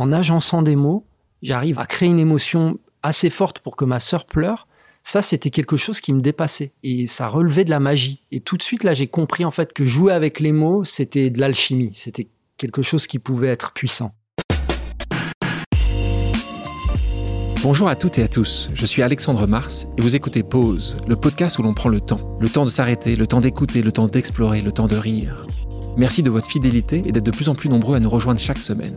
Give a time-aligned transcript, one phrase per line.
[0.00, 1.04] en agençant des mots,
[1.42, 4.66] j'arrive à créer une émotion assez forte pour que ma sœur pleure.
[5.02, 8.22] Ça, c'était quelque chose qui me dépassait et ça relevait de la magie.
[8.32, 11.28] Et tout de suite, là, j'ai compris en fait que jouer avec les mots, c'était
[11.28, 11.92] de l'alchimie.
[11.94, 14.12] C'était quelque chose qui pouvait être puissant.
[17.62, 21.16] Bonjour à toutes et à tous, je suis Alexandre Mars et vous écoutez Pause, le
[21.16, 22.38] podcast où l'on prend le temps.
[22.40, 25.46] Le temps de s'arrêter, le temps d'écouter, le temps d'explorer, le temps de rire.
[25.98, 28.62] Merci de votre fidélité et d'être de plus en plus nombreux à nous rejoindre chaque
[28.62, 28.96] semaine.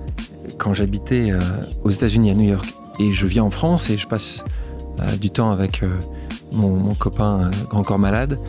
[0.61, 1.39] quand j'habitais euh,
[1.83, 2.71] aux États-Unis à New York.
[2.99, 4.45] Et je viens en France et je passe
[4.99, 5.89] euh, du temps avec euh,
[6.51, 8.39] mon, copain grand corps malade.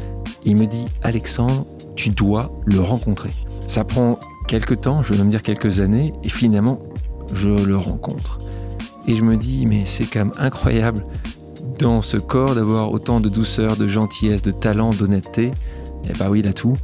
[0.45, 3.31] Il me dit Alexandre, tu dois le rencontrer.
[3.67, 6.81] Ça prend quelques temps, je vais même dire quelques années, et finalement,
[7.33, 8.41] je le rencontre.
[9.07, 11.07] Et je me dis, mais c'est quand même incroyable
[11.79, 15.47] dans ce corps d'avoir autant de douceur, de gentillesse, de talent, d'honnêteté.
[15.47, 15.53] Et
[16.07, 16.75] eh bah ben oui, il a tout.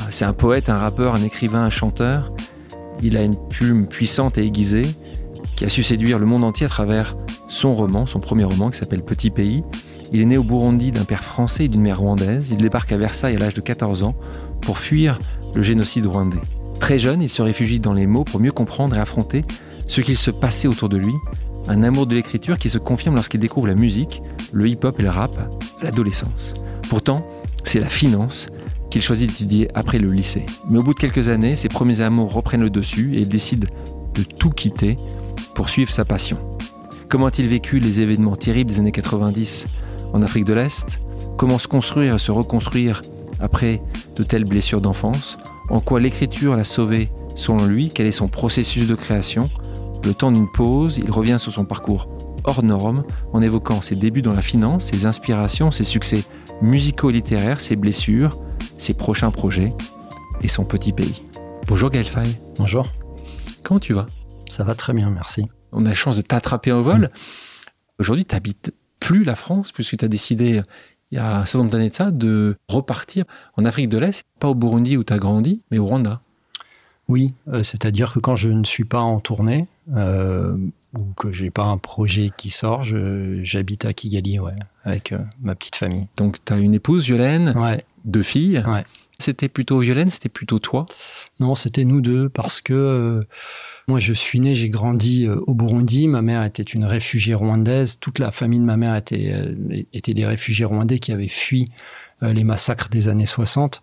[0.00, 2.32] Ah, c'est un poète, un rappeur, un écrivain, un chanteur.
[3.02, 4.82] Il a une plume puissante et aiguisée
[5.56, 7.16] qui a su séduire le monde entier à travers
[7.48, 9.64] son roman, son premier roman qui s'appelle Petit Pays.
[10.12, 12.50] Il est né au Burundi d'un père français et d'une mère rwandaise.
[12.50, 14.14] Il débarque à Versailles à l'âge de 14 ans
[14.60, 15.18] pour fuir
[15.54, 16.40] le génocide rwandais.
[16.78, 19.44] Très jeune, il se réfugie dans les mots pour mieux comprendre et affronter
[19.86, 21.14] ce qu'il se passait autour de lui,
[21.68, 25.10] un amour de l'écriture qui se confirme lorsqu'il découvre la musique, le hip-hop et le
[25.10, 25.36] rap
[25.80, 26.54] à l'adolescence.
[26.88, 27.26] Pourtant,
[27.64, 28.48] c'est la finance
[28.92, 30.44] qu'il choisit d'étudier après le lycée.
[30.68, 33.70] Mais au bout de quelques années, ses premiers amours reprennent le dessus et il décide
[34.14, 34.98] de tout quitter
[35.54, 36.36] pour suivre sa passion.
[37.08, 39.66] Comment a-t-il vécu les événements terribles des années 90
[40.12, 41.00] en Afrique de l'Est?
[41.38, 43.00] Comment se construire et se reconstruire
[43.40, 43.82] après
[44.14, 45.38] de telles blessures d'enfance?
[45.70, 47.90] En quoi l'écriture l'a sauvé selon lui?
[47.94, 49.44] Quel est son processus de création?
[50.04, 52.08] Le temps d'une pause, il revient sur son parcours
[52.44, 56.24] hors norme en évoquant ses débuts dans la finance, ses inspirations, ses succès
[56.60, 58.38] musico-littéraires, ses blessures,
[58.82, 59.72] ses prochains projets
[60.42, 61.22] et son petit pays.
[61.68, 62.26] Bonjour Gaël Fay.
[62.56, 62.88] Bonjour.
[63.62, 64.08] Comment tu vas?
[64.50, 65.46] Ça va très bien, merci.
[65.70, 67.10] On a la chance de t'attraper en vol.
[68.00, 70.62] Aujourd'hui, tu n'habites plus la France puisque tu as décidé
[71.12, 73.24] il y a un certain nombre d'années de ça de repartir
[73.56, 76.20] en Afrique de l'Est, pas au Burundi où tu as grandi, mais au Rwanda.
[77.06, 80.56] Oui, euh, c'est-à-dire que quand je ne suis pas en tournée euh,
[80.94, 84.54] ou que j'ai pas un projet qui sort, j'habite à Kigali, ouais,
[84.84, 86.08] avec euh, ma petite famille.
[86.16, 87.54] Donc tu as une épouse, Violaine,
[88.04, 88.62] deux filles.
[89.18, 90.86] C'était plutôt Violaine, c'était plutôt toi?
[91.38, 93.24] Non, c'était nous deux parce que
[93.86, 96.08] moi je suis né, j'ai grandi au Burundi.
[96.08, 98.00] Ma mère était une réfugiée rwandaise.
[98.00, 99.54] Toute la famille de ma mère était,
[99.92, 101.70] était des réfugiés rwandais qui avaient fui
[102.20, 103.82] les massacres des années 60.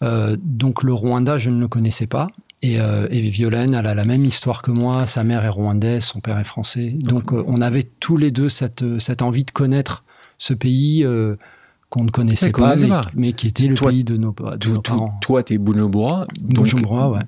[0.00, 2.28] donc le Rwanda, je ne le connaissais pas.
[2.64, 5.06] Euh, et, Violaine, elle a la même histoire que moi.
[5.06, 6.90] Sa mère est rwandaise, son père est français.
[7.00, 10.04] Donc, euh, on avait tous les deux cette, cette envie de connaître
[10.36, 11.36] ce pays euh,
[11.88, 12.74] qu'on ne connaissait pas,
[13.14, 15.18] mais, qui était le pays de nos, de parents.
[15.22, 16.26] Toi, tu es Bujumbura,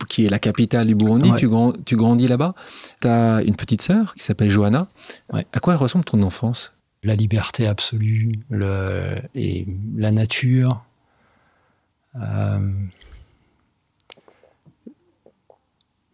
[0.08, 1.30] qui est la capitale du Burundi.
[1.36, 1.48] Tu,
[1.84, 2.54] tu, grandis là-bas.
[3.00, 4.88] Tu as une petite sœur qui s'appelle Johanna.
[5.32, 6.72] À quoi ressemble ton enfance?
[7.02, 9.66] La liberté absolue le, et
[9.96, 10.84] la nature.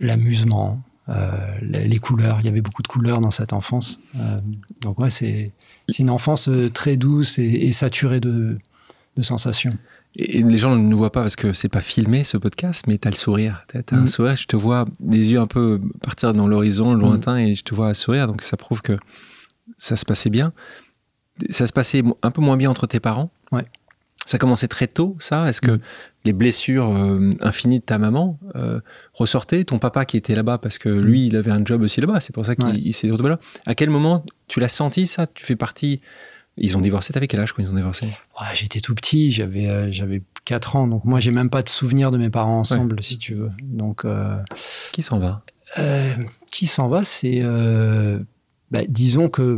[0.01, 1.31] L'amusement, euh,
[1.63, 2.41] les, couleurs.
[2.41, 4.01] Il y avait beaucoup de couleurs dans cette enfance.
[4.17, 4.41] Euh,
[4.83, 5.53] donc ouais, c'est
[5.99, 8.59] une enfance euh, très douce et, saturée de,
[9.21, 9.77] sensations.
[10.17, 12.99] Et les gens ne nous voient pas parce que c'est pas filmé ce podcast, mais
[12.99, 13.65] tu as le sourire.
[13.69, 14.07] Tu as, un mm.
[14.07, 17.01] sourire, je te vois des yeux un peu partir dans l'horizon mm.
[17.01, 18.27] lointain et je te vois sourire.
[18.27, 18.97] Donc ça prouve que
[19.77, 20.53] ça se passait bien.
[21.51, 23.31] Ça se passait un peu moins bien entre tes parents.
[23.51, 23.65] Ouais.
[24.27, 25.49] Ça commençait très tôt, ça?
[25.49, 25.81] Est-ce que mm.
[26.25, 28.81] les blessures euh, infinies de ta maman euh,
[29.15, 29.65] ressortaient?
[29.65, 32.35] Ton papa qui était là-bas, parce que lui, il avait un job aussi là-bas, c'est
[32.35, 33.41] pour ça qu'il s'est retrouvé là.
[33.67, 35.27] À quel moment tu l'as senti, ça?
[35.27, 36.01] Tu fais partie.
[36.61, 38.09] Ils ont divorcé, t'avais quel âge quand ils ont divorcé?
[38.53, 42.11] J'étais tout petit, j'avais euh, j'avais 4 ans, donc moi j'ai même pas de souvenir
[42.11, 43.53] de mes parents ensemble, si tu veux.
[43.63, 44.05] Donc,
[44.93, 45.43] qui s'en va?
[46.51, 47.43] Qui s'en va, c'est.
[48.71, 49.57] Bah, disons que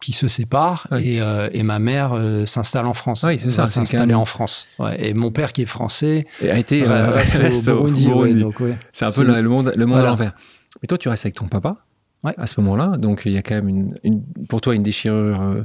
[0.00, 3.22] qui se séparent et, euh, et, ma mère euh, s'installe en France.
[3.26, 3.66] Oui, c'est ça.
[3.66, 4.66] S'installer en France.
[4.98, 8.44] et mon père qui est français et a été euh, reste, au, Burundi.
[8.92, 10.32] c'est un peu le, monde, le monde à l'envers.
[10.82, 11.76] Mais toi, tu restes avec ton papa
[12.24, 12.96] à ce moment-là.
[12.98, 15.64] Donc il y a quand même une, une, pour toi une déchirure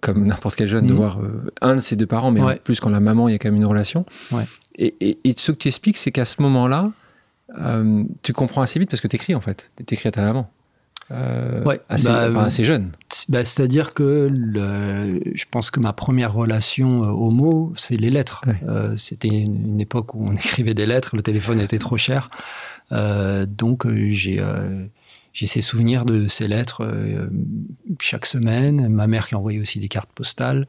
[0.00, 0.98] comme n'importe quel jeune de mhm.
[0.98, 1.20] voir
[1.60, 3.48] un de ses deux parents, mais en plus quand la maman, il y a quand
[3.48, 4.04] même une relation.
[4.76, 6.90] Et, et, et, ce que tu expliques, c'est qu'à ce moment-là,
[8.22, 9.70] tu comprends assez vite parce que tu écris en fait.
[9.86, 10.50] Tu écris à ta maman.
[11.12, 12.90] Euh, Ouais, assez, bah, enfin, assez jeune.
[13.28, 18.42] Bah, C'est-à-dire que le- je pense que ma première relation euh, homo, c'est les lettres.
[18.46, 18.60] Ouais.
[18.68, 22.30] Euh, C'était une, une époque où on écrivait des lettres, le téléphone était trop cher.
[22.92, 24.42] Euh, donc j'ai
[25.32, 27.28] j'ai ces souvenirs de ces lettres euh,
[28.00, 28.88] chaque semaine.
[28.88, 30.66] Ma mère qui envoyait aussi des cartes postales.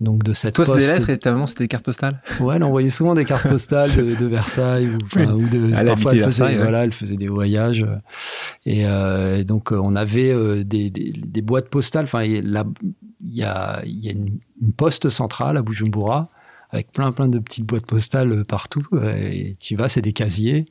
[0.00, 2.22] Donc de cette Toi, c'est des lettres et ta maman, c'était des cartes postales?
[2.40, 4.98] Ouais, elle envoyait souvent des cartes postales de, de Versailles ou,
[5.48, 6.62] de Elle parfois elle faisait, Versailles, ouais.
[6.62, 7.86] voilà, elle faisait des voyages
[8.64, 12.04] et, euh, et donc euh, on avait euh, des, des- des boîtes postales.
[12.04, 12.64] Enfin, il
[13.32, 16.30] y a y une, une poste centrale à Bujumbura
[16.70, 18.86] avec plein plein de petites boîtes postales partout.
[19.18, 20.66] Et tu y vas, c'est des casiers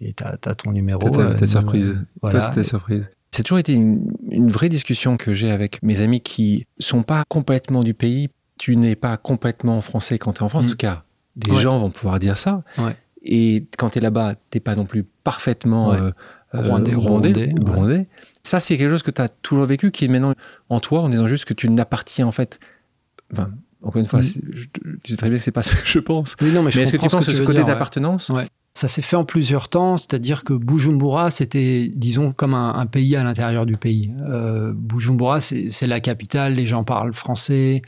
[0.00, 1.00] et t'as as ton numéro.
[1.10, 2.04] T'as ta, euh, surprise.
[2.22, 2.38] voilà.
[2.40, 3.10] Toi, c'était surprise.
[3.32, 7.22] C'est toujours été une, une vraie discussion que j'ai avec mes amis qui sont pas
[7.28, 8.28] complètement du pays.
[8.58, 10.64] Tu n'es pas complètement français quand tu es en France.
[10.64, 10.66] Mm.
[10.66, 11.04] En tout cas,
[11.36, 11.58] des Ouais.
[11.60, 12.62] gens vont pouvoir dire ça.
[12.78, 12.96] Ouais.
[13.22, 16.00] Et quand tu es là-bas, tu pas non plus parfaitement Ouais.
[16.00, 16.10] euh,
[16.54, 16.62] euh,
[16.96, 18.08] Rwandais.
[18.42, 20.34] Ça, c'est quelque chose que tu as toujours vécu, qui est maintenant
[20.68, 22.58] en toi, en disant juste que tu n'appartiens en fait.
[23.32, 23.50] Enfin,
[23.82, 24.24] encore une fois, Mm.
[25.04, 26.34] tu sais très bien que c'est pas ce que je pense.
[26.40, 28.48] Non, mais, je Mais est-ce que comprends tu penses que tu ce côté d'appartenance, Ouais.
[28.72, 33.24] Ça s'est fait en plusieurs temps, c'est-à-dire que Bujumbura, c'était, disons, comme un, pays à
[33.24, 34.14] l'intérieur du pays.
[34.22, 37.82] Euh, Bujumbura, c'est la capitale, les gens parlent français,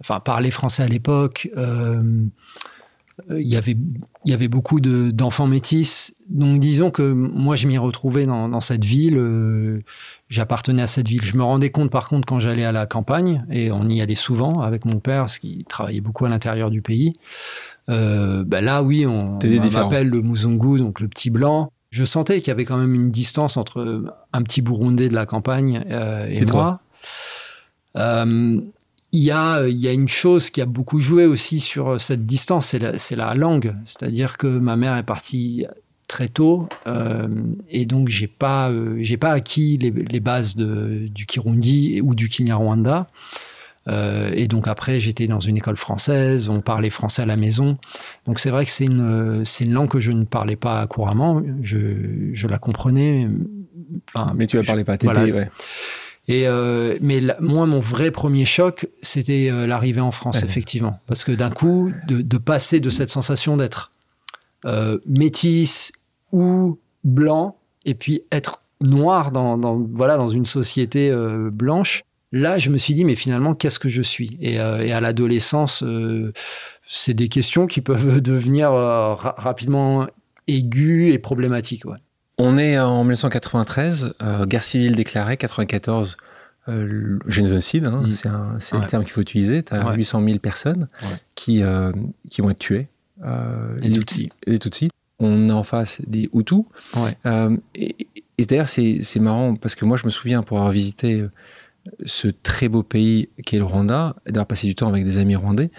[0.00, 1.50] enfin, parlaient français à l'époque.
[1.56, 2.26] Euh,
[3.30, 3.76] euh, Il y avait,
[4.24, 6.14] il y avait beaucoup de- d'enfants métis.
[6.28, 9.18] Donc, disons que moi, je m'y retrouvais dans, dans cette ville.
[9.18, 9.82] euh,
[10.30, 11.24] J'appartenais à cette ville.
[11.24, 14.14] Je me rendais compte, par contre, quand j'allais à la campagne, et on y allait
[14.14, 17.14] souvent avec mon père, parce qu'il travaillait beaucoup à l'intérieur du pays.
[17.90, 21.72] Euh, ben là, oui, on, on m'appelle le Muzungu, donc le petit blanc.
[21.90, 25.26] Je sentais qu'il y avait quand même une distance entre un petit Burundais de la
[25.26, 26.80] campagne euh, et, moi.
[27.96, 28.60] Euh,
[29.12, 32.76] il y, a, y a une chose qui a beaucoup joué aussi sur cette distance,
[32.96, 33.74] c'est la, langue.
[33.84, 35.66] C'est-à-dire que ma mère est partie
[36.06, 36.68] très tôt
[37.68, 42.28] et donc j'ai pas, j'ai pas acquis les, les bases de, du Kirundi ou du
[42.28, 43.08] Kinyarwanda.
[43.90, 47.76] Euh, et donc après, j'étais dans une école française, on parlait français à la maison.
[48.26, 51.42] Donc c'est vrai que c'est une, c'est une langue que je ne parlais pas couramment.
[51.62, 53.28] Je, je la comprenais.
[54.08, 55.34] Enfin, mais tu ne je- parlais pas, t'étais, voilà.
[55.34, 55.50] ouais.
[56.28, 60.44] Et euh, mais la- moi, mon vrai premier choc, c'était euh, l'arrivée en France, Ouais.
[60.48, 63.90] effectivement, parce que d'un coup, de, de passer de cette sensation d'être
[64.66, 65.90] euh, métis
[66.32, 72.04] ou blanc, et puis être noir dans, dans- voilà dans une société euh, blanche.
[72.32, 74.36] Là, je me suis dit, mais finalement, qu'est-ce que je suis?
[74.40, 76.32] Et, euh, et à l'adolescence, euh,
[76.86, 80.06] c'est des questions qui peuvent devenir euh, ra- rapidement
[80.46, 81.84] aiguës et problématiques.
[81.86, 81.98] ouais.
[82.38, 86.16] On est en 1993, euh, guerre civile déclarée, 94,
[86.68, 88.12] euh, le génocide, hein, Mm.
[88.60, 88.80] c'est Ouais.
[88.82, 89.62] le terme qu'il faut utiliser.
[89.62, 89.96] Tu as Ouais.
[89.96, 90.88] 800 000 personnes
[91.34, 91.62] qui,
[92.30, 92.88] qui vont être tuées.
[93.82, 94.30] Les Tutsis.
[94.46, 94.90] Les Tutsis.
[95.18, 96.62] On est en face des Hutus.
[97.74, 97.96] Et
[98.38, 101.26] et d'ailleurs, c'est marrant parce que moi, je me souviens pour avoir visité
[102.04, 105.36] ce très beau pays qu'est le Rwanda, et d'avoir passé du temps avec des amis
[105.36, 105.70] rwandais.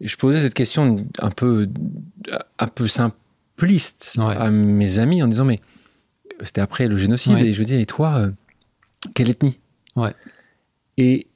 [0.00, 1.68] Je posais cette question un peu,
[2.58, 4.36] un peu simpliste Ouais.
[4.36, 5.60] à mes amis en disant mais
[6.42, 7.46] c'était après le génocide Ouais.
[7.48, 8.30] et je dis et toi euh,
[9.14, 9.58] quelle ethnie?
[9.96, 10.12] Ouais.
[10.96, 11.28] et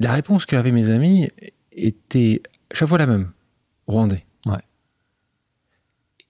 [0.00, 1.28] la réponse qu'avaient mes amis
[1.72, 2.42] était
[2.72, 3.30] chaque fois la même
[3.86, 4.24] rwandais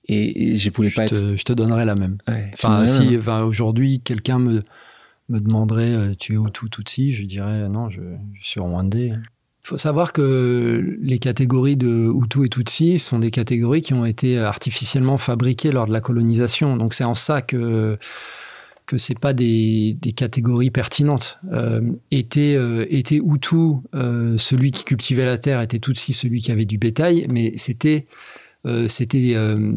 [0.08, 2.18] et, et je voulais Je pas être te, je te donnerai la même.
[2.54, 4.62] Enfin, si enfin, aujourd'hui quelqu'un me,
[5.28, 8.00] me demanderait euh, tu es Hutu Tutsi, je dirais euh, non, je,
[8.40, 9.12] suis rwandais.
[9.14, 14.04] Il faut savoir que les catégories de Hutu et Tutsi sont des catégories qui ont
[14.04, 16.76] été artificiellement fabriquées lors de la colonisation.
[16.76, 17.98] Donc c'est en ça que
[18.86, 21.38] que c'est pas des, des catégories pertinentes.
[21.52, 26.52] Euh, était, euh, était Hutu euh, celui qui cultivait la terre, était Tutsi celui qui
[26.52, 28.06] avait du bétail, mais c'était
[28.66, 29.72] euh, c'était euh,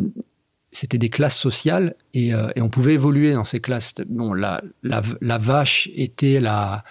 [0.72, 3.96] c'était des classes sociales et, euh, et on pouvait évoluer dans ces classes.
[4.08, 6.84] Bon, la, la, la vache était la,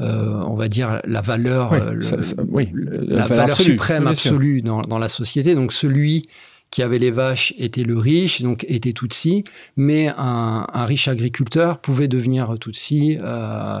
[0.00, 3.44] euh, on va dire, la valeur, Oui, euh, le- ça- ça- oui, la, valeur valeur
[3.50, 5.54] absolue, suprême absolue dans, dans la société.
[5.54, 6.22] Donc celui
[6.70, 9.42] qui avait les vaches était le riche, donc était Tutsi,
[9.76, 13.78] mais un, un riche agriculteur pouvait devenir Tutsi euh,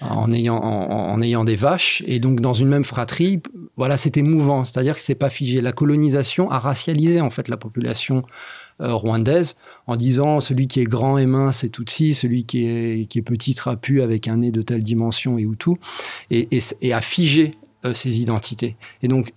[0.00, 2.02] en, ayant, en, en ayant des vaches.
[2.06, 3.42] Et donc dans une même fratrie,
[3.76, 5.60] voilà, c'était mouvant, c'est-à-dire que c'est pas figé.
[5.60, 8.24] La colonisation a racialisé en fait la population
[8.80, 9.56] rwandaise
[9.86, 13.22] en disant celui qui est grand et mince est Tutsi, celui qui est, qui est
[13.22, 15.70] petit trapu avec un nez de telle dimension est Hutu,
[16.30, 18.76] et, et, et a figé euh, ses identités.
[19.02, 19.32] Et donc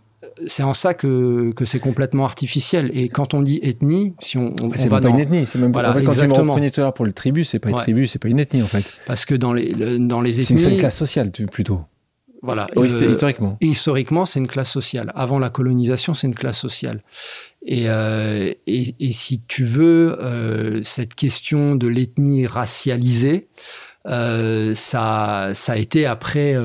[0.48, 2.90] c'est en ça que, que c'est complètement artificiel.
[2.94, 5.72] Et quand on dit ethnie, si on, on, c'est pas dans- une ethnie, c'est même
[5.72, 5.80] pas.
[5.82, 6.56] Voilà, en fait, quand tu exactement.
[6.56, 7.82] tout à l'heure pour le tribu, c'est pas une Ouais.
[7.82, 8.84] tribu, c'est pas une ethnie en fait.
[9.06, 11.82] parce que dans les, le- dans les C'est une ethnies, seule classe sociale tu- plutôt.
[12.42, 13.58] voilà, Oui, euh, historiquement.
[13.62, 15.12] historiquement, c'est une classe sociale.
[15.14, 17.04] Avant la colonisation, c'est une classe sociale.
[17.66, 17.86] Et,
[18.68, 23.48] et, si tu veux, cette question de l'ethnie racialisée,
[24.06, 26.58] ça, ça, a été après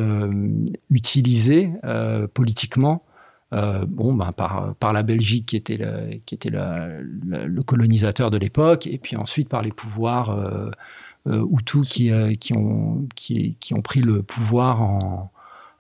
[0.91, 1.71] utilisé
[2.35, 3.05] politiquement
[3.55, 9.49] euh, bon, ben, par, la Belgique qui était, le, colonisateur de l'époque, et puis ensuite
[9.49, 10.71] par les pouvoirs euh,
[11.27, 15.31] euh Hutus qui, euh, qui, ont, pris le pouvoir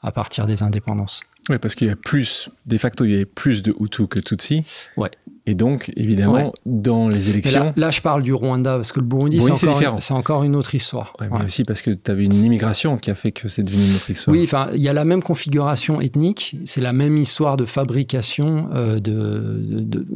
[0.03, 1.25] à partir des indépendances.
[1.49, 4.21] Oui, parce qu'il y a plus, de facto, il y a plus de Hutus que
[4.21, 4.64] Tutsis.
[4.97, 5.11] Ouais.
[5.49, 7.73] Et donc, évidemment, dans les élections.
[7.75, 11.17] Là, je parle du Rwanda, parce que le Burundi, c'est encore, encore, une autre histoire.
[11.21, 13.95] mais aussi parce que tu avais une immigration qui a fait que c'est devenu une
[13.95, 14.37] autre histoire.
[14.37, 18.69] Oui, enfin, il y a la même configuration ethnique, c'est la même histoire de fabrication
[18.75, 20.07] euh, de, de,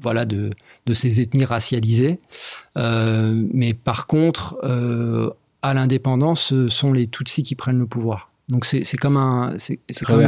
[0.00, 0.50] voilà, de,
[0.86, 2.20] de, ces ethnies racialisées.
[2.76, 5.30] Euh, mais par contre, euh,
[5.62, 8.27] à l'indépendance, ce sont les Tutsis qui prennent le pouvoir.
[8.48, 10.26] Donc c'est comme un, c'est comme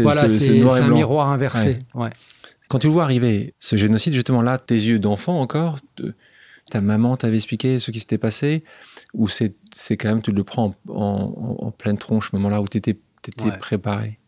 [0.00, 1.78] voilà, c'est un miroir inversé.
[1.94, 2.10] Ouais.
[2.68, 5.78] Quand tu vois arriver ce génocide, justement là, tes yeux d'enfant encore,
[6.70, 8.64] ta maman t'avait expliqué ce qui s'était passé,
[9.14, 9.54] ou c'est
[9.96, 12.98] quand même tu le prends en, pleine tronche, moment-là où tu étais,
[13.58, 14.18] préparé,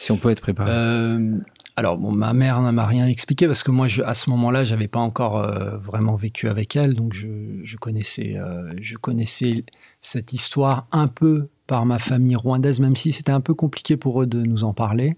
[0.00, 0.70] si on peut être préparé.
[0.72, 1.38] Euh,
[1.76, 4.64] alors bon, ma mère ne m'a rien expliqué parce que moi, je, à ce moment-là,
[4.64, 7.28] j'avais pas encore euh, vraiment vécu avec elle, donc je,
[7.62, 9.64] je connaissais, euh, je connaissais
[10.00, 14.22] cette histoire un peu par ma famille rwandaise, même si c'était un peu compliqué pour
[14.22, 15.16] eux de nous en parler.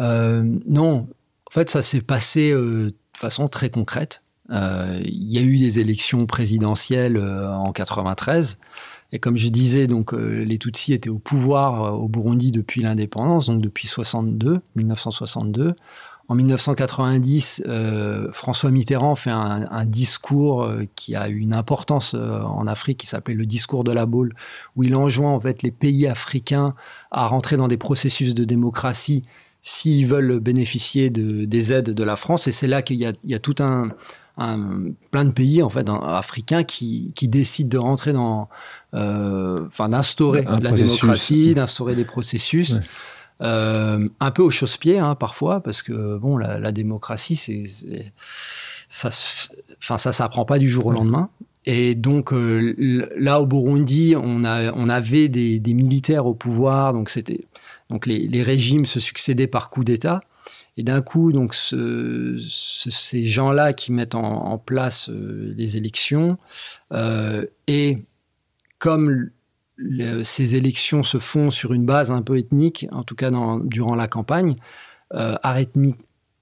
[0.00, 1.08] Euh, non,
[1.46, 4.22] en fait, ça s'est passé euh, de façon très concrète.
[4.50, 8.58] Euh, il y a eu des élections présidentielles en 93.
[9.12, 13.60] Et comme je disais, donc les Tutsis étaient au pouvoir au Burundi depuis l'indépendance, donc
[13.60, 15.74] depuis 62, 1962.
[16.28, 22.40] En 1990, euh, François Mitterrand fait un, discours euh, qui a eu une importance euh,
[22.40, 24.32] en Afrique, qui s'appelle le discours de la boule,
[24.74, 26.74] où il enjoint en fait les pays africains
[27.10, 29.24] à rentrer dans des processus de démocratie
[29.60, 32.46] s'ils veulent bénéficier de, des aides de la France.
[32.46, 33.90] Et c'est là qu'il y, a tout un,
[35.10, 38.48] plein de pays en fait africains qui, décident de rentrer dans,
[38.92, 42.80] enfin d'instaurer la démocratie, d'instaurer des processus.
[43.42, 47.64] Euh, un peu au chausse-pied hein, parfois, parce que bon, la, démocratie, c'est,
[48.88, 49.08] ça,
[49.78, 51.30] enfin ça s'apprend pas du jour au lendemain.
[51.66, 57.10] Et donc euh, là au Burundi, on, a, on avait des, militaires au pouvoir, donc
[57.10, 57.46] c'était
[57.90, 60.22] donc les, régimes se succédaient par coup d'État.
[60.76, 66.36] Et d'un coup, donc ces gens-là qui mettent en, place euh, les élections,
[67.66, 67.98] et
[68.78, 69.30] comme
[70.22, 73.30] ces élections se font sur une base un peu ethnique, en tout cas
[73.64, 74.56] durant la campagne,
[75.14, 75.36] euh,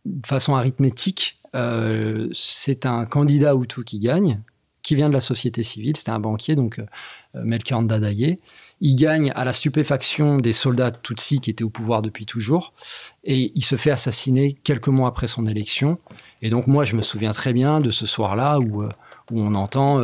[0.04, 4.40] de façon arithmétique, euh, c'est un candidat Hutu qui gagne,
[4.82, 6.86] qui vient de la société civile, c'était un banquier, donc euh,
[7.34, 8.40] Melchior Ndadaye.
[8.80, 12.74] Il gagne à la stupéfaction des soldats Tutsis qui étaient au pouvoir depuis toujours,
[13.22, 15.98] et il se fait assassiner quelques mois après son élection.
[16.40, 18.82] Et donc moi, je me souviens très bien de ce soir-là où,
[19.30, 20.00] où on entend,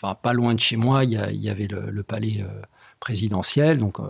[0.00, 2.62] enfin pas loin de chez moi, il y, avait le, palais euh,
[3.00, 4.04] présidentiel, donc euh,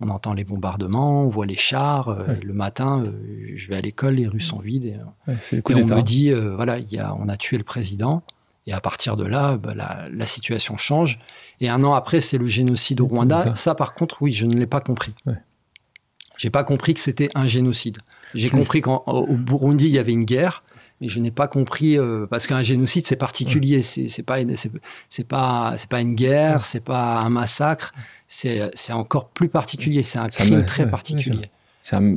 [0.00, 2.08] on entend les bombardements, on voit les chars.
[2.08, 3.04] Euh, le matin,
[3.54, 4.84] je vais à l'école, les rues sont vides.
[4.86, 4.96] Et,
[5.28, 8.22] on me dit, voilà, y a, on a tué le président.
[8.66, 11.18] Et à partir de là, bah, la, situation change.
[11.60, 13.54] Et un an après, c'est le génocide au Rwanda.
[13.54, 15.14] Ça, par contre, oui, je ne l'ai pas compris.
[15.26, 15.32] Je
[16.36, 17.98] J'ai pas compris que c'était un génocide.
[18.34, 20.62] J'ai compris qu'au Burundi, il y avait une guerre
[21.00, 24.38] mais je n'ai pas compris euh, parce qu'un génocide c'est particulier, c'est pas
[25.08, 27.92] c'est pas c'est pas une guerre, c'est pas un massacre,
[28.26, 31.50] c'est encore plus particulier, c'est un crime très particulier.
[31.82, 32.16] C'est un,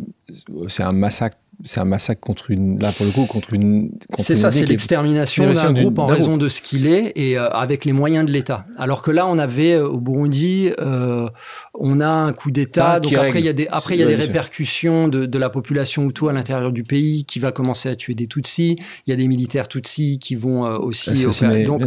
[0.79, 3.91] un massacre c'est un massacre contre une, là pour le coup, contre une.
[4.17, 7.85] C'est ça, c'est l'extermination d'un groupe en raison de ce qu'il est et euh, avec
[7.85, 8.65] les moyens de l'État.
[8.77, 11.27] Alors que là, on avait euh, au Burundi, euh,
[11.73, 14.07] on a un coup d'État, donc après il y a des, après il y a
[14.07, 17.95] des répercussions de, de, la population Hutu à l'intérieur du pays qui va commencer à
[17.95, 18.75] tuer des Tutsis.
[19.07, 21.63] Il y a des militaires Tutsis qui vont aussi opérer.
[21.63, 21.81] Donc,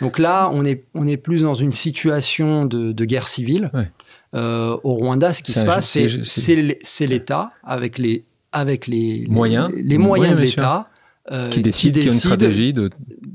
[0.00, 3.70] donc là, on est, on est plus dans une situation de, de guerre civile.
[4.34, 5.98] au Rwanda, ce qui se passe,
[6.82, 10.88] c'est l'État avec les avec les moyens, les, moyens de l'État
[11.30, 12.90] euh, qui décide, qui, a une stratégie de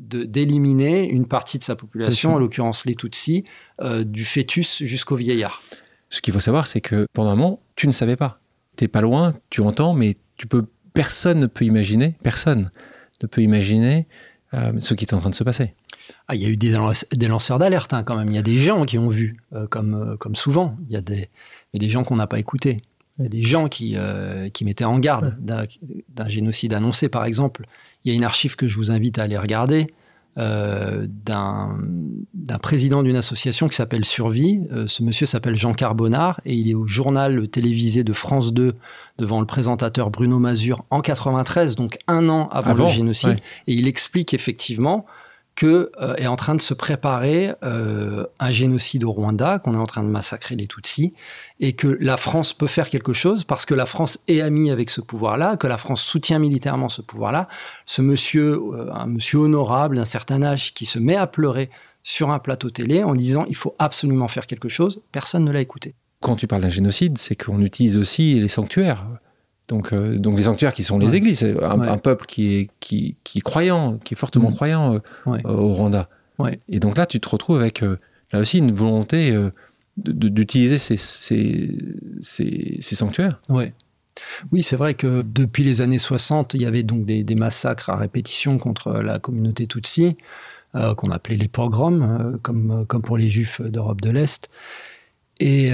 [0.10, 3.44] d'éliminer une partie de sa population, en l'occurrence les Tutsis,
[3.80, 5.62] euh, du fœtus jusqu'au vieillard.
[6.10, 8.40] Ce qu'il faut savoir, c'est que pendant un moment, tu ne savais pas.
[8.76, 12.72] Tu n'es pas loin, tu entends, mais tu peux, personne ne peut imaginer, personne
[13.22, 14.08] ne peut imaginer
[14.56, 15.76] euh, ce qui est en train de se passer.
[16.28, 16.76] Ah, il y a eu des,
[17.12, 18.30] des lanceurs d'alerte hein, quand même.
[18.30, 19.38] Il y a des gens qui ont vu,
[19.70, 20.76] comme, comme souvent.
[20.88, 21.30] Il y a des,
[21.74, 22.82] il y a des gens qu'on n'a pas écoutés.
[23.20, 27.10] Il y a des gens qui, euh, qui mettaient en garde d'un génocide annoncé.
[27.10, 27.66] Par exemple,
[28.04, 29.88] il y a une archive que je vous invite à aller regarder
[30.38, 31.78] euh, d'un
[32.62, 34.62] président d'une association qui s'appelle Survie.
[34.72, 38.76] Euh, ce monsieur s'appelle Jean Carbonard et il est au journal télévisé de France 2
[39.18, 43.40] devant le présentateur Bruno Mazur en 93, donc un an avant, le génocide.
[43.68, 45.06] Et il explique effectivement
[45.68, 49.86] euh, est en train de se préparer euh, un génocide au Rwanda, qu'on est en
[49.86, 51.14] train de massacrer les Tutsis,
[51.60, 54.90] et que la France peut faire quelque chose parce que la France est amie avec
[54.90, 57.48] ce pouvoir-là, que la France soutient militairement ce pouvoir-là.
[57.86, 61.70] Ce monsieur, euh, un monsieur honorable d'un certain âge, qui se met à pleurer
[62.04, 65.62] sur un plateau télé en disant il faut absolument faire quelque chose, personne ne l'a
[65.62, 65.96] écouté.
[66.22, 69.06] Quand tu parles d'un génocide, c'est qu'on utilise aussi les sanctuaires.
[69.70, 73.38] Donc, euh, donc les sanctuaires qui sont les églises, un, peuple qui est, qui, qui
[73.38, 74.54] est croyant, qui est fortement mm.
[74.56, 76.10] croyant euh, euh, au Rwanda.
[76.68, 77.82] Et donc là, tu te retrouves avec
[78.32, 79.38] là aussi une volonté
[79.98, 81.78] d'utiliser ces, ces,
[82.22, 83.42] ces, sanctuaires.
[84.52, 87.90] Oui, c'est vrai que depuis les années 60, il y avait donc des, des massacres
[87.90, 90.16] à répétition contre la communauté Tutsi,
[90.74, 94.48] qu'on appelait les pogroms, comme, comme pour les juifs d'Europe de l'Est.
[95.42, 95.74] Et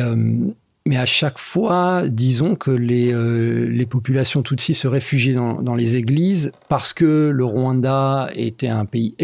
[0.88, 6.52] mais à chaque fois, disons que les, euh, populations tutsis se réfugiaient dans, les églises
[6.70, 9.16] parce que le Rwanda était un pays,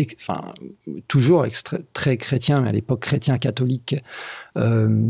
[1.08, 1.46] toujours
[1.94, 3.96] très chrétien, mais à l'époque chrétien catholique.
[4.58, 5.04] Euh,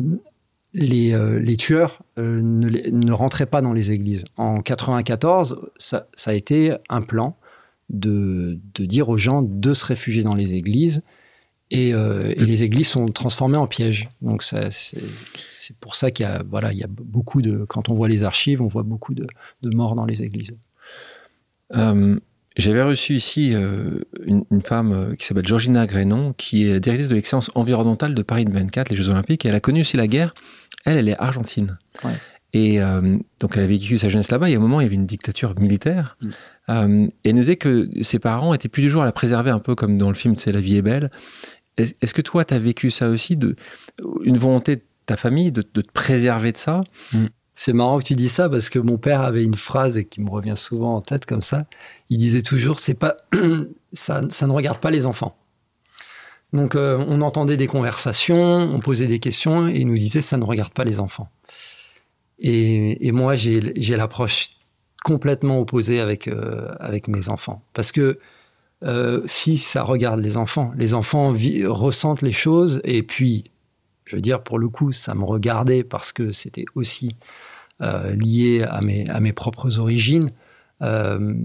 [0.73, 4.25] les, euh, les, tueurs ne, rentraient pas dans les églises.
[4.37, 7.37] En 94, ça, a été un plan
[7.89, 11.01] de, dire aux gens de se réfugier dans les églises
[11.73, 14.09] euh, et, les églises sont transformées en pièges.
[14.21, 17.95] Donc c'est pour ça qu'il y a voilà il y a beaucoup de quand on
[17.95, 19.25] voit les archives, on voit beaucoup de,
[19.63, 20.57] morts dans les églises.
[21.75, 22.19] Euh,
[22.57, 27.49] j'avais reçu ici euh, une, femme qui s'appelle Georgina Grénon, qui est directrice de l'excellence
[27.55, 30.33] environnementale de Paris 24, les Jeux Olympiques, et elle a connu aussi la guerre.
[30.83, 31.77] Elle, elle est argentine.
[32.51, 32.79] Et
[33.39, 34.49] donc, elle a vécu sa jeunesse là-bas.
[34.49, 36.17] Il y a un moment, il y avait une dictature militaire.
[36.19, 37.07] Mm.
[37.23, 39.59] et elle nous disait que ses parents étaient plus du jour à la préserver, un
[39.59, 41.09] peu comme dans le film, tu sais, La vie est belle.
[41.77, 43.55] Est-ce que toi, tu as vécu ça aussi, de,
[44.23, 46.81] une volonté de ta famille de, te préserver de ça?
[47.13, 47.25] Mm.
[47.55, 50.21] C'est marrant que tu dis ça parce que mon père avait une phrase et qui
[50.21, 51.65] me revient souvent en tête comme ça.
[52.09, 53.17] Il disait toujours c'est pas
[53.93, 55.37] ça, ça ne regarde pas les enfants.
[56.53, 60.37] Donc euh, on entendait des conversations, on posait des questions et il nous disait ça
[60.37, 61.29] ne regarde pas les enfants.
[62.39, 64.47] Et, moi j'ai l'approche
[65.03, 68.19] complètement opposée avec euh, avec mes enfants parce que
[68.83, 70.71] euh, si ça regarde les enfants.
[70.75, 71.33] Les enfants
[71.65, 73.45] ressentent les choses et puis,
[74.05, 77.15] je veux dire, pour le coup, ça me regardait parce que c'était aussi
[77.81, 80.29] euh, lié à mes, à mes propres origines.
[80.81, 81.35] Euh,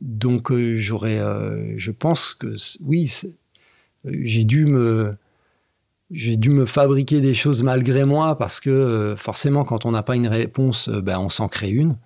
[0.00, 1.20] donc, j'aurais,
[1.76, 2.54] je pense que
[2.84, 3.12] oui,
[4.04, 5.16] j'ai dû me
[6.14, 10.02] j'ai dû me fabriquer des choses malgré moi parce que euh, forcément quand on n'a
[10.02, 11.96] pas une réponse, euh, ben, on s'en crée une.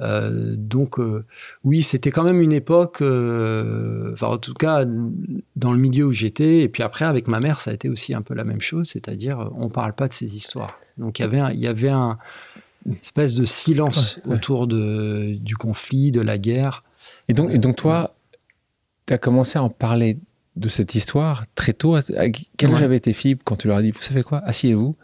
[0.00, 0.98] Euh, donc
[1.62, 4.84] oui, c'était quand même une époque, enfin en tout cas
[5.56, 8.14] dans le milieu où j'étais, et puis après avec ma mère, ça a été aussi
[8.14, 10.78] un peu la même chose, c'est-à-dire on parle pas de ces histoires.
[10.96, 12.18] Donc il y avait il y avait un,
[12.86, 16.82] une espèce de silence autour de, du conflit, de la guerre.
[17.28, 18.14] Et donc, et donc toi,
[19.06, 20.18] tu as commencé à en parler
[20.56, 21.96] de cette histoire très tôt.
[22.56, 24.96] Quel âge avait tes filles quand tu leur as dit, vous savez quoi, asseyez-vous,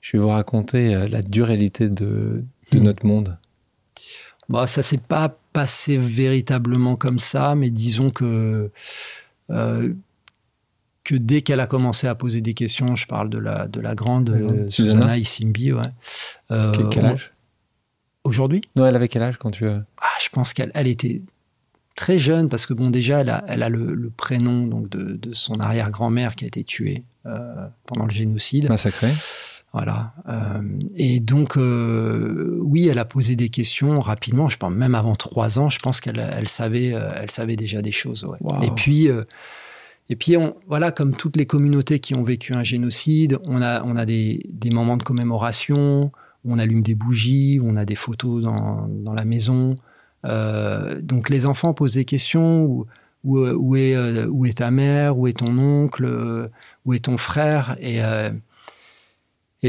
[0.00, 2.78] je vais vous raconter euh, la dualité de, hmm.
[2.78, 3.38] notre monde
[4.48, 8.70] bah, Ça s'est pas passé véritablement comme ça, mais disons que,
[9.50, 9.92] euh,
[11.04, 13.94] que dès qu'elle a commencé à poser des questions, je parle de la, de la
[13.94, 15.72] grande euh, Susanna Isimbi.
[15.72, 15.82] Ouais.
[16.90, 17.32] quel âge?
[18.24, 18.62] Aujourd'hui?
[18.74, 19.66] Non, elle avait quel âge quand tu...
[19.66, 19.82] Ah,
[20.22, 21.20] je pense qu'elle elle était
[21.94, 25.32] très jeune, parce que bon, déjà, elle a, elle a le, prénom donc de, de
[25.32, 28.68] son arrière-grand-mère qui a été tuée euh, pendant le génocide.
[28.68, 29.12] Massacrée.
[29.72, 30.12] Voilà.
[30.28, 30.62] Euh,
[30.96, 34.48] et donc, euh, oui, elle a posé des questions rapidement.
[34.48, 37.92] Je pense même avant trois ans, je pense qu'elle elle savait, elle savait déjà des
[37.92, 38.26] choses.
[38.62, 39.08] Et puis,
[40.10, 43.82] et puis, on, voilà, comme toutes les communautés qui ont vécu un génocide, on a,
[43.84, 46.12] on a des, des moments de commémoration,
[46.44, 49.74] on allume des bougies, on a des photos dans, dans la maison.
[50.24, 52.86] Euh, donc les enfants posent des questions où,
[53.24, 56.48] où, est, euh, où est ta mère, où est ton oncle, euh,
[56.84, 58.00] où est ton frère et,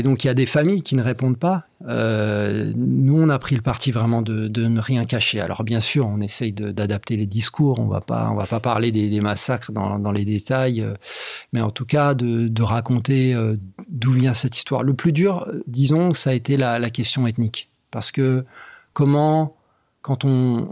[0.03, 1.67] donc il y a des familles qui ne répondent pas.
[1.79, 5.39] nous, on a pris le parti vraiment de, ne rien cacher.
[5.39, 7.79] Alors bien sûr, on essaye d'adapter les discours.
[7.79, 10.85] On on va pas parler des, massacres dans, les détails,
[11.53, 13.33] mais en tout cas de, raconter
[13.89, 14.83] d'où vient cette histoire.
[14.83, 18.43] Le plus dur, disons, ça a été la question ethnique, parce que
[18.91, 19.55] comment
[20.05, 20.69] quand on,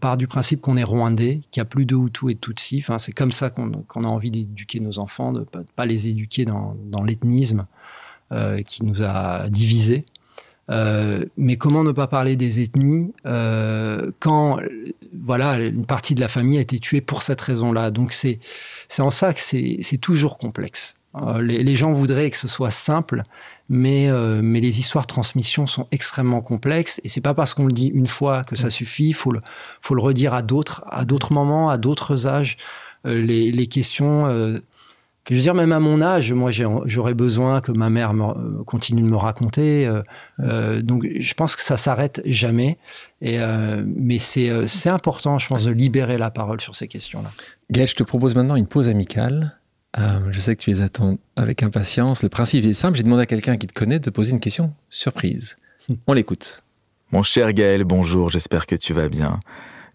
[0.00, 2.78] part du principe qu'on est rwandais, qu'il n'y a plus de Hutu et de Tutsi,
[2.78, 6.44] enfin, c'est comme ça qu'on a envie d'éduquer nos enfants, de ne pas, les éduquer
[6.44, 7.66] dans, l'ethnisme
[8.30, 10.04] euh, qui nous a divisés.
[10.70, 14.60] Euh, mais comment ne pas parler des ethnies euh, quand
[15.24, 17.90] voilà une partie de la famille a été tuée pour cette raison-là?
[17.90, 18.38] Donc c'est
[19.00, 20.98] en ça que c'est toujours complexe.
[21.40, 23.24] les, gens voudraient que ce soit simple,
[23.72, 24.08] mais,
[24.42, 27.00] mais les histoires de transmission sont extrêmement complexes.
[27.02, 29.08] Et c'est pas parce qu'on le dit une fois que ça suffit.
[29.08, 29.40] Il faut le,
[29.80, 32.56] faut le redire à d'autres, à d'autres moments, à d'autres âges.
[33.04, 34.60] les, les, questions
[35.30, 39.02] je veux dire, même à mon âge, moi, j'aurais besoin que ma mère me, continue
[39.02, 39.86] de me raconter.
[39.86, 40.02] Euh,
[40.40, 42.76] euh, donc, je pense que ça s'arrête jamais.
[43.20, 44.50] Et, euh, mais c'est
[44.88, 47.30] important, je pense, de libérer la parole sur ces questions-là.
[47.70, 49.56] Gaël, je te propose maintenant une pause amicale.
[49.96, 52.22] Je sais que tu les attends avec impatience.
[52.22, 52.96] Le principe est simple.
[52.96, 55.56] J'ai demandé à quelqu'un qui te connaît de te poser une question surprise.
[56.06, 56.62] On l'écoute.
[57.10, 58.30] Mon cher Gaël, bonjour.
[58.30, 59.38] J'espère que tu vas bien.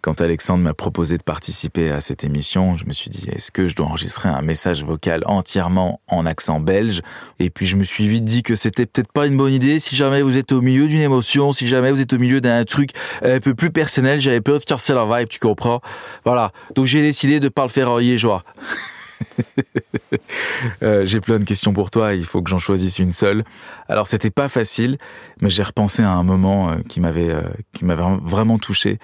[0.01, 3.67] Quand Alexandre m'a proposé de participer à cette émission, je me suis dit, est-ce que
[3.67, 7.01] je dois enregistrer un message vocal entièrement en accent belge?
[7.39, 9.95] Et puis je me suis vite dit que c'était peut-être pas une bonne idée si
[9.95, 12.91] jamais vous êtes au milieu d'une émotion, si jamais vous êtes au milieu d'un truc
[13.23, 15.81] un peu plus personnel, j'avais peur de casser la vibe, tu comprends?
[16.23, 18.43] Voilà, donc j'ai décidé de pas le faire en liégeois.
[20.83, 23.43] Euh, j'ai plein de questions pour toi, il faut que j'en choisisse une seule.
[23.87, 24.97] Alors c'était pas facile,
[25.41, 27.41] mais j'ai repensé à un moment euh, qui m'avait euh,
[27.73, 28.99] qui m'avait vraiment touché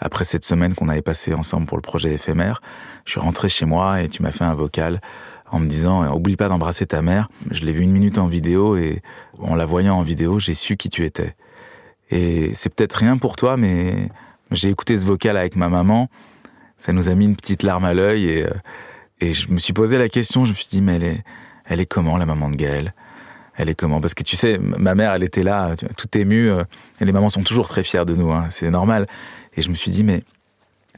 [0.00, 2.60] après cette semaine qu'on avait passée ensemble pour le projet éphémère.
[3.04, 5.00] Je suis rentré chez moi et tu m'as fait un vocal
[5.50, 7.28] en me disant oublie pas d'embrasser ta mère.
[7.50, 9.02] Je l'ai vu une minute en vidéo et
[9.38, 11.36] en la voyant en vidéo, j'ai su qui tu étais.
[12.10, 14.10] Et c'est peut-être rien pour toi, mais
[14.50, 16.08] j'ai écouté ce vocal avec ma maman.
[16.78, 18.46] Ça nous a mis une petite larme à l'œil et
[19.20, 21.24] et je me suis posé la question, je me suis dit, mais elle est,
[21.64, 22.94] elle est comment, la maman de Gaël
[23.56, 24.00] Elle est comment?
[24.00, 26.64] Parce que tu sais, ma mère, elle était là, tout émue, euh,
[27.00, 29.06] et les mamans sont toujours très fières de nous, hein, c'est normal.
[29.56, 30.22] Et je me suis dit, mais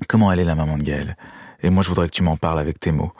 [0.09, 1.17] comment elle est, la maman de Gaël
[1.63, 3.13] Et moi, je voudrais que tu m'en parles avec tes mots.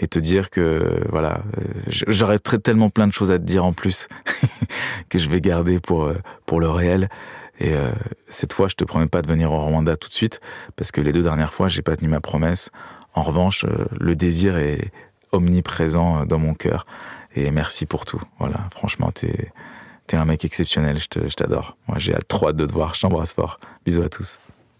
[0.00, 3.72] Et te dire que, voilà, euh, j'aurais tellement plein de choses à te dire en
[3.72, 4.08] plus,
[5.08, 6.14] que je vais garder pour, euh,
[6.46, 7.08] pour le réel.
[7.60, 7.74] Et
[8.28, 10.40] cette fois, je te promets pas de venir au Rwanda tout de suite,
[10.76, 12.70] parce que les deux dernières fois, j'ai pas tenu ma promesse.
[13.18, 14.92] En revanche, euh, le désir est
[15.32, 16.86] omniprésent euh, dans mon cœur.
[17.34, 18.22] Et merci pour tout.
[18.38, 19.50] Voilà, franchement, t'es
[20.10, 20.98] es un mec exceptionnel.
[21.00, 21.76] Je t'adore.
[21.88, 22.94] Moi, j'ai trop hâte de te voir.
[22.94, 23.58] Je t'embrasse fort.
[23.84, 24.38] Bisous à tous.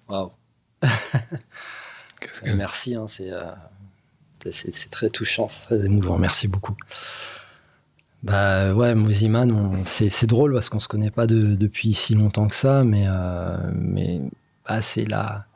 [0.08, 0.30] Waouh.
[2.44, 2.94] Merci.
[2.94, 3.52] Hein, euh,
[4.52, 6.16] c'est très touchant, très émouvant.
[6.16, 6.76] Merci beaucoup.
[8.22, 12.84] Bah ouais, Mouziman, c'est drôle parce qu'on se connaît pas depuis si longtemps que ça,
[12.84, 13.06] mais,
[13.74, 14.20] mais
[14.66, 15.46] bah, c'est la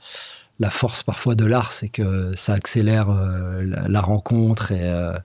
[0.62, 5.18] la force parfois de l'art, c'est que ça accélère euh, la, rencontre euh,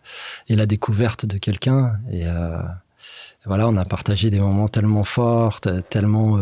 [0.47, 1.99] et, la découverte de quelqu'un.
[2.11, 6.39] Euh, et voilà, on a partagé des moments tellement forts, tellement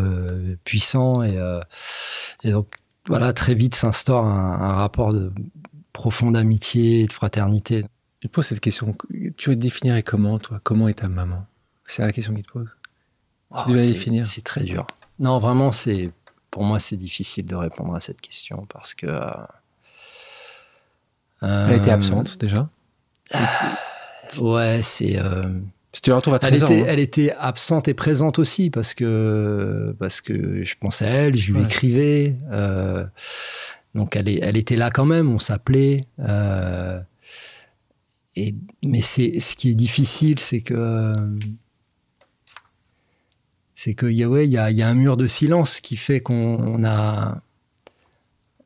[0.64, 1.22] puissants.
[1.22, 1.38] Et,
[2.50, 2.68] donc,
[3.06, 5.30] voilà, très vite s'instaure un, rapport de
[5.92, 7.84] profonde amitié et de fraternité.
[8.22, 8.96] Je te pose cette question.
[9.36, 10.58] Tu définirais comment, toi?
[10.62, 11.44] Comment est ta maman?
[11.84, 12.70] C'est la question qui te pose.
[13.50, 14.24] Oh, définir.
[14.24, 14.86] C'est très dur.
[15.18, 16.10] Non, vraiment, c'est
[16.50, 19.06] pour moi, c'est difficile de répondre à cette question parce que.
[21.42, 22.68] Euh, elle était absente déjà
[24.38, 25.18] Ouais, c'est.
[25.18, 25.60] Euh,
[26.02, 26.84] tu la retrouves à 13 elle était, hein.
[26.88, 31.52] elle était absente et présente aussi parce que, parce que je pensais à elle, je
[31.52, 32.36] lui écrivais.
[32.50, 33.04] Euh,
[33.94, 36.06] donc elle, est, elle était là quand même, on s'appelait.
[38.36, 38.54] et,
[38.84, 41.14] mais c'est, ce qui est difficile, c'est que
[43.76, 46.82] c'est qu'il y, a, y, a, y a un mur de silence qui fait qu'on
[46.82, 47.42] a.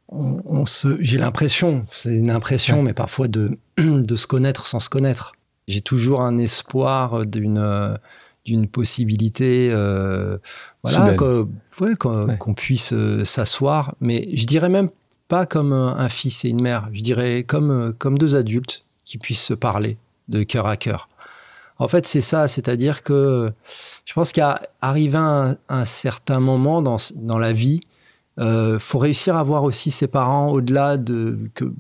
[0.08, 4.88] On, se, j'ai l'impression, c'est une impression, mais parfois de, de se connaître sans se
[4.88, 5.32] connaître.
[5.68, 7.98] J'ai toujours un espoir d'une
[8.46, 10.38] d'une possibilité, euh,
[10.82, 14.88] voilà, qu'on puisse euh, s'asseoir, mais je dirais même
[15.28, 19.44] pas comme un, fils et une mère, je dirais comme, comme deux adultes qui puissent
[19.44, 21.09] se parler de cœur à cœur.
[21.80, 23.50] En fait, c'est ça, c'est-à-dire que
[24.04, 27.80] je pense qu'à arriver à un, certain moment dans, dans la vie,
[28.36, 31.72] il euh, faut réussir à voir aussi ses parents au-delà de que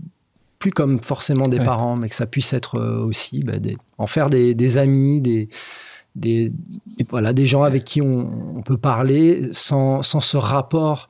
[0.58, 3.54] plus comme forcément des parents, mais que ça puisse être euh, aussi bah,
[3.98, 5.50] en faire des, amis, des,
[6.16, 6.50] des,
[7.10, 11.09] voilà, des gens avec qui on, peut parler sans, sans, ce rapport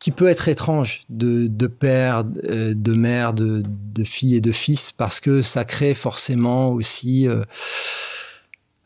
[0.00, 4.50] qui peut être étrange de, de père, euh, de mère, de, de, fille et de
[4.50, 7.44] fils, parce que ça crée forcément aussi euh,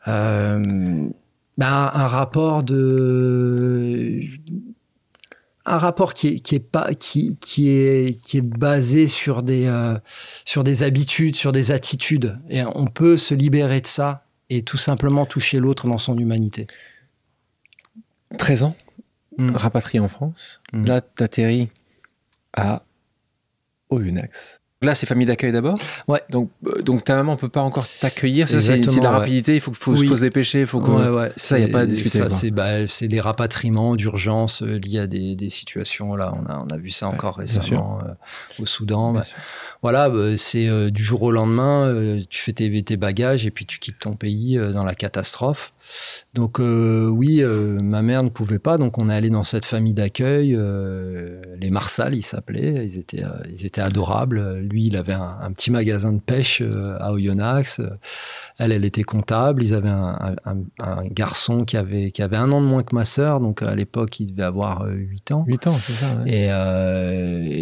[0.09, 0.61] euh,
[1.57, 4.19] bah, un rapport de
[5.67, 9.71] un rapport qui est, qui est pas qui, qui est qui est basé sur des
[10.43, 12.37] sur des habitudes sur des attitudes.
[12.49, 16.67] Et on peut se libérer de ça et tout simplement toucher l'autre dans son humanité.
[18.37, 18.75] 13 ans?
[19.37, 19.55] Mm.
[19.55, 20.61] rapatrié en France.
[20.73, 20.85] Mm.
[20.85, 21.69] Là, tu atterris
[22.53, 22.83] à
[23.89, 24.61] Oyonnax.
[24.81, 25.79] Là, c'est famille d'accueil d'abord?
[26.07, 26.21] Ouais.
[26.29, 28.47] Donc, euh, donc ta maman peut pas encore t'accueillir.
[28.47, 29.55] Ça, c'est de la rapidité.
[29.55, 30.61] Il faut, faut, faut, se dépêcher.
[30.61, 32.19] Il faut que ça, il n'y a pas à discuter.
[32.19, 36.15] Ça, c'est bah, des rapatriements d'urgence euh, liés à des, des, situations.
[36.15, 38.11] Là, on a, on a vu ça encore récemment euh,
[38.61, 39.13] au Soudan.
[39.13, 39.23] Bah,
[39.81, 43.65] voilà, bah, c'est euh, du jour au lendemain, tu fais tes, tes, bagages et puis
[43.65, 45.73] tu quittes ton pays dans la catastrophe.
[46.33, 50.57] Donc oui, ma mère ne pouvait pas, donc on est allé dans cette famille d'accueil,
[51.59, 54.59] les Marsal, ils s'appelaient, ils étaient, ils étaient adorables.
[54.59, 56.61] Lui, il avait un, petit magasin de pêche
[56.99, 57.81] à Oyonnax.
[58.57, 59.63] Elle, elle était comptable.
[59.63, 60.35] Ils avaient un,
[61.11, 64.19] garçon qui avait, qui avait un an de moins que ma sœur, donc à l'époque,
[64.19, 65.45] il devait avoir 8 ans.
[65.47, 66.23] 8 ans, c'est ça.
[66.25, 66.47] Et,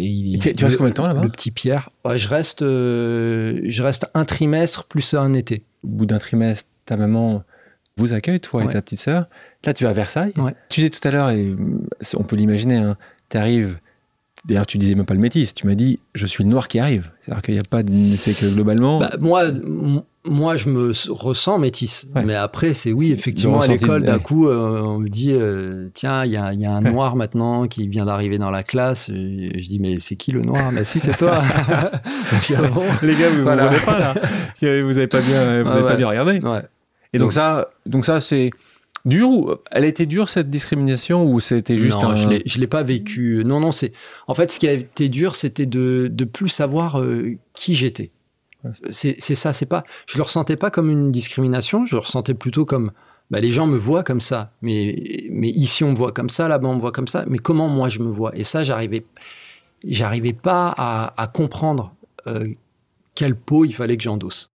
[0.04, 4.06] il, tu restes combien de temps là-bas Le petit Pierre je reste, euh, je reste
[4.14, 5.64] un trimestre plus un été.
[5.82, 7.42] Au bout d'un trimestre, ta maman
[7.96, 9.26] vous accueille, toi et ta petite sœur.
[9.64, 10.34] Là, tu vas à Versailles.
[10.68, 11.54] Tu disais tout à l'heure, et
[12.16, 12.96] on peut l'imaginer, hein,
[13.30, 13.78] tu arrives.
[14.44, 15.54] D'ailleurs, tu disais même pas le métis.
[15.54, 17.10] Tu m'as dit, je suis le noir qui arrive.
[17.20, 18.16] C'est-à-dire qu'il n'y a pas de.
[18.16, 18.98] C'est que globalement.
[18.98, 19.44] Bah, moi,
[20.26, 22.06] moi, je me ressens métisse.
[22.14, 26.26] Mais après, c'est oui, effectivement, à l'école, d'un coup, euh, on me dit euh, tiens,
[26.26, 29.10] il y a, un noir maintenant qui vient d'arriver dans la classe.
[29.10, 30.72] je dis mais c'est qui le noir?
[30.72, 31.40] Mais si, c'est toi.
[33.02, 33.70] Les gars, vous ne voilà.
[33.86, 34.14] pas là.
[34.60, 36.40] Vous n'avez pas bien, vous avez pas bien regardé.
[37.14, 38.50] Et donc, ça, donc ça, c'est
[39.04, 42.66] dur ou elle a été dure cette discrimination ou c'était juste non, je l'ai, l'ai
[42.66, 43.42] pas vécu.
[43.44, 43.92] Non, non, c'est
[44.26, 48.10] en fait ce qui a été dur, c'était de de plus savoir euh, qui j'étais.
[48.90, 49.84] C'est ça, c'est pas.
[50.06, 52.92] Je le ressentais pas comme une discrimination, je le ressentais plutôt comme.
[53.30, 56.46] Bah, les gens me voient comme ça, mais, mais ici on me voit comme ça,
[56.46, 58.36] là-bas on me voit comme ça, mais comment moi je me vois?
[58.36, 59.06] Et ça, j'arrivais,
[59.82, 61.94] j'arrivais pas à, comprendre
[62.26, 62.48] euh,
[63.14, 64.53] quelle peau il fallait que j'endosse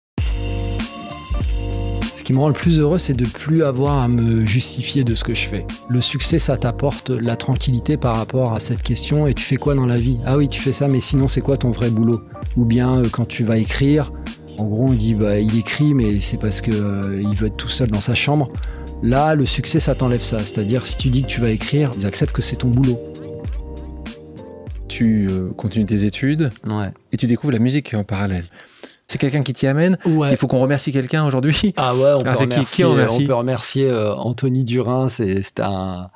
[2.27, 5.23] qui me rend le plus heureux, c'est de plus avoir à me justifier de ce
[5.23, 5.65] que je fais.
[5.89, 9.29] Le succès, ça t'apporte la tranquillité par rapport à cette question.
[9.29, 10.19] Et tu fais quoi dans la vie?
[10.27, 12.21] Ah oui, tu fais ça, mais sinon, c'est quoi ton vrai boulot?
[12.57, 14.11] Ou bien, euh, quand tu vas écrire,
[14.59, 17.57] en gros, on dit, bah, il écrit, mais c'est parce qu'il euh, il veut être
[17.57, 18.51] tout seul dans sa chambre.
[19.05, 20.41] Là, le succès, ça t'enlève ça.
[20.41, 22.99] C'est-à-dire, si tu dis que tu vas écrire, ils acceptent que c'est ton boulot.
[24.89, 26.51] Tu euh, continues tes études
[27.13, 28.47] et tu découvres la musique en parallèle
[29.07, 29.99] c'est quelqu'un qui t'y amène.
[30.05, 31.75] Il faut qu'on remercie quelqu'un aujourd'hui.
[31.77, 35.09] Ah ouais, on, ah, peut, remercier, on peut remercier euh, Anthony Durin.
[35.09, 36.11] C'était un,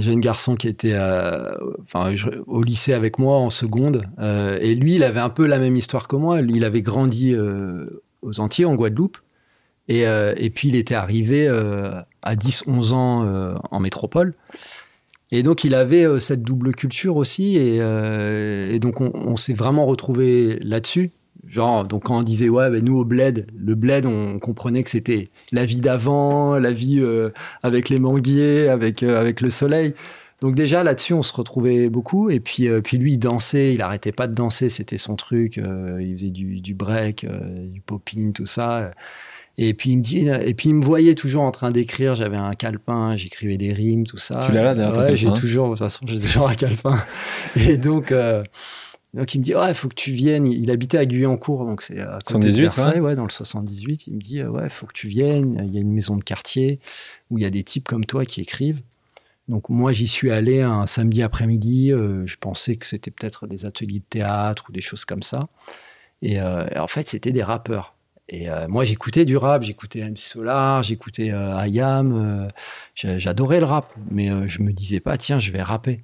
[0.00, 1.50] jeune garçon qui était euh,
[1.82, 2.14] enfin,
[2.46, 4.04] au lycée avec moi en seconde.
[4.20, 6.40] Euh, et lui, il avait un peu la même histoire que moi.
[6.40, 7.34] Il avait grandi
[8.22, 9.18] aux Antilles, en Guadeloupe.
[9.88, 14.34] Et, et, puis, il était arrivé à 10-11 ans en métropole.
[15.30, 17.56] Et donc, il avait cette double culture aussi.
[17.56, 21.10] Et, donc, on, on s'est vraiment retrouvé là-dessus.
[21.50, 24.90] Genre, donc quand on disait, ouais, ben nous au bled, le bled, on comprenait que
[24.90, 27.30] c'était la vie d'avant, la vie euh,
[27.62, 29.94] avec les manguiers, avec, euh, avec le soleil.
[30.42, 32.28] Donc déjà là-dessus, on se retrouvait beaucoup.
[32.28, 35.56] Et puis, euh, puis lui, il dansait, il arrêtait pas de danser, c'était son truc.
[35.56, 38.90] il faisait du, du break, du popping, tout ça.
[39.60, 42.14] Et puis il me dit, et puis il me voyait toujours en train d'écrire.
[42.14, 44.40] J'avais un calepin, j'écrivais des rimes, tout ça.
[44.46, 46.96] Tu l'as là derrière ouais, J'ai toujours, de toute façon, j'ai toujours un calepin.
[47.56, 48.12] Et donc.
[49.14, 50.46] Donc il me dit ouais, il faut que tu viennes.
[50.46, 53.14] Il habitait à Guyancourt, donc c'est à côté de Versailles, ouais.
[53.14, 54.06] dans le 78.
[54.06, 55.62] Il me dit ouais, il faut que tu viennes.
[55.66, 56.78] Il y a une maison de quartier
[57.30, 58.82] où il y a des types comme toi qui écrivent.
[59.48, 61.90] Donc moi j'y suis allé un samedi après-midi.
[61.92, 65.48] Euh, je pensais que c'était peut-être des ateliers de théâtre ou des choses comme ça.
[66.20, 67.94] Et, euh, en fait c'était des rappeurs.
[68.28, 72.50] Et euh, moi j'écoutais du rap, j'écoutais MC Solar, j'écoutais Ayam.
[72.94, 76.02] J'adorais le rap, mais je me disais pas tiens je vais rapper.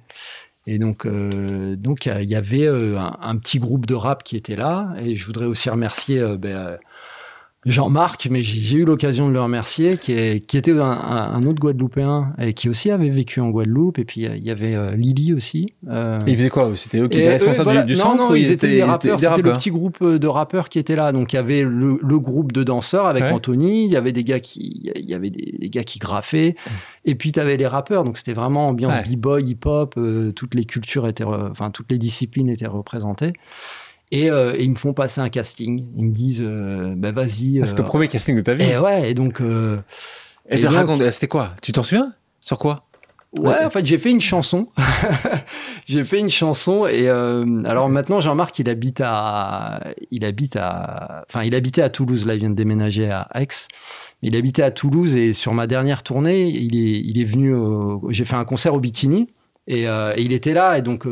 [0.67, 4.55] Et donc, euh, donc il y avait euh, un, petit groupe de rap qui était
[4.55, 4.95] là.
[4.99, 6.79] Et je voudrais aussi remercier euh, ben,
[7.65, 12.33] Jean-Marc, mais j'ai eu l'occasion de le remercier, qui, est, qui était un, autre Guadeloupéen
[12.39, 13.97] et qui aussi avait vécu en Guadeloupe.
[13.97, 15.73] Et puis il y avait euh, Lily aussi.
[15.89, 18.51] Euh, et ils faisaient quoi C'était eux qui étaient responsables du, centre Non, non, ils,
[18.51, 19.19] étaient, des rappeurs.
[19.19, 21.11] C'était le petit groupe euh, de rappeurs qui était là.
[21.11, 23.85] Donc il y avait le, groupe de danseurs avec Anthony.
[23.85, 26.55] Il y avait des gars qui, il y avait des, gars qui graffaient.
[27.03, 28.03] Et puis tu avais les rappeurs.
[28.03, 29.99] Donc c'était vraiment ambiance b-boy, hip-hop.
[30.35, 33.33] toutes les cultures étaient, enfin toutes les disciplines étaient représentées.
[34.15, 35.85] Euh, et, ils me font passer un casting.
[35.95, 37.59] Ils me disent, euh, bah vas-y.
[37.61, 38.63] Ah, c'était le euh, premier casting de ta vie.
[38.63, 39.41] Et ouais, et donc.
[39.41, 41.51] et, racontes, c'était quoi?
[41.61, 42.13] Tu t'en souviens?
[42.39, 42.85] Sur quoi?
[43.39, 44.69] Ouais, en fait, j'ai fait une chanson.
[45.85, 51.43] j'ai fait une chanson et alors maintenant Jean-Marc, il habite à, il habite à, enfin,
[51.43, 52.25] il habitait à Toulouse.
[52.25, 53.47] Là, il vient de déménager à Aix.
[54.21, 57.53] Il habitait à Toulouse et sur ma dernière tournée, il est, il est venu.
[58.09, 59.29] j'ai fait un concert au Bikini
[59.67, 61.05] et, et, il était là et donc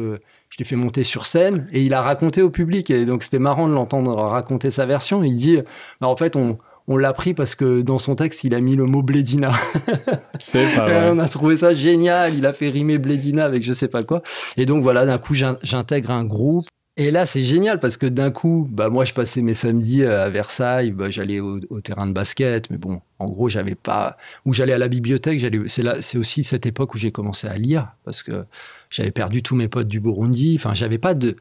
[0.54, 2.92] je l'ai fait monter sur scène et il a raconté au public.
[2.92, 5.24] Et donc, c'était marrant de l'entendre raconter sa version.
[5.24, 5.58] Il dit,
[6.00, 8.76] bah, en fait, on, on l'a pris parce que dans son texte, il a mis
[8.76, 9.50] le mot Blédina.
[10.40, 11.10] C'est pas vrai.
[11.10, 12.36] on a trouvé ça génial.
[12.36, 14.22] Il a fait rimer Blédina avec je sais pas quoi.
[14.56, 16.68] Et donc, voilà, d'un coup, j'intègre un groupe.
[16.96, 20.30] Et là, c'est génial parce que d'un coup, bah, moi, je passais mes samedis à
[20.30, 24.74] Versailles, bah, j'allais au, terrain de basket, mais bon, en gros, j'avais pas, ou j'allais
[24.74, 28.46] à la bibliothèque, c'est aussi cette époque où j'ai commencé à lire parce que
[28.92, 30.54] j'avais perdu tous mes potes du Burundi.
[30.60, 31.36] Enfin, j'avais pas de,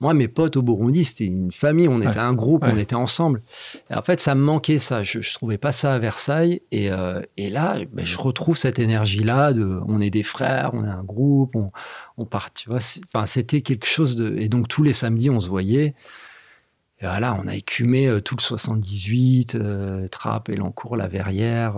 [0.00, 3.42] moi, mes potes au Burundi, c'était une famille, on était un groupe, on était ensemble.
[3.90, 5.02] Et en fait, ça me manquait ça.
[5.02, 6.62] Je, je trouvais pas ça à Versailles.
[6.72, 10.84] Et, euh, et là, ben, je retrouve cette énergie-là de, on est des frères, on
[10.86, 11.70] est un groupe, on,
[12.16, 12.80] on part, tu vois.
[13.26, 14.34] C'était quelque chose de.
[14.38, 15.94] Et donc tous les samedis, on se voyait.
[17.02, 21.76] Et voilà, on a écumé euh, tout le 78, euh, Trappe, Elancourt, La Verrière.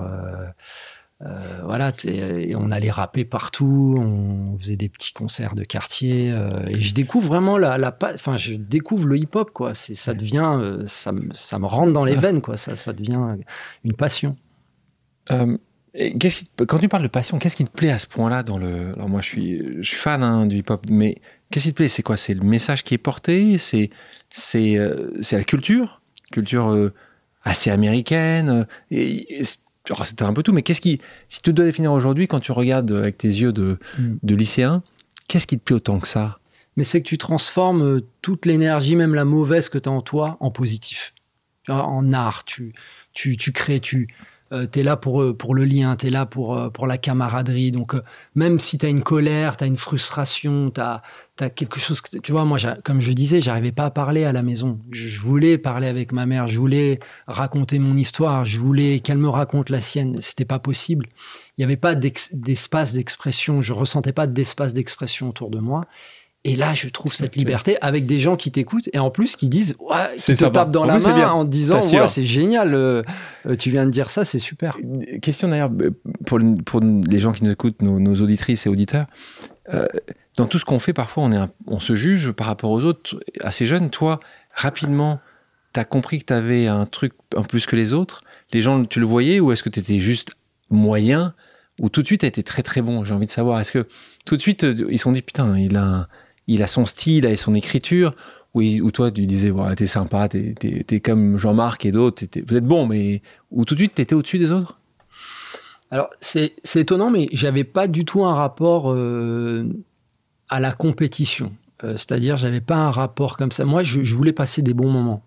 [1.25, 6.33] Euh, euh, voilà, et on allait rapper partout, on faisait des petits concerts de quartier,
[6.33, 9.75] euh, et je découvre vraiment la, la enfin, je découvre le hip-hop, quoi.
[9.75, 12.57] C'est, ça devient, euh, ça, me, ça me rentre dans les veines, quoi.
[12.57, 13.37] Ça, ça devient
[13.85, 14.37] une passion.
[15.29, 18.93] qui quand tu parles de passion, qu'est-ce qui te plaît à ce point-là dans le
[18.95, 21.17] Alors moi, je suis, je suis fan hein, du hip-hop, mais
[21.51, 21.89] qu'est-ce qui te plaît?
[21.89, 22.17] C'est quoi?
[22.17, 23.59] C'est le message qui est porté?
[23.59, 23.91] C'est,
[24.31, 24.79] c'est,
[25.21, 26.01] c'est la culture,
[26.33, 26.91] culture
[27.45, 28.67] assez américaine.
[28.91, 29.43] Et, et
[30.05, 32.91] c'était un peu tout, mais qu'est-ce qui, si tu dois définir aujourd'hui, quand tu regardes
[32.93, 34.15] avec tes yeux de, mm.
[34.23, 34.83] de lycéen,
[35.29, 36.39] qu'est-ce qui te plaît autant que ça?
[36.77, 40.01] Mais c'est que tu transformes euh, toute l'énergie, même la mauvaise que tu as en
[40.01, 41.15] toi, en positif.
[41.69, 42.75] En art, tu,
[43.13, 44.09] tu, tu crées, tu,
[44.53, 46.99] euh, es là pour, euh, pour le lien, tu es là pour, euh, pour la
[46.99, 47.73] camaraderie.
[47.73, 47.95] Donc,
[48.35, 51.03] même si tu as une colère, tu as une frustration, tu as,
[51.37, 52.19] quelque chose que.
[52.19, 54.79] Tu vois, moi, comme je disais, j'arrivais pas à parler à la maison.
[54.91, 59.29] Je, voulais parler avec ma mère, je voulais raconter mon histoire, je voulais qu'elle me
[59.29, 60.21] raconte la sienne.
[60.21, 61.07] C'était pas possible.
[61.57, 65.83] Il n'y avait pas d'espace d'expression, je ressentais pas d'espace d'expression autour de moi.
[66.45, 69.49] Et là, je trouve cette liberté avec des gens qui t'écoutent et en plus qui
[69.49, 73.03] disent, ouais, qui te tapent dans la main en disant, ouais, c'est génial, euh,
[73.47, 74.77] euh, tu viens de dire ça, c'est super.
[75.21, 75.71] Question d'ailleurs
[76.27, 79.07] pour, pour, les gens qui nous écoutent, nos, auditrices et auditeurs.
[79.73, 79.87] Euh,
[80.37, 81.29] dans tout ce qu'on fait, parfois,
[81.67, 83.21] on, se juge par rapport aux autres.
[83.41, 84.21] Assez jeune, toi,
[84.53, 85.21] rapidement,
[85.75, 88.23] tu as compris que tu avais un truc en plus que les autres.
[88.53, 90.35] Les gens, tu le voyais ou est-ce que tu étais juste
[90.71, 91.35] moyen
[91.81, 93.61] ou tout de suite, tu été très très bon J'ai envie de savoir.
[93.61, 93.87] Est-ce que
[94.25, 97.55] tout de suite, ils se sont dit, putain, il a son style, il a son
[97.55, 98.15] écriture,
[98.55, 102.67] ou, toi tu disais, voilà, t'es sympa, t'es, es, comme Jean-Marc et d'autres, vous êtes
[102.67, 104.79] bon, mais ou tout de suite t'étais au-dessus des autres?
[105.93, 109.69] Alors c'est, étonnant, mais j'avais pas du tout un rapport euh,
[110.49, 111.53] à la compétition.
[111.85, 113.67] Euh, c'est-à-dire, j'avais pas un rapport comme ça.
[113.67, 115.23] Moi, je, voulais passer des bons moments.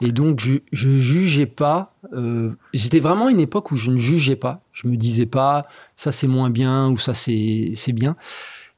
[0.00, 1.94] Et donc, je, je jugeais pas.
[2.14, 4.60] Euh, j'étais vraiment une époque où je ne jugeais pas.
[4.72, 8.16] Je me disais pas, ça c'est moins bien ou ça c'est, bien.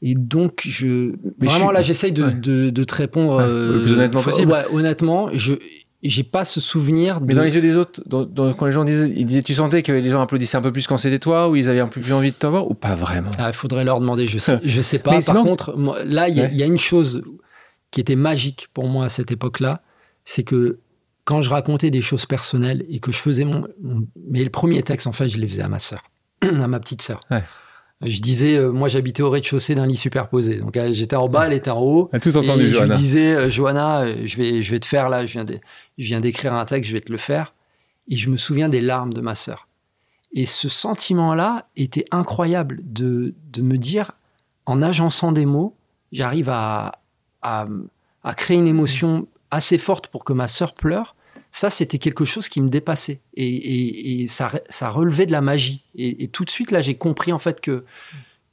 [0.02, 4.52] Et donc, je, vraiment là, j'essaye de, de, de, te répondre le plus honnêtement possible.
[4.52, 5.54] Ouais, honnêtement, je
[6.02, 7.20] j'ai pas ce souvenir.
[7.20, 9.92] Mais dans les yeux des autres, quand les gens disaient, ils disaient, tu sentais que
[9.92, 12.12] les gens applaudissaient un peu plus quand c'était toi, ou ils avaient un peu plus
[12.12, 13.30] envie de t'avoir, ou pas vraiment?
[13.38, 14.26] Ah, Il faudrait leur demander.
[14.26, 15.20] Je sais, je sais pas.
[15.26, 17.22] Par contre, là, il y, y, a une chose
[17.90, 19.82] qui était magique pour moi à cette époque-là,
[20.24, 20.78] c'est que
[21.24, 24.82] quand je racontais des choses personnelles et que je faisais mon, mon, mais le premier
[24.82, 26.02] texte, en fait, je les faisais à ma sœur,
[26.42, 27.20] à ma petite sœur.
[27.30, 27.44] Ouais.
[28.02, 30.56] Je disais, euh, moi j'habitais au rez-de-chaussée d'un lit superposé.
[30.56, 32.10] Donc euh, j'étais en bas, elle était en haut.
[32.22, 35.26] tout entendu, et Je lui disais, euh, Johanna, je vais, je vais te faire là,
[35.26, 35.58] je viens, de,
[35.98, 37.54] je viens d'écrire un texte, je vais te le faire.
[38.08, 39.68] Et je me souviens des larmes de ma sœur.
[40.32, 44.12] Et ce sentiment-là était incroyable de, de me dire,
[44.64, 45.76] en agençant des mots,
[46.10, 47.00] j'arrive à,
[47.42, 47.66] à,
[48.24, 51.14] à créer une émotion assez forte pour que ma sœur pleure
[51.50, 53.20] ça, c'était quelque chose qui me dépassait.
[53.34, 54.50] Et, ça,
[54.90, 55.82] relevait de la magie.
[55.96, 57.84] Et, tout de suite, là, j'ai compris en fait que,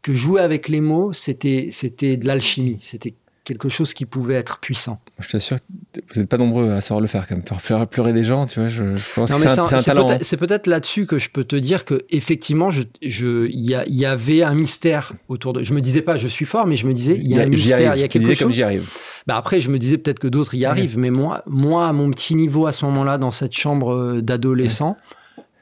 [0.02, 2.80] que jouer avec les mots, c'était de l'alchimie.
[2.82, 3.14] C'était
[3.48, 5.00] quelque chose qui pouvait être puissant.
[5.20, 5.56] Je t'assure,
[5.96, 7.46] vous n'êtes pas nombreux à savoir le faire quand même.
[7.60, 8.84] Faire pleurer des gens, tu vois, je,
[9.16, 10.10] pense que c'est un, talent.
[10.10, 10.18] Hein.
[10.22, 12.70] C'est peut-être là-dessus que je peux te dire que effectivement,
[13.02, 15.64] il je, y, y, avait un mystère autour de.
[15.64, 17.46] Je me disais pas, je suis fort, mais je me disais, il y a, un
[17.46, 18.40] mystère, il y a quelque chose.
[18.40, 18.90] Comme j'y arrive.
[19.26, 22.12] Bah après, je me disais peut-être que d'autres y arrivent, mais moi, moi, à mon
[22.12, 24.98] petit niveau à ce moment-là, dans cette chambre euh, d'adolescent,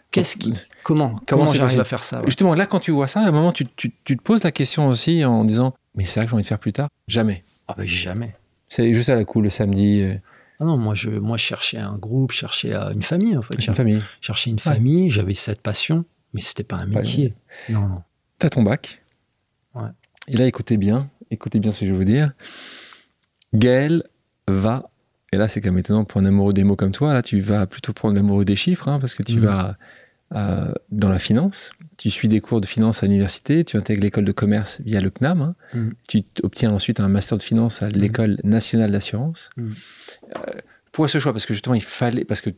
[0.10, 3.28] qu'est-ce qui, comment, comment, j'arrive à faire ça Justement, là, quand tu vois ça, à
[3.28, 6.24] un moment, tu, tu, tu te poses la question aussi en disant, mais c'est ça
[6.24, 6.90] que j'ai envie de faire plus tard?
[7.08, 7.45] Jamais.
[7.68, 8.36] Ah ben jamais.
[8.68, 10.02] C'est juste à la cool le samedi.
[10.02, 10.16] Euh.
[10.60, 13.66] Ah non, moi je, moi cherchais un groupe, je cherchais euh, une famille en fait.
[13.66, 14.02] Une famille.
[14.22, 17.34] Cherchais une famille, j'avais cette passion, mais c'était pas un métier.
[17.70, 18.04] non, non.
[18.40, 19.02] T'as ton bac.
[19.74, 19.90] Ouais.
[20.28, 22.32] Et là, écoutez bien, écoutez bien ce que je vais vous dire.
[23.54, 24.04] Gaël
[24.48, 24.90] va,
[25.32, 27.40] et là c'est quand même étonnant pour un amoureux des mots comme toi, là tu
[27.40, 29.46] vas plutôt prendre l'amoureux des chiffres, hein, parce que tu mmh.
[29.46, 29.78] vas
[30.34, 31.72] euh, dans la finance.
[31.98, 35.12] Tu suis des cours de finance à l'université, tu intègres l'école de commerce via le
[35.12, 35.56] CNAM, hein.
[35.74, 35.90] mm.
[36.08, 39.52] tu obtiens ensuite un master de finance à l'école nationale d'assurance.
[39.56, 39.72] Mm.
[40.36, 40.40] Euh,
[40.92, 42.26] pourquoi ce choix Parce que justement, il fallait.
[42.26, 42.50] Parce que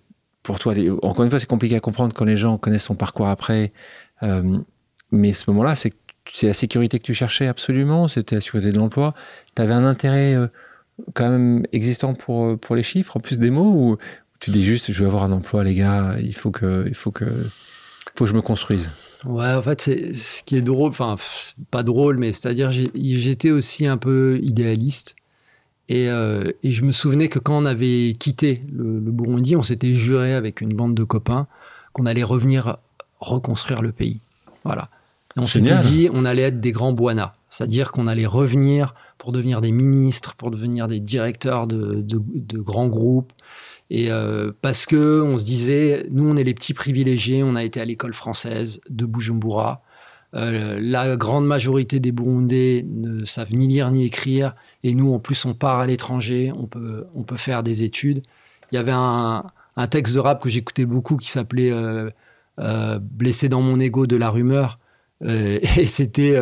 [0.44, 3.28] pour toi, encore une fois, c'est compliqué à comprendre quand les gens connaissent son parcours
[3.28, 3.74] après.
[4.24, 4.60] Euh,
[5.12, 5.94] mais ce moment-là, c'est
[6.34, 9.14] c'est la sécurité que tu cherchais absolument, c'était la sécurité de l'emploi.
[9.56, 10.36] Tu avais un intérêt
[11.14, 13.98] quand même existant pour, pour les chiffres, en plus des mots, ou
[14.40, 17.12] tu dis juste, je veux avoir un emploi, les gars, il faut que, il faut
[17.12, 17.26] que,
[18.16, 18.92] faut que je me construise.
[19.26, 21.16] Ouais, en fait, c'est ce qui est drôle, enfin,
[21.72, 25.16] pas drôle, mais c'est-à-dire, j'étais aussi un peu idéaliste.
[25.90, 29.94] Et, et, je me souvenais que quand on avait quitté le, le Burundi, on s'était
[29.94, 31.48] juré avec une bande de copains
[31.94, 32.78] qu'on allait revenir
[33.20, 34.20] reconstruire le pays.
[34.64, 34.90] Voilà.
[35.36, 39.32] Et on s'était dit, on allait être des grands Boana, c'est-à-dire qu'on allait revenir pour
[39.32, 43.32] devenir des ministres, pour devenir des directeurs de, de, grands groupes.
[43.90, 47.64] Et euh, parce que on se disait, nous, on est les petits privilégiés, on a
[47.64, 49.82] été à l'école française de Bujumbura.
[50.36, 55.20] Euh, la grande majorité des Burundais ne savent ni lire ni écrire, et nous, en
[55.20, 58.24] plus, on part à l'étranger, on peut, on peut faire des études.
[58.72, 59.44] Il y avait un,
[59.90, 64.30] texte de rap que j'écoutais beaucoup qui s'appelait euh, Blessé dans mon ego de la
[64.30, 64.80] rumeur.
[65.24, 66.36] Euh, et c'était,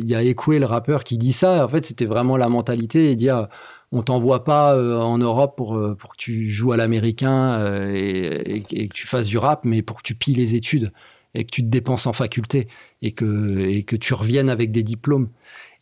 [0.00, 1.64] il y a Ekoué, le rappeur, qui dit ça.
[1.64, 3.48] En fait, c'était vraiment la mentalité et dire
[3.90, 9.06] on t'envoie pas en Europe pour, pour que tu joues à l'américain et, que tu
[9.06, 10.92] fasses du rap, mais pour que tu pilles les études
[11.34, 12.68] et que tu te dépenses en faculté
[13.02, 15.28] et que, et que tu reviennes avec des diplômes.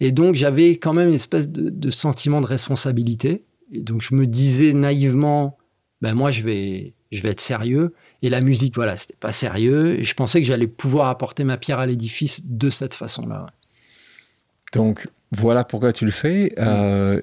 [0.01, 3.43] Et donc, j'avais quand même une espèce de, de, sentiment de responsabilité.
[3.73, 5.57] Et donc, je me disais naïvement,
[6.03, 7.95] ben moi, je vais, je vais être sérieux.
[8.23, 9.99] Et la musique, voilà, c'était pas sérieux.
[10.01, 13.47] Et je pensais que j'allais pouvoir apporter ma pierre à l'édifice de cette façon-là.
[14.73, 16.55] Donc, voilà pourquoi tu le fais.
[16.59, 17.21] Euh,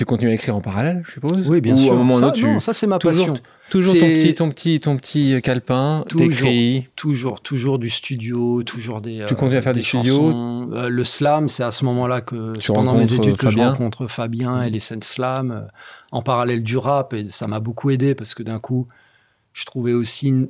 [0.00, 1.48] tu continues à écrire en parallèle, je suppose?
[1.48, 1.94] Oui, bien sûr.
[2.14, 3.34] ça, non, ça c'est ma passion.
[3.68, 6.88] Toujours ton petit, ton petit, ton petit calepin, t'écris.
[6.96, 9.24] Toujours, toujours du studio, toujours des.
[9.28, 10.72] Tu continues à faire des, studios?
[10.74, 14.62] Euh, le slam, c'est à ce moment-là que pendant mes études que je rencontre Fabien
[14.62, 15.60] et les scènes slam euh,
[16.12, 18.88] en parallèle du rap et ça m'a beaucoup aidé parce que d'un coup,
[19.52, 20.48] je trouvais aussi une,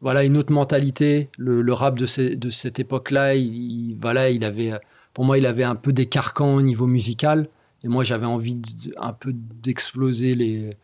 [0.00, 1.30] voilà une autre mentalité.
[1.38, 4.72] Le, rap de, cette époque-là, il, voilà, il avait,
[5.14, 7.48] pour moi, il avait un peu des carcans au niveau musical.
[7.84, 8.60] Et moi, j'avais envie
[8.96, 10.76] un peu d'exploser les,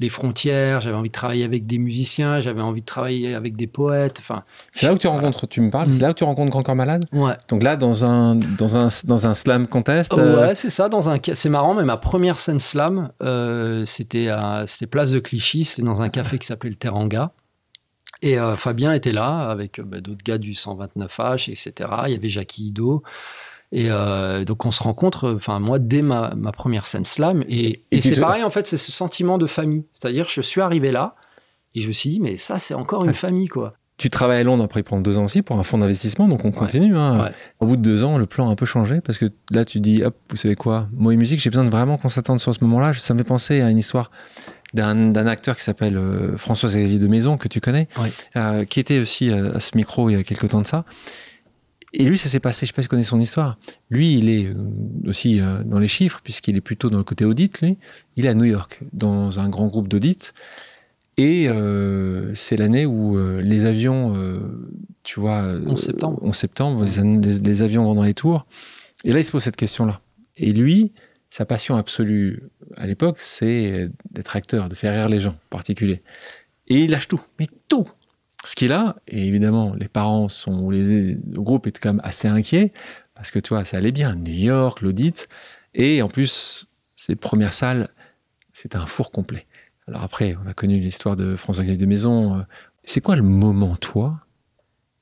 [0.00, 3.66] les frontières, j'avais envie de travailler avec des musiciens, j'avais envie de travailler avec des
[3.66, 4.16] poètes.
[4.18, 4.42] Enfin,
[4.72, 6.02] c'est là où tu rencontres, tu me parles, c'est mm.
[6.02, 7.04] là où tu rencontres Grand Corps Malade?
[7.12, 7.34] Ouais.
[7.48, 10.88] Donc là, dans un, dans un, dans un slam contest euh, Ouais, c'est ça.
[10.88, 14.28] Dans un, c'est marrant, mais ma première scène slam, euh, c'était,
[14.66, 17.32] c'était place de Clichy, c'est dans un café qui s'appelait le Teranga.
[18.22, 21.90] Et euh, Fabien était là avec bah, d'autres gars du 129H, etc.
[22.06, 23.02] Il y avait Jackie Ido.
[23.72, 28.20] Et euh, donc on se rencontre, enfin moi dès ma, première scène slam, et, c'est
[28.20, 29.84] pareil en fait, c'est ce sentiment de famille.
[29.92, 31.16] C'est-à-dire je suis arrivé là
[31.74, 33.74] et je me suis dit mais ça c'est encore une famille quoi.
[33.96, 36.50] Tu travailles à Londres après prendre deux ans aussi pour un fonds d'investissement, donc on
[36.50, 36.96] continue.
[36.96, 37.30] Hein.
[37.60, 39.78] Au bout de deux ans, le plan a un peu changé parce que là tu
[39.78, 42.52] dis hop, vous savez quoi, moi et musique, j'ai besoin de vraiment qu'on s'attende sur
[42.52, 42.92] ce moment-là.
[42.92, 44.10] Ça me fait penser à une histoire
[44.74, 47.86] d'un acteur qui s'appelle euh, François-Xavier de Maison, que tu connais,
[48.36, 50.84] euh, qui était aussi à, à, ce micro il y a quelques temps de ça,
[51.96, 53.56] et lui, ça s'est passé, je ne sais pas si tu connais son histoire.
[53.88, 54.54] Lui, il est euh,
[55.06, 57.78] aussi euh, dans les chiffres, puisqu'il est plutôt dans le côté audit, lui.
[58.16, 60.34] Il est à New York, dans un grand groupe d'audit.
[61.16, 64.14] Et euh, c'est l'année où les avions,
[65.04, 65.56] tu vois...
[65.66, 66.18] en septembre.
[66.24, 68.44] En septembre, les, avions vont dans les tours.
[69.04, 70.00] Et là, il se pose cette question-là.
[70.36, 70.92] Et lui,
[71.30, 72.42] sa passion absolue
[72.76, 76.02] à l'époque, c'est d'être acteur, de faire rire les gens en particulier.
[76.66, 77.86] Et il lâche tout, mais tout
[78.44, 82.28] ce qu'il a, et évidemment, les parents sont, les, le groupe est quand même assez
[82.28, 82.72] inquiet,
[83.14, 85.26] parce que tu vois, ça allait bien, New York, l'audit,
[85.74, 87.88] et en plus, ces premières salles,
[88.52, 89.46] c'était un four complet.
[89.88, 92.38] Alors après, on a connu l'histoire de François-Xavier de Maison.
[92.38, 92.42] Euh,
[92.84, 94.20] c'est quoi le moment, toi,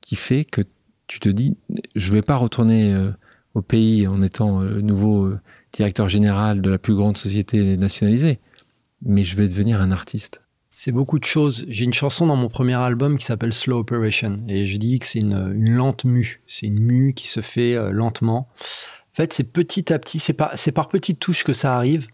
[0.01, 0.61] qui fait que
[1.07, 1.55] tu te dis,
[1.95, 3.11] je vais pas retourner euh,
[3.53, 5.33] au pays en étant le euh, nouveau
[5.71, 8.39] directeur général de la plus grande société nationalisée,
[9.01, 10.42] mais je vais devenir un artiste?
[10.73, 11.65] C'est beaucoup de choses.
[11.69, 15.05] J'ai une chanson dans mon premier album qui s'appelle Slow Operation et je dis que
[15.05, 16.41] c'est une, lente mue.
[16.47, 18.47] C'est une mue qui se fait euh, lentement.
[18.59, 22.07] En fait, c'est petit à petit, c'est par, par petites touches que ça arrive.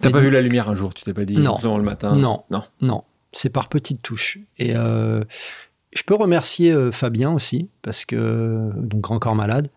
[0.00, 2.14] T'as pas vu la lumière un jour, tu t'es pas dit non, le matin?
[2.14, 3.02] Non, non, non.
[3.32, 4.38] C'est par petites touches.
[4.58, 5.24] Et euh,
[5.92, 9.70] je peux remercier euh, Fabien aussi, parce que donc Grand Corps Malade,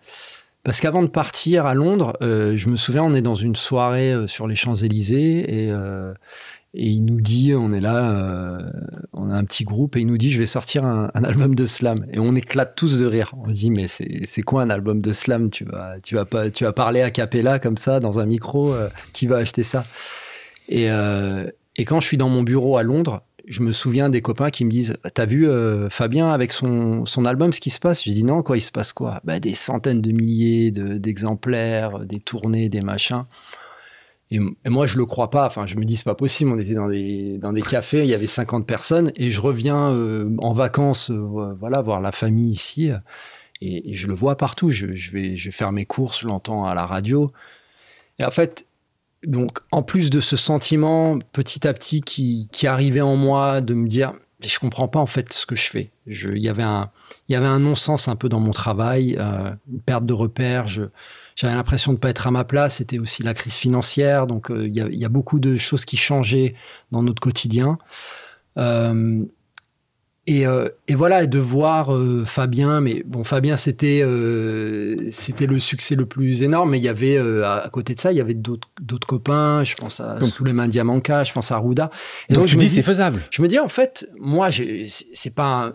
[0.64, 4.48] parce qu'avant de partir à Londres, je me souviens, on est dans une soirée sur
[4.48, 5.72] les Champs Élysées et
[6.74, 8.72] et il nous dit, on est là, euh,
[9.12, 11.66] on a un petit groupe, et il nous dit, je vais sortir un, album de
[11.66, 12.06] slam.
[12.14, 13.34] Et on éclate tous de rire.
[13.38, 15.50] On se dit, mais c'est quoi un album de slam?
[15.50, 18.74] Tu vas, tu vas pas, tu vas parler à capella comme ça dans un micro.
[18.74, 19.86] Euh, qui va acheter ça?
[20.70, 21.46] Et, euh,
[21.76, 24.64] et, quand je suis dans mon bureau à Londres, je me souviens des copains qui
[24.64, 25.50] me disent, t'as vu
[25.90, 28.06] Fabien avec son, son album, ce qui se passe?
[28.06, 29.20] Je dis non, quoi, il se passe quoi?
[29.26, 33.26] Bah, Des centaines de milliers d'exemplaires, des tournées, des machins.
[34.32, 35.46] Et, moi, je le crois pas.
[35.46, 36.52] Enfin, je me dis, c'est pas possible.
[36.52, 39.92] On était dans des, dans des cafés, il y avait 50 personnes, et je reviens
[39.92, 42.92] euh, en vacances, euh, voilà, voir la famille ici,
[43.62, 44.72] et, je le vois partout.
[44.72, 47.32] Je, vais, je vais faire mes courses, je l'entends à la radio.
[48.20, 48.68] Et en fait,
[49.26, 53.74] donc, en plus de ce sentiment petit à petit qui, qui arrivait en moi de
[53.74, 54.14] me dire,
[54.44, 55.92] je comprends pas en fait ce que je fais.
[56.08, 56.90] Il y avait un,
[57.30, 60.68] un non-sens un peu dans mon travail, euh, une perte de repères.
[60.68, 60.84] Je,
[61.42, 62.76] j'avais l'impression de pas être à ma place.
[62.78, 66.54] C'était aussi la crise financière, donc il y, y, a beaucoup de choses qui changeaient
[66.92, 67.80] dans notre quotidien.
[70.28, 75.48] Et, euh, et, voilà, et de voir euh, Fabien, mais bon, Fabien, c'était euh, c'était
[75.48, 78.22] le succès le plus énorme, mais il y avait, à, côté de ça, il y
[78.22, 81.90] avait d'autres copains, je pense à Souleymane Diamanka, je pense à Rouda.
[82.30, 83.20] Et donc, tu me dis, c'est faisable.
[83.32, 84.50] Je me dis, en fait, moi,
[84.88, 85.72] c'est pas un,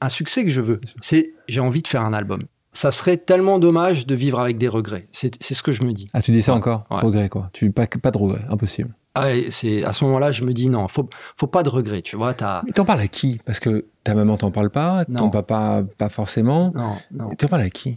[0.00, 2.44] un, succès que je veux, c'est j'ai envie de faire un album.
[2.72, 5.08] Ça serait tellement dommage de vivre avec des regrets.
[5.10, 6.06] C'est ce que je me dis.
[6.12, 7.50] Ah, tu dis ça encore Regrets, quoi.
[7.52, 8.94] Tu, pas, pas de regrets, impossible.
[9.14, 12.16] Ah, c'est à ce moment-là, je me dis non, faut faut pas de regrets, tu
[12.16, 12.34] vois.
[12.40, 12.62] As...
[12.64, 13.40] Mais t'en parles à qui?
[13.44, 16.72] Parce que ta maman t'en parle pas, ton papa pas forcément.
[16.74, 17.34] Non, non.
[17.34, 17.96] T'en parles à qui?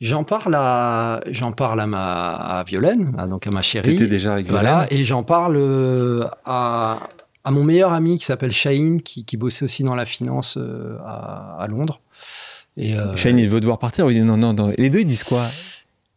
[0.00, 3.88] J'en parle à j'en parle à ma à Violaine, donc à ma chérie.
[3.88, 4.62] T'étais déjà avec Violaine?
[4.62, 6.98] Voilà, et j'en parle euh, à,
[7.44, 10.98] à mon meilleur ami qui s'appelle Shaheen, qui, qui, bossait aussi dans la finance euh,
[11.06, 12.00] à, à, Londres.
[12.76, 13.16] Et euh...
[13.16, 14.06] Shaheen, il veut devoir partir.
[14.06, 14.70] Oui, non, non, non.
[14.70, 15.46] Et les deux, ils disent quoi?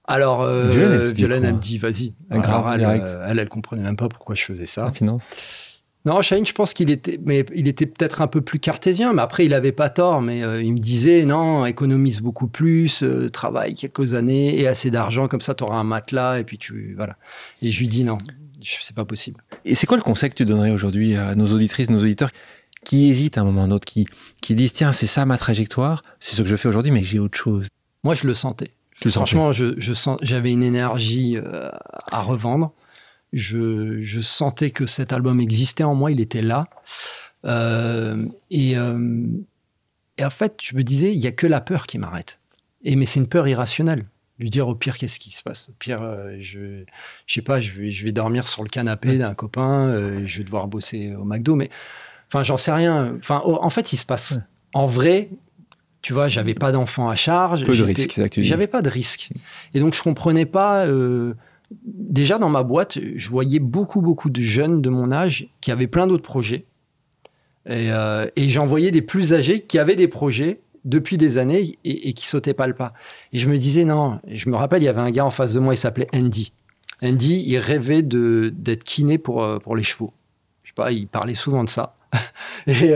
[0.05, 0.69] Alors, euh,
[1.13, 2.13] Violaine, elle, me dit, vas-y.
[2.29, 4.85] Alors, elle, euh, elle, elle, comprenait même pas pourquoi je faisais ça.
[4.85, 5.69] La finance.
[6.05, 9.21] Non, Shane, je pense qu'il était, mais il était peut-être un peu plus cartésien, mais
[9.21, 10.21] après, il avait pas tort.
[10.21, 14.91] Mais euh, il me disait, non, économise beaucoup plus, euh, travaille quelques années et assez
[14.91, 17.17] d'argent, comme ça, tu auras un matelas et puis tu, voilà.
[17.61, 18.17] Et je lui dis, non,
[18.63, 19.41] c'est pas possible.
[19.65, 22.29] Et c'est quoi le conseil que tu donnerais aujourd'hui à nos auditrices, nos auditeurs?
[22.85, 24.07] Qui hésitent à un moment ou un autre, qui,
[24.41, 27.19] qui disent, tiens, c'est ça ma trajectoire, c'est ce que je fais aujourd'hui, mais j'ai
[27.19, 27.67] autre chose.
[28.03, 28.73] Moi, je le sentais.
[29.07, 31.69] Franchement, je, je sens, j'avais une énergie euh,
[32.11, 32.73] à revendre.
[33.31, 36.67] Je, je, sentais que cet album existait en moi, il était là.
[37.45, 38.17] Euh,
[38.49, 39.25] et, euh,
[40.17, 42.41] et, en fait, je me disais, il y a que la peur qui m'arrête.
[42.83, 44.05] Et mais c'est une peur irrationnelle.
[44.39, 45.69] Lui dire au pire, qu'est-ce qui se passe?
[45.69, 46.01] Au pire,
[46.39, 46.83] je,
[47.25, 50.43] je sais pas, je vais, je vais dormir sur le canapé d'un copain, je vais
[50.45, 51.69] devoir bosser au McDo, mais
[52.31, 53.15] enfin, j'en sais rien.
[53.17, 54.39] Enfin, en fait, il se passe.
[54.73, 55.29] En vrai,
[56.01, 57.65] tu vois, j'avais pas d'enfants à charge.
[57.65, 59.29] Peu de risque, J'avais pas de risque.
[59.73, 60.87] Et donc, je comprenais pas.
[60.87, 61.33] Euh,
[61.83, 65.87] déjà, dans ma boîte, je voyais beaucoup, beaucoup de jeunes de mon âge qui avaient
[65.87, 66.65] plein d'autres projets.
[67.65, 72.13] Et, euh, j'en voyais des plus âgés qui avaient des projets depuis des années et,
[72.13, 72.93] qui sautaient pas le pas.
[73.33, 75.53] Et je me disais, non, je me rappelle, il y avait un gars en face
[75.53, 76.53] de moi, il s'appelait Andy.
[77.01, 80.13] Andy, il rêvait d'être kiné pour, euh, pour les chevaux.
[80.79, 81.93] Pas, il parlait souvent de ça.
[82.67, 82.95] et,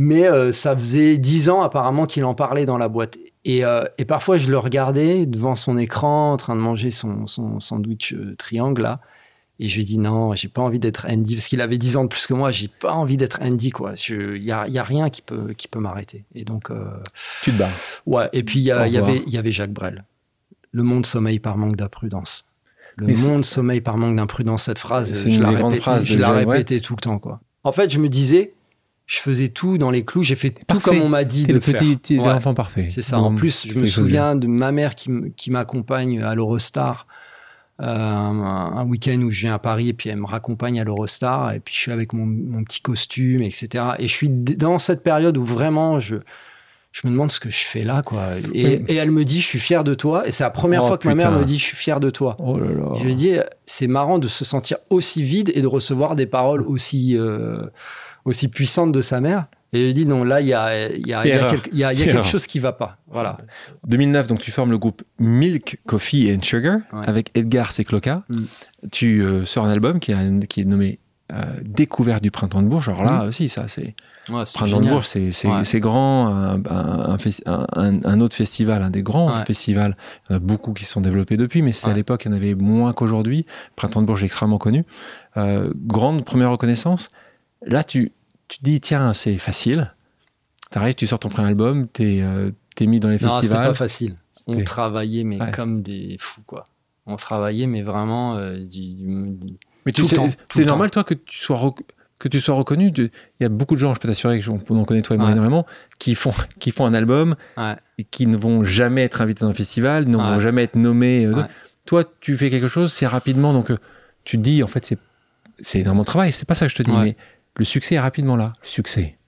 [0.00, 3.18] mais euh, ça faisait dix ans apparemment qu'il en parlait dans la boîte.
[3.44, 7.26] Et, euh, et, parfois, je le regardais devant son écran en train de manger son,
[7.26, 9.00] son sandwich euh, triangle là.
[9.58, 12.04] Et je lui dis non, j'ai pas envie d'être Andy parce qu'il avait 10 ans
[12.04, 12.52] de plus que moi.
[12.52, 13.94] J'ai pas envie d'être Andy quoi.
[14.08, 16.24] Il y a, y a, rien qui peut qui peut m'arrêter.
[16.36, 16.70] Et donc
[17.42, 17.68] tu te bats.
[18.06, 18.28] Ouais.
[18.32, 20.04] Et puis il y, y, avait il y avait Jacques Brel.
[20.70, 22.44] Le monde sommeille par manque d'imprudence.
[22.98, 24.64] Le monde sommeille par manque d'imprudence.
[24.64, 27.38] Cette phrase, je la, répétais, je la répétais tout le temps quoi.
[27.64, 28.52] En fait, je me disais,
[29.06, 31.60] je faisais tout dans les clous, j'ai fait tout comme on m'a dit de le
[31.60, 31.80] faire.
[31.80, 32.88] petit enfant parfait.
[32.90, 33.18] C'est ça.
[33.18, 37.06] En plus, je me souviens de ma mère qui, m'accompagne à l'Eurostar
[37.80, 41.52] euh, un, week-end où je viens à Paris et puis elle me raccompagne à l'Eurostar
[41.52, 43.84] et puis je suis avec mon, petit costume, etc.
[43.98, 46.16] Et je suis dans cette période où vraiment je,
[46.92, 48.28] je me demande ce que je fais là, quoi.
[48.54, 50.26] Et, elle me dit, je suis fier de toi.
[50.26, 52.10] Et c'est la première oh, fois que ma mère me dit, je suis fier de
[52.10, 52.36] toi.
[52.38, 52.98] Oh là là.
[52.98, 53.36] Je lui dis,
[53.66, 57.16] c'est marrant de se sentir aussi vide et de recevoir des paroles aussi.
[57.16, 57.66] Euh,
[58.28, 59.46] aussi puissante de sa mère.
[59.72, 61.94] Et il dit non, là, il y a, y a, y a, quelque, y a
[61.94, 62.96] quelque chose qui va pas.
[63.08, 63.36] Voilà.
[63.86, 68.22] 2009, donc tu formes le groupe Milk, Coffee and Sugar avec Edgar Secloca.
[68.30, 68.44] Mm.
[68.90, 70.98] Tu euh, sors un album qui, a, qui est nommé
[71.32, 72.88] euh, Découverte du Printemps de Bourges.
[72.88, 73.28] Alors là mm.
[73.28, 73.94] aussi, ça, c'est.
[74.28, 76.28] Printemps de Bourges, c'est grand.
[76.28, 79.96] Un, un, un, autre festival, un des grands festivals.
[80.28, 82.28] Il y en a beaucoup qui se sont développés depuis, mais c'est à l'époque, il
[82.28, 83.46] y en avait moins qu'aujourd'hui.
[83.76, 84.84] Printemps de Bourges est extrêmement connu.
[85.36, 87.10] Euh, grande première reconnaissance.
[87.66, 88.12] Là, tu,
[88.48, 89.92] tu te dis, tiens, c'est facile.
[90.70, 92.50] T'arrives, tu sors ton premier album, euh,
[92.80, 93.62] es mis dans les non, festivals.
[93.62, 94.16] Non, pas facile.
[94.46, 96.68] On travaillait, mais comme des fous, quoi.
[97.06, 98.58] On travaillait, mais vraiment euh,
[99.86, 101.56] Mais tu c'est normal, toi, que tu sois
[102.18, 102.92] que tu sois reconnu.
[102.96, 103.10] Il
[103.40, 105.30] y a beaucoup de gens, je peux t'assurer que on en connaît toi et moi
[105.30, 105.66] énormément,
[105.98, 107.36] qui font, qui font un album
[107.98, 111.24] et qui ne vont jamais être invités dans un festival, ne vont jamais être nommés.
[111.26, 111.34] Euh,
[111.84, 113.72] toi, tu fais quelque chose, c'est rapidement, donc
[114.24, 114.94] tu te dis, en fait,
[115.60, 116.32] c'est énormément de travail.
[116.32, 117.16] C'est pas ça que je te dis, mais
[117.56, 118.52] le succès est rapidement là.
[118.62, 119.18] Le succès.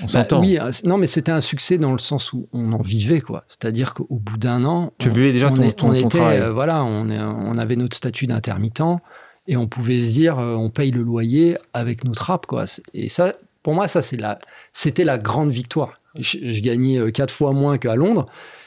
[0.00, 0.40] On bah s'entend.
[0.40, 3.44] Oui, euh, non, mais c'était un succès dans le sens où on en vivait, quoi.
[3.46, 6.40] C'est-à-dire qu'au bout d'un an, tu vivais déjà ton, ton, était, travail.
[6.40, 8.80] Euh, voilà, on, on, avait notre statut d'intermittent
[9.48, 12.64] et on pouvait se dire, euh, on paye le loyer avec notre rap, quoi.
[12.92, 14.18] Et ça, pour moi, ça c'est
[14.72, 16.00] c'était la grande victoire.
[16.18, 18.26] Je, gagnais quatre fois moins qu'à Londres,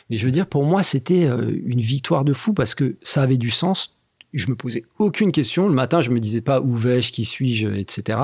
[0.10, 3.38] mais je veux dire, pour moi, c'était une victoire de fou parce que ça avait
[3.38, 3.96] du sens.
[4.34, 5.68] Je me posais aucune question.
[5.68, 8.20] Le matin, je me disais pas où vais-je, qui suis-je, etc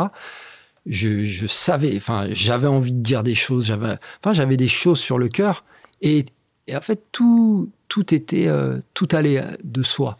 [0.85, 5.17] je, savais, enfin, j'avais envie de dire des choses, j'avais, enfin, j'avais des choses sur
[5.17, 5.63] le cœur.
[6.01, 6.25] Et,
[6.71, 8.49] en fait, tout, tout était,
[8.93, 10.17] tout allait de soi.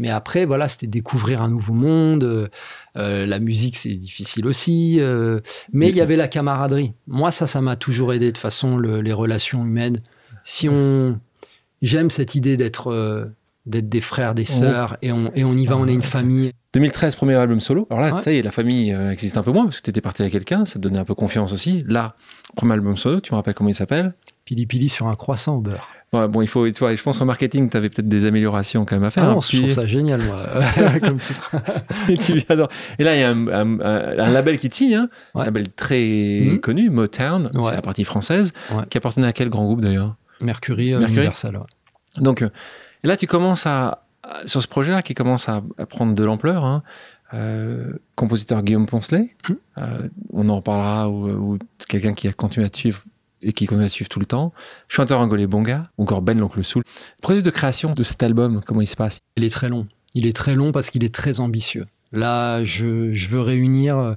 [0.00, 2.50] Mais après, voilà, c'était découvrir un nouveau monde.
[2.96, 5.00] la musique, c'est difficile aussi.
[5.72, 6.94] mais il y avait la camaraderie.
[7.06, 10.02] Moi, ça, ça m'a toujours aidé de façon les relations humaines.
[10.42, 11.20] Si on,
[11.82, 13.30] j'aime cette idée d'être
[13.66, 16.52] d'être des frères, des sœurs, et, on, et on y va, on est une famille.
[16.72, 17.86] 2013, premier album solo.
[17.90, 19.90] Alors là, ça y est, la famille euh, existe un peu moins, parce que tu
[19.90, 21.84] étais parti avec quelqu'un, ça te donnait un peu confiance aussi.
[21.86, 22.14] Là,
[22.54, 24.14] premier album solo, tu me rappelles comment il s'appelle?
[24.44, 25.88] Pili Pili sur un croissant au beurre.
[26.12, 28.84] Ouais, bon, il faut, tu vois, je pense qu'en marketing, tu avais peut-être des améliorations
[28.84, 29.24] quand même à faire.
[29.24, 30.44] Ah non, je trouve ça génial, moi,
[31.02, 31.54] comme titre.
[32.08, 36.42] et, tu et là, il y a un, label qui signe, hein, un label très
[36.44, 36.60] mhm.
[36.60, 38.52] connu, Motown, c'est la partie française,
[38.88, 40.16] qui appartenait à quel grand groupe d'ailleurs?
[40.40, 41.18] Mercury, euh, Mercury?
[41.18, 41.60] Universal.
[42.18, 42.48] Donc, euh,
[43.04, 44.04] et là, tu commences à,
[44.44, 46.82] sur ce projet-là qui commence à, prendre de l'ampleur, hein,
[47.34, 49.52] euh, compositeur Guillaume Poncelet, mmh.
[49.78, 51.58] euh, on en reparlera, ou,
[51.88, 53.02] quelqu'un qui a continué à te suivre
[53.42, 54.52] et qui continue à suivre tout le temps,
[54.88, 56.82] chanteur angolais Bonga, ou encore Ben l'oncle Soul.
[56.86, 59.20] Le processus de création de cet album, comment il se passe?
[59.36, 59.86] Il est très long.
[60.14, 61.86] Il est très long parce qu'il est très ambitieux.
[62.12, 64.16] Là, je, veux réunir,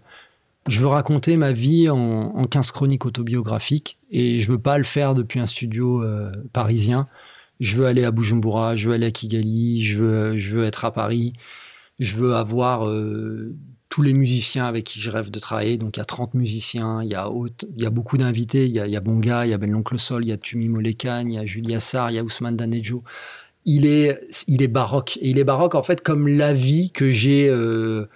[0.68, 4.84] je veux raconter ma vie en, en 15 chroniques autobiographiques et je veux pas le
[4.84, 7.08] faire depuis un studio euh, parisien
[7.60, 10.86] je veux aller à Bujumbura, je veux aller à Kigali, je veux, je veux être
[10.86, 11.34] à Paris,
[12.00, 13.56] je veux avoir euh,
[13.94, 15.78] tous les musiciens avec qui je rêve de travailler.
[15.78, 17.30] Donc il y a 30 musiciens, il y a,
[17.78, 19.60] il y a beaucoup d'invités, il y a, il y a Bonga, il y a
[19.60, 22.18] Ben l'Oncle Sol, il y a Tumi Molekan, il y a Julia Sarr, il y
[22.18, 23.04] a Ousmane Danejo.
[23.66, 25.18] Il est, il est baroque.
[25.18, 28.08] Et il est baroque en fait comme la vie que j'ai euh,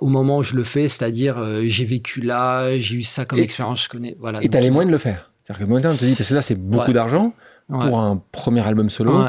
[0.00, 3.38] au moment où je le fais, c'est-à-dire euh, j'ai vécu là, j'ai eu ça comme
[3.38, 4.16] expérience, je connais.
[4.18, 5.30] Voilà, et tu as les moyens de le faire.
[5.44, 7.32] C'est-à-dire que maintenant, on te dit, parce que là c'est beaucoup d'argent
[7.68, 9.22] pour un premier album solo.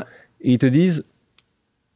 [0.44, 1.06] Et ils te disent,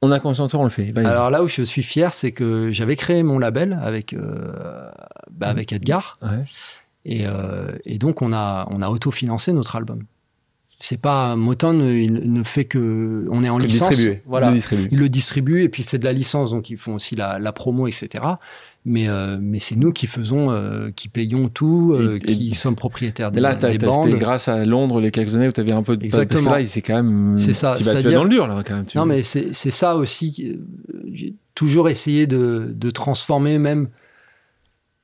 [0.01, 0.93] on a conscience, on le fait.
[0.97, 4.89] Alors là où je suis fier, c'est que j'avais créé mon label avec, euh,
[5.31, 6.19] bah, avec Edgar.
[7.05, 10.03] Et, euh, et, donc, on a, on a autofinancé notre album.
[10.79, 13.25] C'est pas Motown, il ne fait que.
[13.31, 13.93] On est en licence.
[14.25, 14.47] Voilà.
[14.47, 14.87] Il le distribue.
[14.91, 17.51] Il le distribue et puis c'est de la licence, donc ils font aussi la, la
[17.53, 18.23] promo, etc
[18.85, 23.31] mais, euh, mais c'est nous qui faisons, euh, qui payons tout, euh, qui sommes propriétaires
[23.31, 24.05] des, là, des bandes.
[24.05, 26.05] C'était grâce à Londres les quelques années où tu avais un peu de...
[26.05, 26.43] Exactement.
[26.43, 27.35] Parce que là, c'est quand même...
[27.35, 27.73] C'est ça.
[27.75, 28.85] Tu vas dans le dur, là, quand même.
[28.93, 30.59] non, mais c'est ça aussi.
[31.11, 33.87] J'ai toujours essayé de, de, transformer même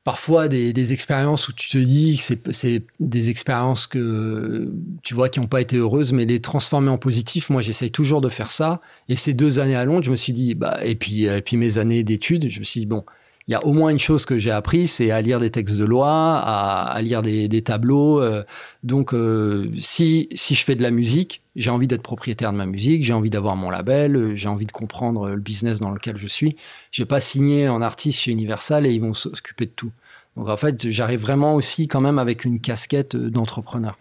[0.03, 4.69] parfois des, des, expériences où tu te dis que c'est des expériences que
[5.01, 7.49] tu vois qui n'ont pas été heureuses, mais les transformer en positif.
[7.49, 8.81] Moi, j'essaye toujours de faire ça.
[9.09, 11.57] Et ces deux années à Londres, je me suis dit, bah, et puis, et puis
[11.57, 13.05] mes années d'études, je me suis dit, bon,
[13.51, 15.75] il y a au moins une chose que j'ai appris, c'est à lire des textes
[15.75, 18.21] de loi, à, lire des, tableaux.
[18.21, 18.45] Euh.
[18.83, 22.65] donc, euh, si, si je fais de la musique, j'ai envie d'être propriétaire de ma
[22.65, 26.17] musique, j'ai envie d'avoir mon label, euh, j'ai envie de comprendre le business dans lequel
[26.17, 26.55] je suis.
[26.91, 29.91] Je vais pas signer en artiste chez Universal et ils vont s'occuper de tout.
[30.37, 33.97] Donc, en fait, j'arrive vraiment aussi quand même avec une casquette d'entrepreneur.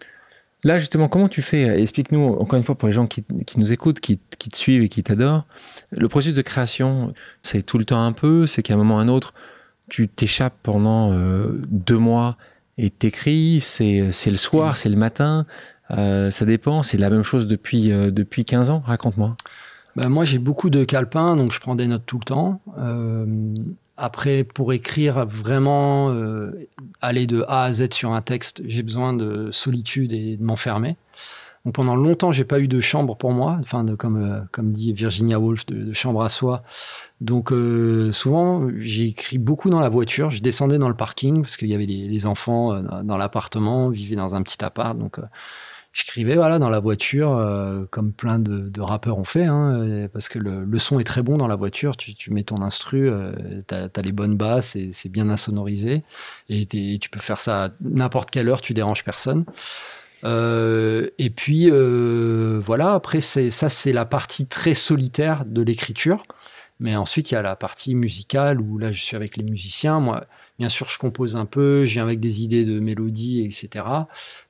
[0.63, 3.23] Là, justement, comment tu fais Explique-nous, encore une fois, pour les gens qui,
[3.57, 5.45] nous écoutent, qui, te suivent et qui t'adorent,
[5.91, 8.99] le processus de création, c'est tout le temps un peu, c'est qu'à un moment ou
[8.99, 9.33] à un autre,
[9.89, 12.37] tu t'échappes pendant euh, deux mois
[12.77, 15.45] et t'écris, c'est, le soir, c'est le matin,
[15.91, 19.35] euh, ça dépend, c'est la même chose depuis, euh, depuis 15 ans, raconte-moi.
[19.95, 22.61] Ben moi, j'ai beaucoup de calepins, donc je prends des notes tout le temps.
[24.01, 26.13] Après, pour écrire vraiment,
[27.01, 30.97] aller de A à Z sur un texte, j'ai besoin de solitude et de m'enfermer.
[31.65, 34.71] Donc pendant longtemps, j'ai pas eu de chambre pour moi, enfin de, comme euh, comme
[34.71, 36.63] dit Virginia Woolf, de, chambre à soi.
[37.19, 40.31] Donc euh, souvent, j'ai écrit beaucoup dans la voiture.
[40.31, 44.15] Je descendais dans le parking parce qu'il y avait les, enfants euh, dans l'aappartement, vivaient
[44.15, 44.97] dans un petit appart.
[44.97, 45.19] Donc
[45.93, 50.79] j'écrivais voilà dans la voiture, comme plein de, rappeurs ont fait, hein, parce que le,
[50.79, 51.97] son est très bon dans la voiture.
[51.97, 53.11] Tu, mets ton instru,
[53.67, 56.03] tu as, les bonnes basses c'est bien insonorisé.
[56.49, 59.45] Et tu peux faire ça à n'importe quelle heure, tu déranges personne.
[60.23, 66.23] Euh, et puis euh, voilà, après ça c'est la partie très solitaire de l'écriture.
[66.79, 69.99] Mais ensuite il y a la partie musicale où là je suis avec les musiciens.
[69.99, 70.23] Moi,
[70.61, 73.83] bien sûr je compose un peu, je viens avec des idées de mélodie, etc.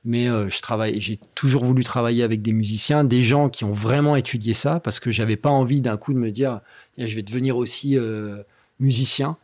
[0.04, 3.72] Mais euh, je travaille, j'ai toujours voulu travailler avec des musiciens, des gens qui ont
[3.72, 6.60] vraiment étudié ça, parce que j'avais pas envie d'un coup de me dire
[6.98, 7.96] je vais devenir aussi
[8.78, 9.36] musicien.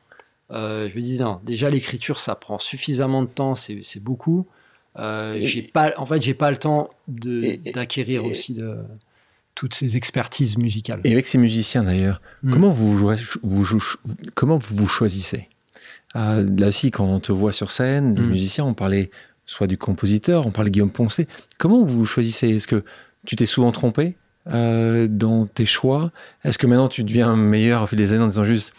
[0.51, 4.47] je me dis non, déjà l'écriture ça prend suffisamment de temps, c'est beaucoup.
[4.99, 8.77] Euh, j'ai pas, en fait, j'ai pas le temps d'acquérir aussi de,
[9.55, 11.01] toutes ces expertises musicales.
[11.05, 12.53] Et avec ces musiciens d'ailleurs, hmm.
[12.53, 13.79] comment vous, vous,
[14.35, 15.49] comment vous, vous choisissez?
[16.17, 18.31] Euh, Là aussi, quand on te voit sur scène, les hmm.
[18.31, 19.11] musiciens, on parlait
[19.47, 21.27] soit du compositeur, on parlait Guillaume Poncé.
[21.59, 22.49] Comment vous choisissez?
[22.51, 22.85] Est-ce que
[23.25, 24.17] tu t'es souvent trompé
[24.49, 26.13] euh, dans tes choix?
[26.45, 28.75] Est-ce que maintenant tu deviens meilleur au fil des années en disant juste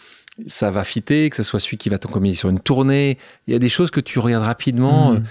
[0.46, 3.18] ça va fitter, que ce soit celui qui va t'accompagner sur une tournée?
[3.46, 5.14] Il y a des choses que tu regardes rapidement.
[5.14, 5.24] Hmm.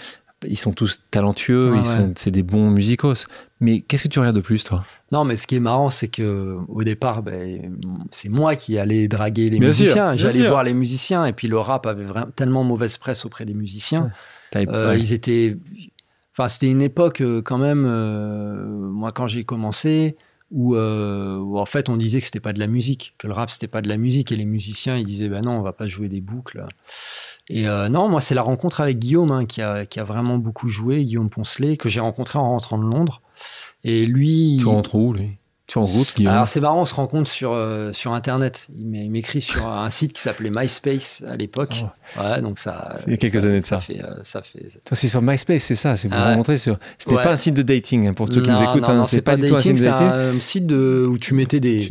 [0.48, 3.28] Ils sont tous talentueux, ils sont, c'est des bons musicos.
[3.60, 4.86] Mais qu'est-ce que tu regardes de plus, toi?
[5.12, 7.78] Non, mais ce qui est marrant, c'est que au départ, ben,
[8.12, 10.16] c'est moi qui allais draguer les musiciens.
[10.16, 13.54] J'allais voir les musiciens, et puis le rap avait vraiment tellement mauvaise presse auprès des
[13.54, 14.12] musiciens.
[14.56, 15.58] Euh, ils étaient.
[16.34, 17.86] Enfin, c'était une époque euh, quand même.
[17.86, 20.16] Euh, moi, quand j'ai commencé,
[20.52, 23.68] où, en fait on disait que c'était pas de la musique, que le rap c'était
[23.68, 26.10] pas de la musique, et les musiciens ils disaient ben non, on va pas jouer
[26.10, 26.66] des boucles.
[27.50, 30.70] Et non, moi c'est la rencontre avec Guillaume hein, qui, a, qui, a, vraiment beaucoup
[30.70, 33.22] joué, Guillaume Poncelet, que j'ai rencontré en rentrant de Londres.
[33.84, 34.58] Et lui.
[34.60, 35.39] Tu rentres où, lui?
[35.78, 38.68] Route, Alors c'est marrant, on se rencontre sur, euh, sur Internet.
[38.76, 41.84] Il m'écrit sur un site qui s'appelait MySpace à l'époque.
[42.18, 42.96] Ouais, donc ça.
[43.06, 43.80] Il y a quelques années de ça.
[43.80, 44.04] Ça fait.
[44.04, 44.68] Euh, ça fait...
[44.92, 45.96] C'est sur MySpace, c'est ça.
[45.96, 46.78] C'est vous ah rencontrer sur.
[46.98, 48.82] C'était pas un site de dating hein, pour ceux qui nous écoutent.
[48.82, 50.08] Non, hein, c'est pas, du tout un site de dating.
[50.10, 51.88] C'est un site de, où tu mettais des,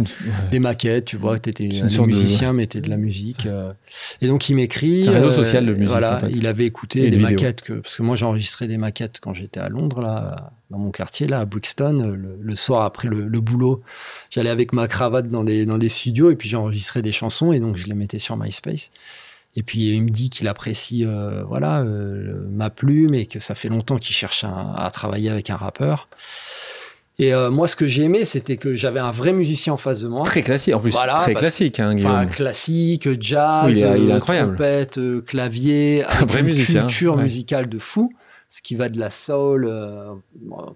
[0.50, 1.04] des maquettes.
[1.04, 2.56] Tu vois, tu étais un musicien, de...
[2.56, 3.46] mettais de la musique.
[3.46, 3.72] Euh.
[4.20, 5.04] Et donc il m'écrit.
[5.04, 5.88] C'est un réseau social de musique.
[5.88, 9.60] Voilà, il avait écouté les maquettes que parce que moi j'enregistrais des maquettes quand j'étais
[9.60, 13.80] à Londres là dans mon quartier, là, à Brixton, le, soir après le, boulot.
[14.30, 17.60] J'allais avec ma cravate dans des, dans des studios et puis j'enregistrais des chansons et
[17.60, 18.90] donc je les mettais sur MySpace.
[19.56, 23.54] Et puis il me dit qu'il apprécie euh, voilà euh, ma plume et que ça
[23.54, 26.08] fait longtemps qu'il cherche à, travailler avec un rappeur.
[27.20, 30.02] Et euh, moi, ce que j'ai aimé, c'était que j'avais un vrai musicien en face
[30.02, 30.22] de moi.
[30.22, 30.92] Très classique, en plus.
[30.92, 34.54] très classique, hein, Enfin, classique, jazz, il est, incroyable.
[34.54, 38.12] trompette, clavier, un vrai une culture musicale de fou
[38.48, 40.14] ce qui va de la soul, euh,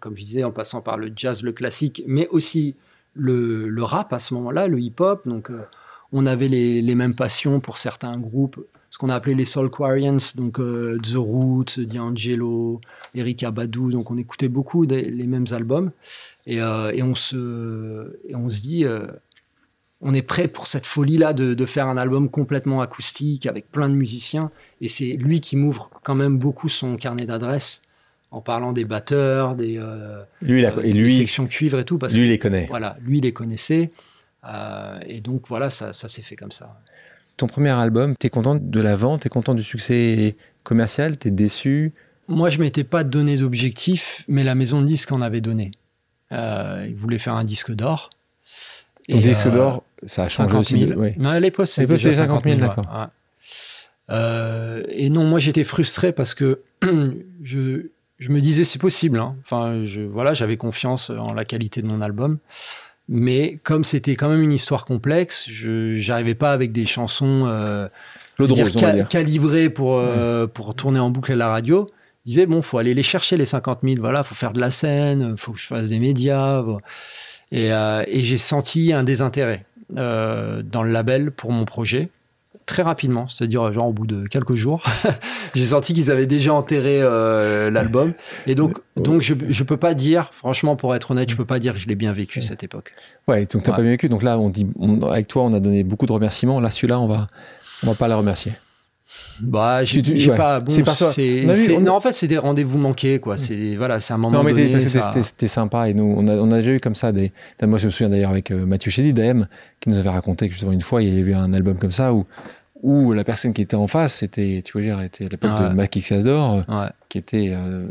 [0.01, 2.75] comme je disais, en passant par le jazz, le classique, mais aussi
[3.15, 5.27] le, rap à ce moment-là, le hip-hop.
[5.27, 5.63] Donc, euh,
[6.13, 10.19] on avait les, mêmes passions pour certains groupes, ce qu'on a appelé les Soul Quarians,
[10.37, 12.83] donc euh, The Roots, D'Angelo,
[13.15, 13.91] Eric Abadou.
[13.91, 15.93] Donc, on écoutait beaucoup les mêmes albums.
[16.47, 18.85] Et, on, se, et on se dit
[20.03, 23.95] on est prêt pour cette folie-là de, faire un album complètement acoustique avec plein de
[23.95, 24.51] musiciens.
[24.81, 27.83] Et c'est lui qui m'ouvre quand même beaucoup son carnet d'adresses
[28.33, 31.99] en parlant des batteurs, des, euh, lui, euh, et lui, sections cuivre et tout.
[31.99, 32.67] Parce lui, il les connaît.
[32.69, 33.93] Voilà, lui, il les connaissait.
[34.45, 36.81] Euh, et donc, voilà, ça, s'est fait comme ça.
[37.37, 40.35] Ton premier album, tu es content de la vente, tu es content du succès
[40.65, 41.93] commercial, tu es déçu?
[42.27, 45.71] Moi, je m'étais pas donné d'objectif, mais la maison de disques en avait donné.
[46.33, 48.11] il voulait faire un disque d'or.
[49.09, 50.87] Ton disque d'or, ça a changé aussi.
[51.19, 53.11] Non, à l'époque, c'était 50 000, d'accord.
[54.11, 56.61] Euh, et non, moi j'étais frustré parce que
[57.43, 57.87] je,
[58.19, 59.19] je me disais c'est possible.
[59.19, 59.37] Hein.
[59.43, 62.39] Enfin, je, voilà, j'avais confiance en la qualité de mon album.
[63.09, 67.89] Mais comme c'était quand même une histoire complexe, je n'arrivais pas avec des chansons euh,
[69.09, 71.91] calibrées pour, euh, pour tourner en boucle à la radio.
[72.25, 73.97] Je disais, bon, faut aller les chercher, les 50 000.
[73.99, 76.63] Voilà, faut faire de la scène, faut que je fasse des médias.
[77.51, 82.11] Et, et j'ai senti un désintérêt dans le label pour mon projet
[82.67, 84.83] très rapidement, c'est-à-dire genre au bout de quelques jours.
[85.55, 88.13] j'ai senti qu'ils avaient déjà enterré euh, l'album.
[88.47, 91.59] Et donc, donc je ne peux pas dire, franchement, pour être honnête, je peux pas
[91.59, 92.93] dire que je l'ai bien vécu cette époque.
[93.29, 94.09] Ouais, donc tu n'as pas bien vécu.
[94.09, 94.67] Donc là, on dit,
[95.09, 96.61] avec toi, on a donné beaucoup de remerciements.
[96.61, 97.29] Là, celui-là, on va,
[97.83, 98.53] on va pas la remercier.
[99.41, 100.03] Bah, j'ai
[100.35, 100.61] pas.
[100.61, 103.37] Bon, c'est Non, en fait, c'est des rendez-vous manqués, quoi.
[103.37, 104.79] C'est voilà, c'est un moment non, mais donné.
[104.81, 107.33] c'était sympa et nous, on a, on a déjà eu comme ça des.
[107.63, 109.49] Moi, je me souviens d'ailleurs avec euh, Mathieu Chély d'AM
[109.81, 111.93] qui nous avait raconté que justement une fois, il y avait eu un album comme
[111.93, 112.27] ça où
[112.83, 115.97] où la personne qui était en face, c'était, tu vois dire, était l'époque de Mac
[115.97, 116.65] Xador,
[117.09, 117.87] qui était, euh,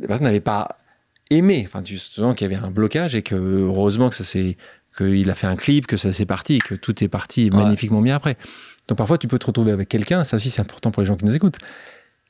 [0.00, 0.80] la personne n'avait pas
[1.30, 4.56] aimé, enfin, tu sens qu'il y avait un blocage et que heureusement que ça s'est,
[4.96, 8.16] qu'il a fait un clip, que ça s'est parti, que tout est parti magnifiquement bien
[8.16, 8.36] après.
[8.92, 11.16] Donc parfois tu peux te retrouver avec quelqu'un, ça aussi c'est important pour les gens
[11.16, 11.56] qui nous écoutent,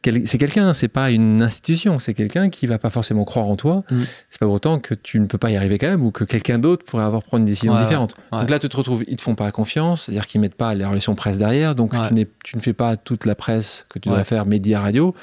[0.05, 3.83] c'est quelqu'un, c'est pas une institution, c'est quelqu'un qui va pas forcément croire en toi.
[3.91, 4.03] Mm.
[4.31, 6.23] C'est pas pour autant que tu ne peux pas y arriver quand même ou que
[6.23, 8.15] quelqu'un d'autre pourrait avoir prendre une décision différente.
[8.31, 10.85] Donc là, tu te retrouves, ils te font pas confiance, c'est-à-dire qu'ils mettent pas les
[10.85, 14.23] relations presse derrière, donc tu, tu, ne fais pas toute la presse que tu devrais
[14.23, 15.17] faire, médias, radio.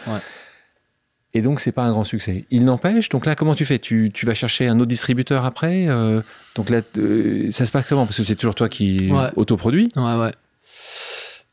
[1.34, 2.48] Et donc, c'est pas un grand succès.
[2.52, 3.80] Il n'empêche, donc là, comment tu fais?
[3.80, 6.22] Tu, tu, vas chercher un autre distributeur après euh,
[6.56, 8.06] Donc là, euh, ça se passe comment?
[8.06, 9.90] Parce que c'est toujours toi qui autoproduis.
[9.96, 10.32] Ouais, ouais.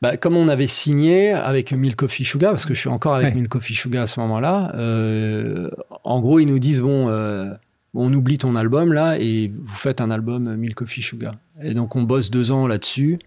[0.02, 3.34] Bah, comme on avait signé avec Milk Coffee Sugar, parce que je suis encore avec
[3.34, 5.70] Milk Coffee Sugar à ce moment-là, euh,
[6.04, 7.50] en gros, ils nous disent bon, euh,
[7.94, 11.34] on oublie ton album là et vous faites un album Milk Coffee Sugar.
[11.62, 13.18] Et donc, on bosse deux ans là-dessus.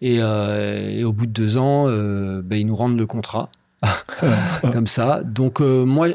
[0.00, 3.50] Et, euh, au bout de deux ans, bah, ils nous rendent le contrat.
[4.72, 5.22] comme ça.
[5.22, 6.08] Donc, moi,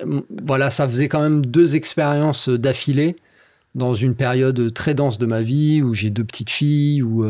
[0.46, 3.18] voilà, ça faisait quand même deux expériences d'affilée
[3.76, 7.24] dans une période très dense de ma vie où j'ai deux petites filles, où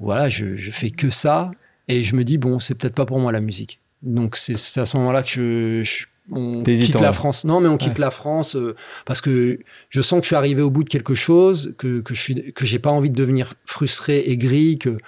[0.00, 1.50] voilà, je, je, fais que ça.
[1.88, 3.80] Et je me dis, bon, c'est peut-être pas pour moi la musique.
[4.02, 7.44] Donc c'est à ce moment-là que je, on quitte la France.
[7.44, 8.74] Non, mais on quitte la France euh,
[9.06, 9.58] parce que
[9.90, 12.52] je sens que je suis arrivé au bout de quelque chose, que, que je suis,
[12.52, 14.98] que j'ai pas envie de devenir frustré, aigri, que,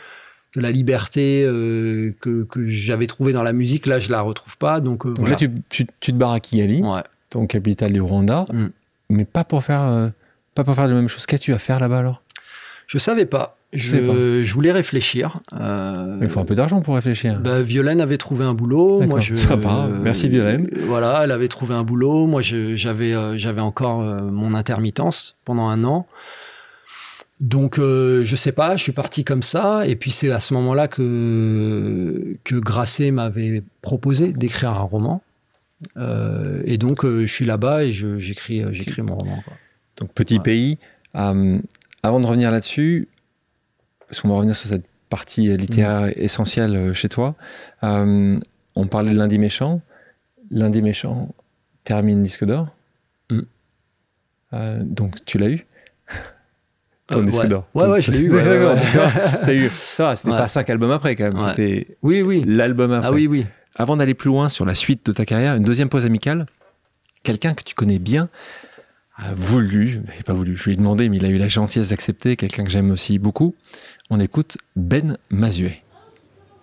[0.52, 4.80] que la liberté que, que j'avais trouvée dans la musique, là, je la retrouve pas.
[4.80, 7.02] Donc, donc là, tu, tu, tu, te barres à Kigali, ouais.
[7.30, 8.68] ton capitale du Rwanda, Mm.
[9.10, 10.12] mais pas pour faire,
[10.54, 11.26] pas pour faire la même chose.
[11.26, 12.22] Qu'est-ce que tu vas faire là-bas alors?
[12.86, 13.54] Je savais pas.
[13.76, 14.12] Je, sais pas.
[14.42, 15.40] je voulais réfléchir.
[15.58, 17.40] Euh, Il faut un peu d'argent pour réfléchir.
[17.40, 18.98] bah, Violaine avait trouvé un boulot.
[18.98, 19.08] D'accord.
[19.16, 19.88] Moi, je, Sympa.
[20.02, 20.66] Merci, Violaine.
[20.76, 22.26] euh, Voilà, elle avait trouvé un boulot.
[22.26, 26.06] Moi, j'avais euh, j'avais encore euh, mon intermittence pendant un an.
[27.40, 29.86] Donc, euh, je sais pas, je suis parti comme ça.
[29.86, 35.22] Et puis, c'est à ce moment-là que, que Grasset m'avait proposé d'écrire un roman.
[35.98, 39.42] Euh, et donc, euh, je suis là-bas et j'écris j'écris mon roman.
[39.44, 39.52] quoi.
[40.00, 40.42] Donc, petit Ouais.
[40.42, 40.78] pays.
[41.14, 41.58] Euh,
[42.02, 43.08] avant de revenir là-dessus,
[44.08, 47.34] parce qu'on va revenir sur cette partie littéraire essentielle euh, chez toi,
[47.84, 48.36] euh,
[48.74, 49.80] on parlait de Lundi Méchant.
[50.50, 51.34] Lundi Méchant
[51.84, 52.68] termine disque d'or.
[53.30, 53.40] Mm.
[54.52, 55.66] Euh, donc, tu l'as eu?
[57.08, 57.48] Ton Euh, disque ouais.
[57.48, 57.66] d'or.
[57.74, 58.32] Ouais, ouais, je l'ai eu.
[58.32, 58.76] ouais, ouais.
[59.44, 59.70] T'as eu.
[59.70, 61.38] Ça va, c'était pas cinq albums après quand même.
[61.38, 62.42] C'était Oui, oui.
[62.46, 63.08] l'album après.
[63.08, 63.46] Ah oui, oui.
[63.76, 66.46] Avant d'aller plus loin sur la suite de ta carrière, une deuxième pause amicale.
[67.22, 68.28] Quelqu'un que tu connais bien
[69.18, 72.36] a voulu, pas voulu, je lui ai demandé, mais il a eu la gentillesse d'accepter,
[72.36, 73.54] quelqu'un que j'aime aussi beaucoup.
[74.10, 75.82] On écoute Ben Mazuet.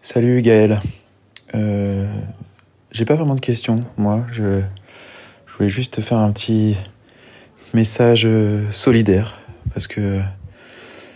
[0.02, 0.80] Salut Gaël.
[1.56, 2.06] Euh,
[2.92, 4.26] J'ai pas vraiment de questions, moi.
[4.32, 4.62] Je,
[5.48, 6.76] je voulais juste te faire un petit
[7.74, 9.40] message euh, solidaire
[9.74, 10.20] parce que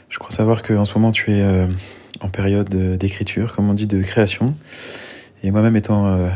[0.10, 1.68] je crois savoir qu'en ce moment tu es euh,
[2.22, 4.56] en période d'écriture, comme on dit, de création.
[5.44, 6.30] Et moi-même étant euh,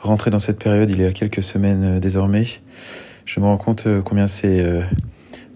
[0.00, 2.46] rentré dans cette période il y a quelques semaines désormais,
[3.28, 4.80] je me rends compte euh, combien c'est euh,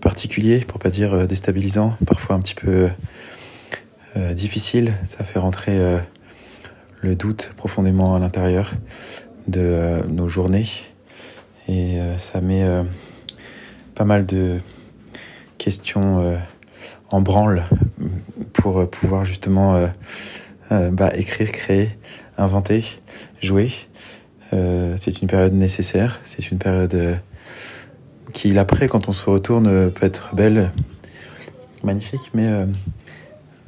[0.03, 2.91] particulier, pour pas dire euh, déstabilisant, parfois un petit peu
[4.35, 4.93] difficile.
[5.05, 5.81] Ça fait rentrer
[7.01, 8.73] le doute profondément à l'intérieur
[9.49, 10.67] de nos journées.
[11.67, 12.63] Et ça met
[13.95, 14.59] pas mal de
[15.57, 16.39] questions
[17.09, 17.65] en branle
[18.53, 19.89] pour pouvoir justement
[20.71, 21.97] bah, écrire, créer,
[22.37, 22.85] inventer,
[23.41, 23.73] jouer.
[24.51, 27.19] C'est une période nécessaire, c'est une période
[28.33, 30.71] qui, l'après, quand on se retourne, peut être belle,
[31.85, 32.67] magnifique, mais, euh,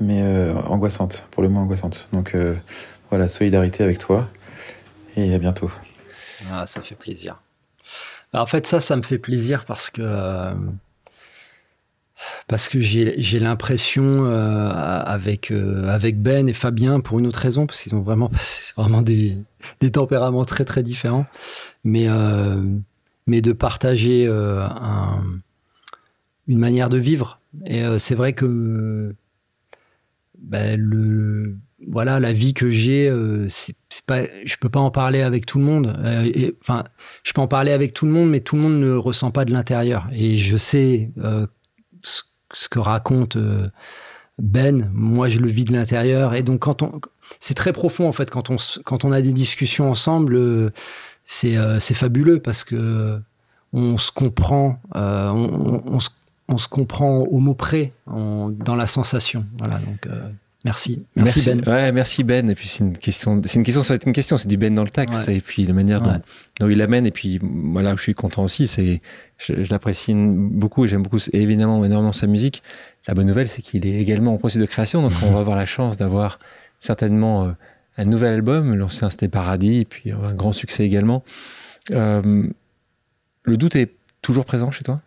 [0.00, 2.08] mais euh, angoissante, pour le moins angoissante.
[2.12, 2.54] Donc euh,
[3.10, 4.28] voilà, solidarité avec toi
[5.16, 5.70] et à bientôt.
[6.50, 7.40] Ah, ça fait plaisir.
[8.32, 10.52] Bah, en fait, ça, ça me fait plaisir parce que
[12.46, 17.94] parce que j'ai l'impression avec avec Ben et Fabien pour une autre raison parce qu'ils
[17.94, 19.36] ont vraiment c'est vraiment des
[19.80, 21.26] des tempéraments très très différents,
[21.82, 22.08] mais
[23.26, 25.22] mais de partager euh, un-
[26.46, 27.40] une manière de vivre.
[27.66, 29.14] Et euh, c'est vrai que
[30.38, 31.56] ben, le
[31.86, 33.74] voilà la vie que j'ai euh, c'est
[34.06, 35.94] pas je peux pas en parler avec tout le monde.
[36.04, 36.84] Euh, enfin
[37.22, 39.44] je peux en parler avec tout le monde mais tout le monde ne ressent pas
[39.44, 40.08] de l'intérieur.
[40.12, 41.10] Et je sais
[42.02, 42.22] ce,
[42.52, 43.38] ce que raconte
[44.38, 44.90] Ben.
[44.92, 46.34] Moi je le vis de l'intérieur.
[46.34, 47.00] Et donc quand on
[47.40, 50.72] c'est très profond en fait quand on quand on a des discussions ensemble
[51.26, 53.20] c'est euh, c'est fabuleux parce que
[53.72, 56.10] on se comprend euh, on, on- on se,
[56.48, 60.28] on se comprend au mot près dans la sensation voilà donc euh,
[60.64, 62.48] merci merci, Ben Ouais, merci Ben.
[62.50, 64.82] Et puis c'est une question, c'est une question, c'est une question, c'est du Ben dans
[64.84, 65.26] le texte.
[65.26, 65.36] Ouais.
[65.36, 66.20] Et puis la manière dont, Ouais.
[66.60, 67.04] dont il l'amène.
[67.06, 69.02] Et puis voilà, je suis content aussi, c'est,
[69.38, 72.62] je, je l'apprécie beaucoup et j'aime beaucoup évidemment énormément sa musique.
[73.06, 75.56] La bonne nouvelle, c'est qu'il est également en processus de création, donc on va avoir
[75.56, 76.38] la chance d'avoir
[76.80, 77.52] certainement euh,
[77.96, 78.74] un nouvel album.
[78.74, 81.22] L'ancien c'était Paradis, et puis un grand succès également.
[81.92, 82.48] Euh,
[83.44, 85.00] le doute est toujours présent chez toi?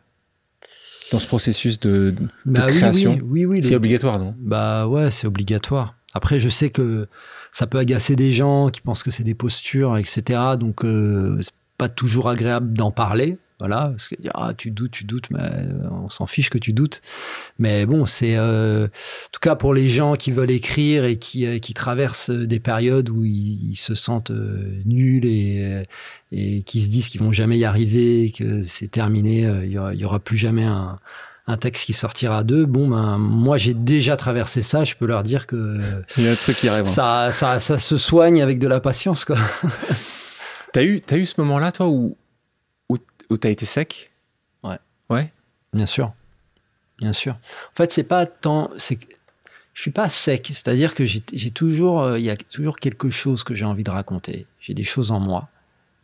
[1.11, 2.13] Dans ce processus de,
[2.45, 3.13] de Bah oui, création?
[3.13, 4.35] oui, oui, oui, C'est le- obligatoire, non?
[4.37, 5.95] Bah ouais, c'est obligatoire.
[6.13, 7.07] Après, je sais que
[7.53, 10.41] ça peut agacer des gens qui pensent que c'est des postures, etc.
[10.59, 13.37] Donc, euh, c'est pas toujours agréable d'en parler.
[13.59, 16.73] Voilà, parce que ah, tu doutes, tu doutes, mais euh, on s'en fiche que tu
[16.73, 17.01] doutes.
[17.57, 21.45] Mais bon, c'est euh, en tout cas pour les gens qui veulent écrire et qui,
[21.47, 25.85] euh, qui traversent des périodes où ils, ils se sentent euh, nuls et,
[26.31, 29.79] et qui se disent qu'ils vont jamais y arriver, que c'est terminé, euh, il y
[29.79, 30.99] aura, y aura plus jamais un,
[31.47, 32.65] un texte qui sortira d'eux.
[32.65, 34.83] Bon, ben, moi, j'ai déjà traversé ça.
[34.83, 35.79] Je peux leur dire que
[36.17, 36.85] Il y a truc qui rêve.
[36.85, 39.37] ça, ça, ça se soigne avec de la patience, quoi.
[40.73, 42.17] T'as eu, t'as eu ce moment-là, toi, où,
[43.29, 44.11] où, où t'as été sec
[44.63, 44.77] Ouais.
[45.09, 45.31] Ouais
[45.73, 46.13] Bien sûr.
[46.99, 47.33] Bien sûr.
[47.33, 48.69] En fait, c'est pas tant.
[48.77, 49.05] C'est que
[49.73, 50.47] je suis pas sec.
[50.47, 52.01] C'est-à-dire que j'ai j'ai toujours.
[52.01, 54.47] euh, Il y a toujours quelque chose que j'ai envie de raconter.
[54.59, 55.47] J'ai des choses en moi.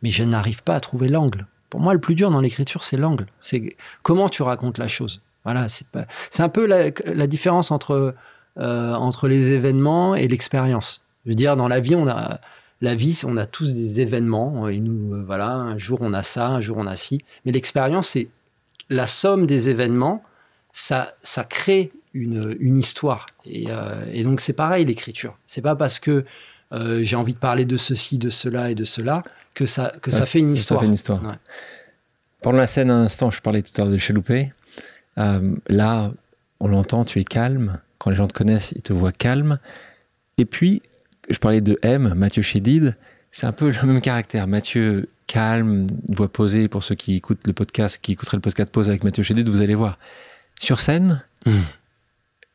[0.02, 1.46] Mais je n'arrive pas à trouver l'angle.
[1.70, 3.26] Pour moi, le plus dur dans l'écriture, c'est l'angle.
[3.40, 5.22] C'est comment tu racontes la chose.
[5.44, 6.06] Voilà, c'est pas.
[6.30, 8.14] C'est un peu la, la différence entre
[8.58, 11.02] euh, entre les événements et l'expérience.
[11.24, 12.38] Je veux dire, dans la vie, on a
[12.84, 14.68] la vie, on a tous des événements.
[14.68, 17.20] Et nous, euh, voilà, un jour on a ça, un jour on a ci.
[17.44, 18.28] Mais l'expérience, c'est
[18.90, 20.22] la somme des événements.
[20.72, 23.26] Ça, ça crée une, une histoire.
[23.44, 23.68] Et,
[24.12, 25.36] et donc c'est pareil l'écriture.
[25.46, 26.24] C'est pas parce que
[26.72, 29.22] j'ai envie de parler de ceci, de cela et de cela
[29.54, 30.80] que ça, que ça, fait une histoire.
[30.80, 31.20] Ça fait une histoire.
[32.42, 34.52] Pendant la scène, un instant, je parlais tout à l'heure de Chaloupé.
[35.16, 36.12] là,
[36.60, 37.78] on l'entend, tu es calme.
[37.98, 39.58] Quand les gens te connaissent, ils te voient calme.
[40.38, 40.82] Et puis,
[41.28, 42.96] je parlais de M, Mathieu Chédid.
[43.30, 44.46] C'est un peu le même caractère.
[44.46, 46.68] Mathieu, calme, voix posée.
[46.68, 49.60] Pour ceux qui écoutent le podcast, qui écouteraient le podcast pause avec Mathieu Chédid, vous
[49.60, 49.98] allez voir.
[50.60, 51.52] Sur scène, hmm.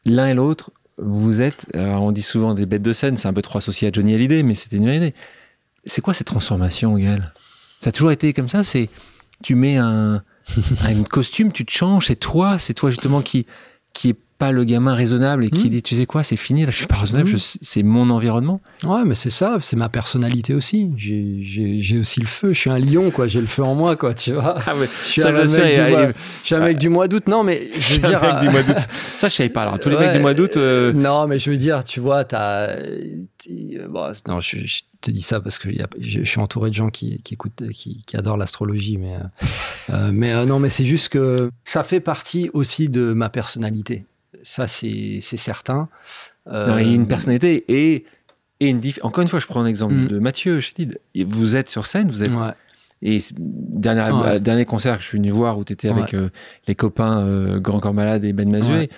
[0.05, 3.41] l'un et l'autre, vous êtes, on dit souvent des bêtes de scène, c'est un peu
[3.41, 5.13] trop associé à Johnny Hallyday, mais c'était une idée.
[5.85, 7.33] C'est quoi cette transformation, Gaël?
[7.79, 8.89] Ça a toujours été comme ça C'est
[9.43, 10.23] tu mets un,
[10.83, 13.45] un costume, tu te changes, c'est toi, c'est toi justement qui
[13.93, 15.71] qui est pas le gamin raisonnable et qui hmm.
[15.71, 17.37] dit tu sais quoi c'est fini là je suis pas raisonnable hmm.
[17.61, 18.61] c'est mon environnement.
[18.85, 20.89] Ouais mais c'est ça c'est ma personnalité aussi.
[20.95, 24.13] J'ai aussi le feu je suis un lion quoi j'ai le feu en moi quoi
[24.13, 24.57] tu vois.
[24.69, 24.73] Ah
[25.03, 27.27] je suis un, mec, du mois, je suis un mec du mois d'août.
[27.27, 28.77] Non mais je veux dire mec du mois d'août.
[29.17, 29.79] ça je savais pas alors.
[29.79, 32.77] Tous les mecs du mois d'août euh, non mais je veux dire tu vois t'as
[33.89, 34.57] bon, non je,
[35.01, 35.69] te dis ça parce que
[35.99, 39.19] je, suis entouré de gens qui, qui écoutent qui, qui adorent l'astrologie mais euh,
[39.89, 44.05] euh, mais non mais c'est juste que ça fait partie aussi de ma personnalité
[44.43, 45.89] ça, c'est certain.
[46.47, 48.05] il y a une euh, personnalité et,
[48.59, 50.07] et une Encore une fois, je prends un exemple mm.
[50.07, 50.59] de Mathieu
[51.27, 52.31] Vous êtes sur scène, vous êtes.
[53.01, 56.29] Et dernier, euh, dernier concert que je suis venu voir où tu étais avec euh,
[56.67, 58.89] les copains Grand Corps Malade et Ben Mazué.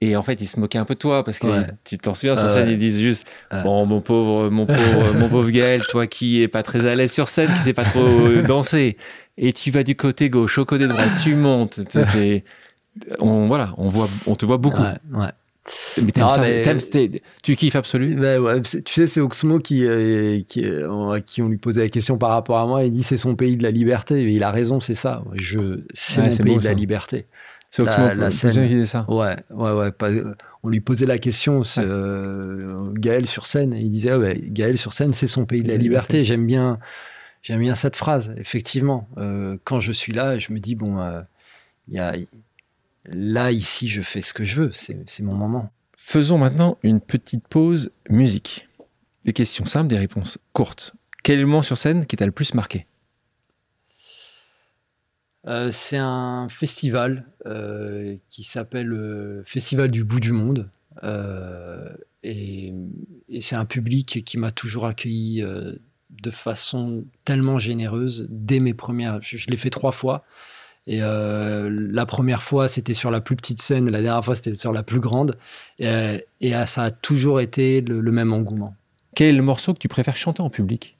[0.00, 1.46] Et en fait, ils se moquaient un peu de toi parce que
[1.84, 3.28] tu t'en souviens sur scène, ils disent juste
[3.62, 7.12] Bon, mon pauvre, mon pauvre, mon pauvre Gaël, toi qui est pas très à l'aise
[7.12, 8.96] sur scène, qui sait pas trop danser,
[9.38, 11.80] et tu vas du côté gauche au côté droit, tu montes
[13.20, 14.82] on, voilà, on, voit, on te voit beaucoup.
[14.82, 15.30] Ouais,
[16.02, 16.42] Mais t'aimes ça,
[17.42, 21.58] tu kiffes absolu ben Tu sais, c'est Oxmo qui, euh, qui, euh, qui on lui
[21.58, 22.84] posait la question par rapport à moi.
[22.84, 24.22] Il dit c'est son pays de la liberté.
[24.22, 25.22] Et il a raison, c'est ça.
[25.34, 27.26] Je, c'est mon pays de la liberté.
[27.70, 28.84] C'est Oxmo la, la scène.
[28.84, 29.06] ça.
[29.08, 30.22] Ouais, ouais, ouais.
[30.62, 33.72] on lui posait la question, euh, Gaël sur scène.
[33.72, 36.22] Et il disait ah Gaël sur scène, c'est son pays de la, liberté.
[36.24, 36.78] J'aime bien,
[37.42, 38.34] j'aime bien cette phrase.
[38.36, 39.08] Effectivement,
[39.64, 40.98] quand je suis là, je me dis bon,
[41.88, 42.14] il y a
[43.04, 44.72] Là, ici, je fais ce que je veux.
[44.72, 45.70] C'est mon moment.
[45.96, 48.68] Faisons maintenant une petite pause musique.
[49.24, 50.94] Des questions simples, des réponses courtes.
[51.22, 52.86] Quel est le moment sur scène qui t'a le plus marqué?
[55.46, 60.70] Euh, C'est un festival euh, qui s'appelle euh, Festival du bout du monde.
[62.22, 62.72] et,
[63.40, 69.20] c'est un public qui m'a toujours accueilli de façon tellement généreuse dès mes premières.
[69.22, 70.24] je l'ai fait trois fois.
[70.86, 74.54] Et euh, la première fois, c'était sur la plus petite scène, la dernière fois, c'était
[74.54, 75.36] sur la plus grande.
[75.78, 78.74] Et, euh, et euh, ça a toujours été le, même engouement.
[79.14, 80.96] Quel est le morceau que tu préfères chanter en public?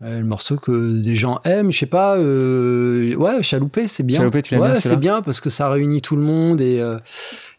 [0.00, 2.18] Le morceau que des gens aiment, je sais pas.
[2.18, 4.18] ouais, Chaloupé, c'est bien.
[4.18, 6.82] Chaloupé, tu l'aimes ouais, c'est bien parce que ça réunit tout le monde et.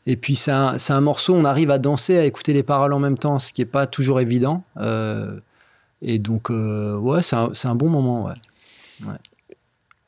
[0.08, 3.00] Et puis c'est un, un, morceau, on arrive à danser, à écouter les paroles en
[3.00, 4.64] même temps, ce qui n'est pas toujours évident.
[6.04, 8.26] et donc, ouais, c'est un, un, bon moment.
[8.26, 8.34] Ouais.
[9.08, 9.16] ouais.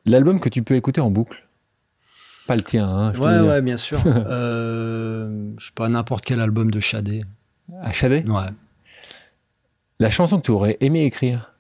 [0.08, 1.45] L'album que tu peux écouter en boucle
[2.47, 3.99] Pas le tien, hein, Ouais, ouais, bien sûr.
[4.05, 7.24] euh, je sais pas, n'importe quel album de Shadé.
[7.82, 8.24] À Shadé?
[8.26, 8.47] Ouais.
[9.99, 11.53] La chanson que tu aurais aimé écrire?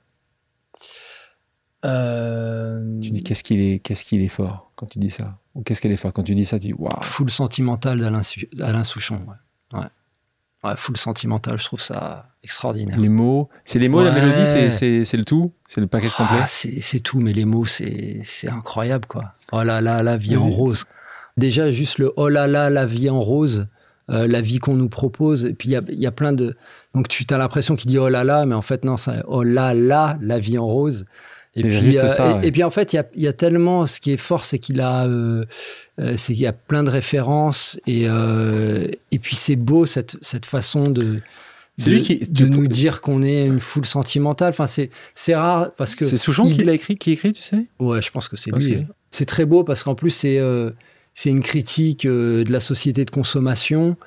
[1.85, 2.99] Euh...
[3.01, 5.37] Tu dis qu'est-ce qu'il est, qu'est-ce qu'il est fort quand tu dis ça?
[5.55, 8.83] Ou qu'est-ce qu'elle est fort quand tu dis ça Tu dis waouh Full sentimental d'Alain
[8.83, 9.15] Souchon.
[9.73, 9.79] Ouais.
[9.79, 9.87] ouais.
[10.63, 12.97] Ouais, full sentimental, je trouve ça extraordinaire.
[12.97, 16.43] Les mots, c'est les mots, la mélodie, c'est le tout, c'est le package ah, complet.
[16.81, 19.31] C'est tout, mais les mots, c'est incroyable, quoi.
[19.51, 20.85] Oh là là, la vie en rose.
[21.37, 23.67] Déjà, juste le oh là là, la vie en rose,
[24.09, 25.45] euh, la vie qu'on nous propose.
[25.45, 26.55] Et puis, il y a, y a, plein de.
[26.95, 29.43] Donc, tu as l'impression qu'il dit oh là là, mais en fait, non, c'est oh
[29.43, 31.05] là là, la vie en rose.
[31.57, 33.87] Et puis, euh, et, puis, en fait, il y a, y a, tellement.
[33.87, 35.07] Ce qui est fort, c'est qu'il a.
[35.07, 35.43] Euh,
[35.99, 40.15] euh, c'est qu'il y a plein de références et, euh, et puis c'est beau cette,
[40.21, 41.21] cette façon de,
[41.79, 44.49] de, lui qui, de nous dire qu'on est une foule sentimentale.
[44.49, 46.05] Enfin, c'est, c'est rare parce que.
[46.05, 47.65] C'est Souchon qui l'a écrit, qui écrit, tu sais?
[47.79, 48.85] Ouais, je pense que c'est lui.
[49.09, 50.69] C'est très beau parce qu'en plus, c'est, euh,
[51.15, 53.97] c'est une critique de la société de consommation.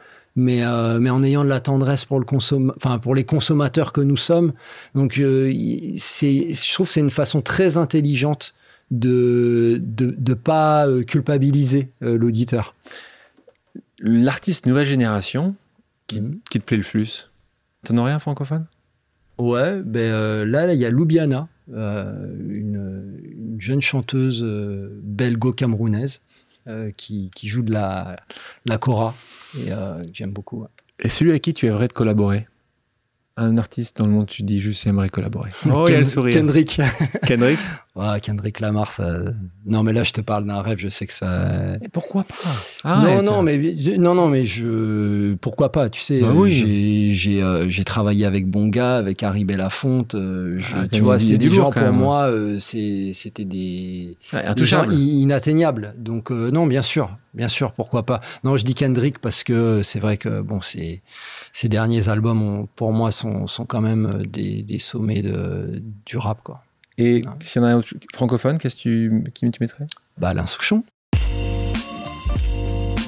[0.40, 0.62] Mais,
[1.00, 4.16] mais en ayant de la tendresse pour, le consom enfin, pour les consommateurs que nous
[4.16, 4.52] sommes.
[4.94, 8.54] Donc, c'est, je trouve que c'est une façon très intelligente
[8.90, 12.74] de ne de, pas euh, culpabiliser euh, l'auditeur.
[14.00, 15.54] L'artiste nouvelle génération
[16.06, 16.40] qui, mhm.
[16.50, 17.30] qui, te plaît le plus?
[17.84, 18.66] T'en as rien francophone?
[19.38, 24.42] Ouais, ben euh, là, il y a Loubiana, une, jeune chanteuse
[25.02, 26.20] belgo-camerounaise
[26.96, 28.16] qui, qui, joue de la,
[28.66, 29.14] la kora
[29.58, 29.70] et
[30.12, 30.66] j'aime beaucoup.
[30.98, 32.46] Et celui avec qui tu aimerais de collaborer?
[33.36, 36.04] Un artiste dans le monde, tu dis juste j'aimerais collaborer Oh, il y a le
[36.04, 36.34] sourire.
[36.34, 36.80] Kendrick.
[37.26, 37.58] Kendrick
[38.02, 39.18] Ah, Kendrick Lamar, ça.
[39.66, 40.78] Non, mais là, je te parle d'un rêve.
[40.78, 41.76] Je sais que ça.
[41.82, 42.34] Et pourquoi pas?
[42.84, 43.24] Non, Arrête.
[43.24, 45.34] non, mais je- non, non, mais je.
[45.34, 46.54] Pourquoi pas Tu sais, Bah euh, oui.
[46.54, 50.14] j'ai j'ai euh, travaillé avec Bonga, avec Harry Belafonte.
[50.14, 52.30] euh, je- Ah, tu vois, c'est du des gens pour moi.
[52.30, 55.94] euh, c'est- C'était des Ouais, des gens inatteignables.
[55.98, 58.20] Donc euh, non, bien sûr, bien sûr, pourquoi pas.
[58.44, 61.02] Non, je dis Kendrick parce que c'est vrai que bon, c'est
[61.52, 65.82] ces derniers albums, ont- pour moi, sont, sont quand même euh, des, des sommets de,
[66.06, 66.62] du rap, quoi.
[66.98, 67.34] Et Ah.
[67.40, 69.86] s'il y en a un autre francophone, qu'est-ce que tu, qui tu mettrais?
[70.18, 70.84] Bah, Alain Souchon.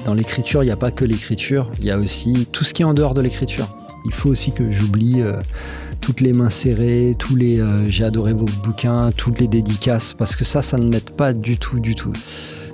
[0.05, 2.81] Dans l'écriture, il n'y a pas que l'écriture, il y a aussi tout ce qui
[2.81, 3.73] est en dehors de l'écriture.
[4.05, 5.39] Il faut aussi que j'oublie euh,
[6.01, 10.35] toutes les mains serrées, tous les euh, j'ai adoré vos bouquins, toutes les dédicaces, parce
[10.35, 12.11] que ça, ça ne m'aide pas du tout, du tout.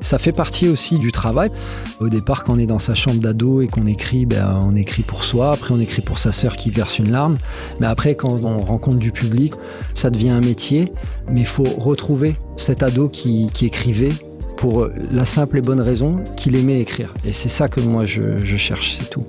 [0.02, 1.52] Ça fait partie aussi du travail.
[2.00, 5.04] Au départ, quand on est dans sa chambre d'ado et qu'on écrit, ben, on écrit
[5.04, 7.38] pour soi, après on écrit pour sa sœur qui verse une larme.
[7.80, 9.54] Mais après, quand on rencontre du public,
[9.94, 10.94] ça devient un métier,
[11.28, 14.14] mais il faut retrouver cet ado qui, écrivait
[14.56, 17.14] pour la simple et bonne raison qu'il aimait écrire.
[17.26, 19.26] Et c'est ça que moi je, je cherche, c'est tout.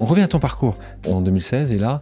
[0.00, 0.74] On revient à ton parcours
[1.06, 2.00] en 2016 et là,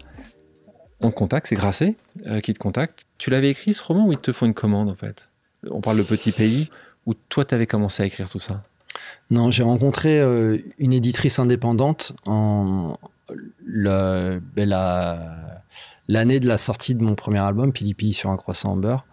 [1.01, 1.95] on te contacte, c'est Grasset
[2.27, 3.07] euh, qui te contacte.
[3.19, 5.33] Tu l'avais écrit ce roman ou ils te font une commande en fait?
[5.71, 6.69] On parle de Petit Pays
[7.07, 8.63] où toi tu avais commencé à écrire tout ça.
[9.31, 12.97] Non, j'ai rencontré euh, une éditrice indépendante en
[13.67, 15.63] ben, la-
[16.09, 19.05] l'année de la sortie de mon premier album, Pili Pili sur un croissant en beurre.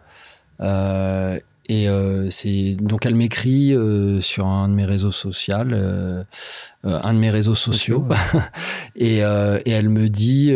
[0.61, 1.39] Euh,
[1.69, 6.23] et euh, c'est donc elle m'écrit euh, sur un de mes réseaux sociaux, euh,
[6.83, 8.05] un de mes réseaux sociaux,
[8.95, 10.53] et, et elle me dit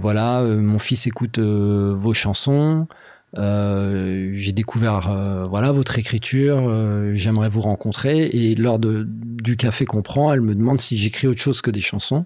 [0.00, 2.88] voilà, mon fils écoute vos chansons.
[3.36, 9.56] Euh, j'ai découvert euh, voilà votre écriture, euh, j'aimerais vous rencontrer et lors de, du
[9.56, 12.24] café qu'on prend, elle me demande si j'écris autre chose que des chansons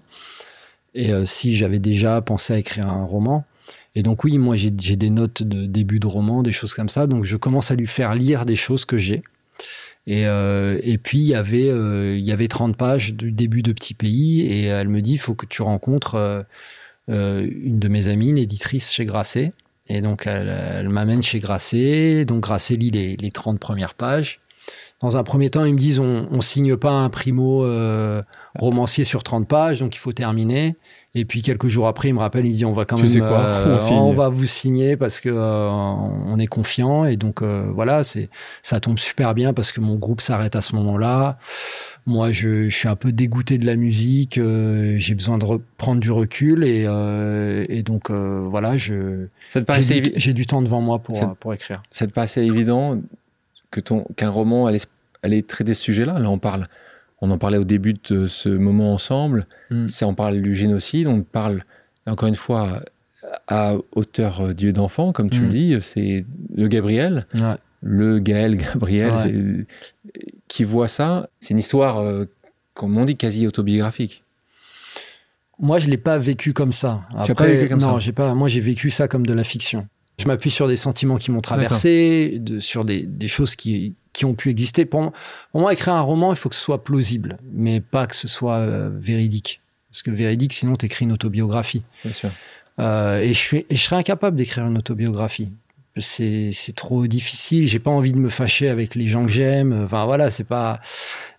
[0.95, 3.45] et si j'avais déjà pensé à écrire un roman.
[3.95, 7.07] Et donc oui, moi j'ai des notes de début de roman, des choses comme ça,
[7.07, 9.23] donc je commence à lui faire lire des choses que j'ai.
[10.05, 11.65] Et, et puis il y avait
[12.15, 15.17] il y avait 30 pages du début de Petit Pays et elle me dit il
[15.17, 16.45] faut que tu rencontres
[17.07, 19.51] une de mes amies, une éditrice chez Grasset.
[19.87, 22.25] Et donc, elle, elle m'amène chez Grasset.
[22.25, 24.39] Donc, Grasset lit les, les 30 premières pages.
[25.01, 28.21] Dans un premier temps, ils me disent on ne signe pas un primo euh,
[28.57, 30.77] romancier sur 30 pages, donc il faut terminer.
[31.13, 33.19] Et puis, quelques jours après, il me rappelle il dit on va quand Tu même.
[33.19, 37.05] quoi euh, On va vous signer parce que euh, on est confiant.
[37.05, 38.29] Et donc, euh, voilà, c'est
[38.61, 41.37] ça tombe super bien parce que mon groupe s'arrête à ce moment-là.
[42.05, 44.37] Moi, je, je suis un peu dégoûté de la musique.
[44.37, 46.63] euh, J'ai besoin de reprendre du recul.
[46.65, 49.27] Et, euh, et donc, euh, voilà, je.
[50.17, 51.81] J'ai du, temps devant moi pour, pour écrire.
[51.91, 53.01] ça te paraissait évident
[53.71, 54.79] que ton qu'un roman allait,
[55.23, 56.19] allait traiter ce sujet-là?
[56.19, 56.67] Là, on parle.
[57.21, 59.47] On en parlait au début de ce moment ensemble.
[59.71, 59.85] Mm.
[60.01, 61.63] On parle du génocide, on parle
[62.05, 62.81] encore une fois
[63.47, 65.43] à hauteur Dieu d'enfant, comme tu Mm.
[65.45, 67.25] le dis, c'est le Gabriel.
[67.35, 67.55] Ouais.
[67.81, 69.65] le Gaël Gabriel Ouais.
[70.53, 71.29] Qui voit ça.
[71.39, 72.25] C'est une histoire, euh,
[72.75, 74.23] comme on dit, quasi autobiographique.
[75.59, 77.05] Moi, je l'ai pas vécu comme ça.
[77.25, 78.33] Tu as pas vécu comme non, ça j'ai pas.
[78.33, 79.87] Moi, j'ai vécu ça comme de la fiction.
[80.19, 84.25] Je m'appuie sur des sentiments qui m'ont traversé, de- sur des, des choses qui, qui
[84.25, 84.85] ont pu exister.
[84.85, 85.13] Pour, moi-
[85.51, 88.27] pour moi, écrire un roman, il faut que ce soit plausible, mais pas que ce
[88.27, 89.59] soit euh, véridique.
[89.89, 91.83] Parce que véridique, sinon, tu écris une autobiographie.
[92.03, 92.31] Bien sûr.
[92.79, 95.51] Euh, et, je suis, et je serais incapable d'écrire une autobiographie.
[95.97, 97.67] C'est c'est trop difficile.
[97.67, 99.83] J'ai pas envie de me fâcher avec les gens que j'aime.
[99.85, 100.79] Enfin voilà, c'est pas.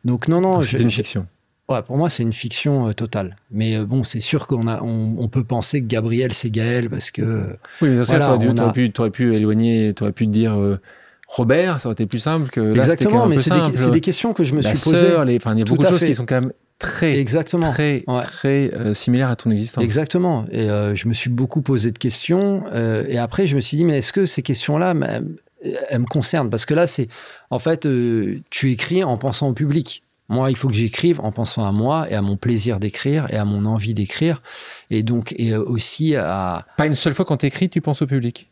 [0.04, 0.62] Donc non non.
[0.62, 1.26] C'est une fiction.
[1.68, 3.36] Ouais, pour moi, c'est une fiction euh, totale.
[3.50, 6.90] Mais euh, bon, c'est sûr qu'on a, on, on peut penser que Gabriel, c'est Gaël
[6.90, 7.56] parce que.
[7.80, 10.26] Oui, mais ça, Voilà, t'aurais, dû- on a- t'aurais pu, t'aurais pu éloigner, t'aurais pu
[10.26, 10.78] te dire euh,
[11.26, 12.76] Robert, ça aurait été plus simple que là.
[12.76, 15.16] Exactement, mais c'est des, questions que je me La suis posées.
[15.16, 16.06] enfin, il y a beaucoup de choses fait.
[16.08, 16.52] qui sont quand même
[16.84, 17.70] très, Exactement.
[17.70, 18.22] très, Ouais.
[18.22, 19.82] très euh, similaires à ton existence.
[19.82, 20.46] Exactement.
[20.50, 22.64] Et euh, je me suis beaucoup posé de questions.
[22.72, 24.94] euh, et après, je me suis dit, mais est-ce que ces questions-là,
[25.90, 26.50] elles, me concernent?
[26.50, 27.08] Parce que là, c'est.
[27.50, 27.88] En fait,
[28.50, 30.02] tu écris en pensant au public.
[30.28, 33.36] Moi, il faut que j'écrive en pensant à moi et à mon plaisir d'écrire et
[33.36, 34.42] à mon envie d'écrire.
[34.90, 36.64] Et donc, et aussi à.
[36.76, 38.50] Pas une seule fois quand t'écris, tu penses au public?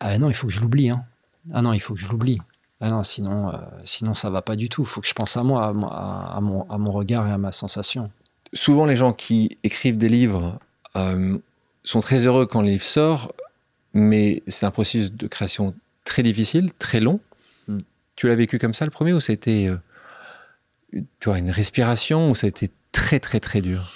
[0.00, 0.90] Ah non, il faut que je l'oublie.
[0.90, 1.02] Hein.
[1.54, 2.40] Ah non, il faut que je l'oublie.
[2.80, 4.82] Ah non, sinon, euh, sinon ça va pas du tout.
[4.82, 7.26] Il faut que je pense à moi, à, moi- à- à mon, à mon regard
[7.26, 8.10] et à ma sensation.
[8.52, 10.58] Souvent, les gens qui écrivent des livres
[10.94, 11.38] euh,
[11.84, 13.32] sont très heureux quand le livre sort,
[13.94, 15.74] mais c'est un processus de création
[16.04, 17.20] très difficile, très long.
[17.66, 17.78] Mm.
[18.14, 19.76] Tu l'as vécu comme ça le premier ou été euh,
[20.92, 23.90] tu vois, une respiration ou ça a été très très très dur?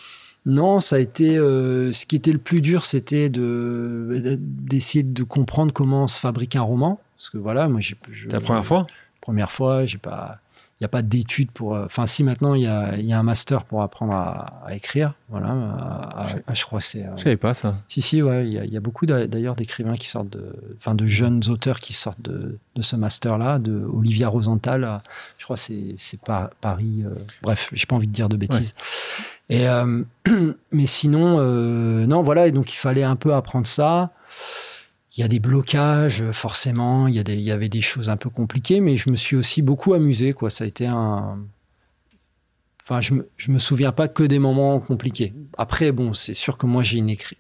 [0.46, 1.36] Non, ça a été.
[1.36, 6.56] euh, ce qui était le plus dur, c'était de d'essayer de comprendre comment se fabrique
[6.56, 6.98] un roman.
[7.20, 7.98] Parce que voilà, moi, j'ai.
[8.32, 8.86] la première fois?
[9.20, 10.38] Première fois, j'ai pas.
[10.80, 11.76] il n'y a pas d'études pour.
[11.76, 14.74] euh, Enfin, si maintenant il y a, y a un master pour apprendre à, à
[14.74, 15.48] écrire, voilà.
[15.48, 17.04] à- à- Je- crois c'est.
[17.04, 17.76] euh, Je savais pas ça.
[17.88, 20.30] si, si, ouais, il y, a- il y a beaucoup d'a- d'ailleurs d'écrivains qui sortent
[20.30, 20.54] de.
[20.78, 25.02] Enfin, de jeunes auteurs qui sortent de, de ce master-là, de Olivia Rosenthal, à-
[25.36, 27.02] je crois que c'est c'est Par- Paris.
[27.04, 27.10] euh,
[27.42, 28.74] bref, j'ai pas envie de dire de bêtises.
[29.50, 30.02] Et, euh,
[30.72, 34.08] mais sinon, euh, non, voilà, et donc il fallait un peu apprendre ça.
[35.20, 37.82] Il y a des blocages, euh, forcément, il y, a des, il y avait des
[37.82, 40.48] choses un peu compliquées, mais je me suis aussi beaucoup amusé, quoi.
[40.48, 41.38] Ça a été un.
[42.82, 45.34] Enfin, je me, je me souviens pas que des moments compliqués.
[45.58, 47.36] Après, bon, c'est sûr que moi, j'ai une écrit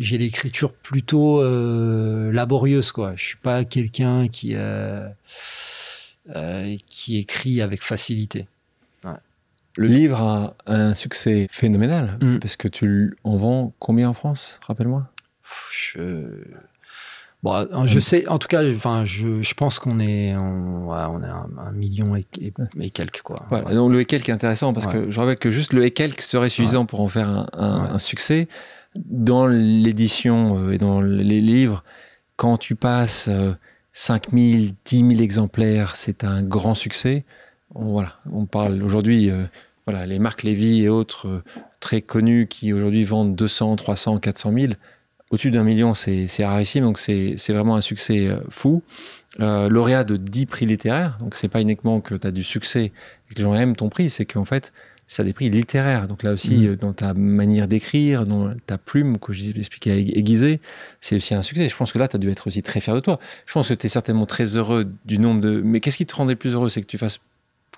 [0.00, 3.14] j'ai l'écriture plutôt euh, laborieuse quoi.
[3.16, 5.06] Je suis pas quelqu'un qui euh,
[6.34, 8.48] euh, qui écrit avec facilité.
[9.76, 12.38] Le livre a un succès phénoménal Mm.
[12.38, 15.08] parce que tu en vends combien en France Rappelle-moi?
[15.72, 16.44] Je...
[17.42, 21.22] Bon, je sais, en tout cas, enfin, je, je pense qu'on est, on, ouais, on
[21.22, 23.36] est un, un million et, et, et quelques quoi.
[23.48, 23.66] Voilà.
[23.68, 23.74] Ouais.
[23.74, 24.92] Donc le Ekelk est intéressant parce Ouais.
[24.92, 27.98] que je rappelle que juste le Ekelk serait suffisant pour en faire un, un- un
[27.98, 28.46] succès.
[28.96, 31.82] Dans l'édition euh, et dans les livres,
[32.36, 33.52] quand tu passes euh,
[33.92, 37.24] 5 000, 10 000 exemplaires, c'est un grand succès.
[37.74, 39.44] On, voilà, on parle aujourd'hui, euh,
[39.86, 41.42] voilà, les marques Lévy et autres euh,
[41.80, 44.72] très connus qui aujourd'hui vendent 200, 300, 400 000.
[45.30, 48.82] Au-dessus d'un million, c'est rarissime, donc c'est vraiment un succès euh, fou.
[49.38, 52.86] Euh, lauréat de 10 prix littéraires, donc c'est pas uniquement que tu as du succès
[53.30, 54.72] et que les gens aiment ton prix, c'est qu'en fait,
[55.06, 56.08] ça a des prix littéraires.
[56.08, 56.66] Donc là aussi, Mhm.
[56.66, 60.60] euh, dans ta manière d'écrire, dans ta plume, que je expliquais à aiguiser,
[61.00, 61.68] c'est aussi un succès.
[61.68, 63.20] Je pense que là, tu as dû être aussi très fier de toi.
[63.46, 65.60] Je pense que tu es certainement très heureux du nombre de.
[65.64, 66.68] Mais qu'est-ce qui te rendait plus heureux?
[66.68, 67.20] C'est que tu fasses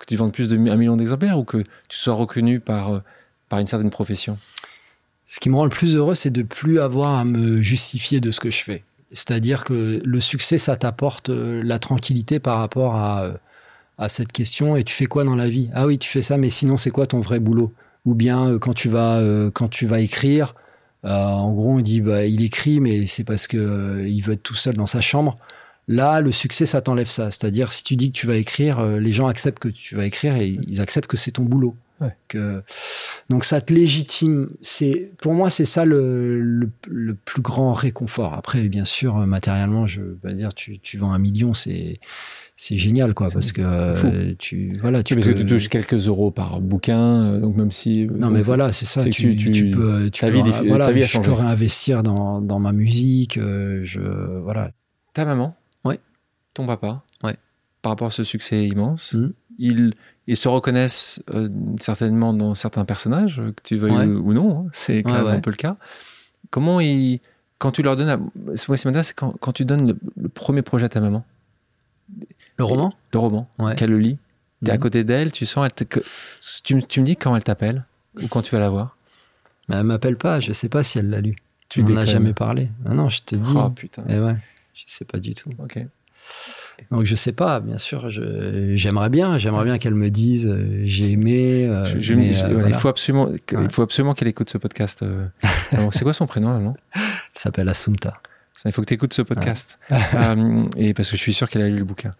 [0.01, 3.01] que tu vendes plus de un million d'exemplaires ou que tu sois reconnu par, euh,
[3.51, 4.39] par une certaine profession?
[5.33, 8.31] Ce qui me rend le plus heureux, c'est de plus avoir à me justifier de
[8.31, 8.85] ce que je fais.
[9.11, 13.33] C'est-à-dire que le succès, ça t'apporte euh, la tranquillité par rapport à, euh,
[13.97, 14.77] à cette question.
[14.77, 15.71] Et tu fais quoi dans la vie?
[15.73, 17.73] Ah oui, tu fais ça, mais sinon, c'est quoi ton vrai boulot?
[18.05, 19.23] Ou bien euh, quand tu vas,
[19.55, 20.55] quand tu vas écrire,
[21.03, 24.43] en gros, on dit bah, il écrit, mais c'est parce que euh, il veut être
[24.43, 25.39] tout seul dans sa chambre.
[25.89, 27.31] Là, le succès, ça t'enlève ça.
[27.31, 30.37] C'est-à-dire, si tu dis que tu vas écrire, les gens acceptent que tu vas écrire
[30.37, 31.75] et ils acceptent que c'est ton boulot.
[32.03, 32.15] Ouais.
[32.29, 32.63] Que...
[33.31, 34.51] Donc, ça te légitime.
[34.61, 38.35] C'est, pour moi, c'est ça le, le, le plus grand réconfort.
[38.35, 42.01] Après, bien sûr, euh, matériellement, je veux dire, tu, tu vends un million, c'est,
[42.57, 43.63] c'est génial, quoi, parce que
[43.95, 44.07] fou.
[44.09, 45.33] euh, tu, voilà, tu Parce peux...
[45.35, 48.07] que tu touches quelques euros par bouquin, euh, donc même si.
[48.09, 49.05] Non, mais voilà, c'est ça.
[49.05, 51.19] Tu, tu- tu peux, tu ta peux vie ré- défi- voilà, ta vie a je
[51.19, 53.39] peux réinvestir dans, dans ma musique.
[53.39, 54.01] euh, je,
[54.43, 54.71] voilà.
[55.15, 55.99] Ta maman Ouais.
[56.55, 57.37] Ton papa Ouais.
[57.81, 59.33] Par rapport à ce succès immense, Mhm.
[59.59, 59.93] ils,
[60.27, 61.49] ils se reconnaissent euh,
[61.81, 64.07] certainement dans certains personnages, que tu veuilles Ouais.
[64.07, 65.77] ou, ou non, hein, c'est quand Ouais, même un peu le cas.
[66.51, 67.21] Comment ils.
[67.59, 68.09] Quand tu leur donnes.
[68.09, 71.25] à- Moi, c'est quand, quand tu donnes le, le premier projet à ta maman,
[72.59, 72.93] Le roman?
[73.13, 74.19] Le roman, qu'elle le lit,
[74.65, 74.81] tu es à Mhm.
[74.81, 75.65] côté d'elle, tu sens.
[75.65, 76.01] Elle te- que,
[76.65, 77.85] tu, me- tu me dis quand elle t'appelle
[78.23, 78.97] ou quand tu vas la voir
[79.69, 81.37] Mais Elle m'appelle pas, je sais pas si elle l'a lu.
[81.69, 82.07] Tu On n'en a déconnes.
[82.09, 82.69] jamais parlé.
[82.85, 83.55] Ah non, je te dis.
[83.57, 84.03] Oh putain.
[84.09, 84.37] Eh ouais,
[84.75, 85.51] je sais pas du tout.
[85.59, 85.79] Ok.
[86.91, 91.13] Donc je sais pas, bien sûr, j'aimerais bien, j'aimerais bien qu'elle me dise euh, j'ai
[91.13, 91.67] aimé.
[91.67, 92.69] euh, Je- je- mais, je- euh, voilà, voilà.
[92.69, 93.65] Il faut absolument, que- Ouais.
[93.65, 95.03] il faut absolument qu'elle écoute ce podcast.
[95.03, 95.27] euh.
[95.93, 97.01] C'est quoi son prénom, maman Elle
[97.41, 98.21] s'appelle Assunta.
[98.53, 99.79] Ça, Il faut que tu écoutes ce podcast.
[100.15, 102.15] Euh, et parce que je suis sûr qu'elle a lu le bouquin.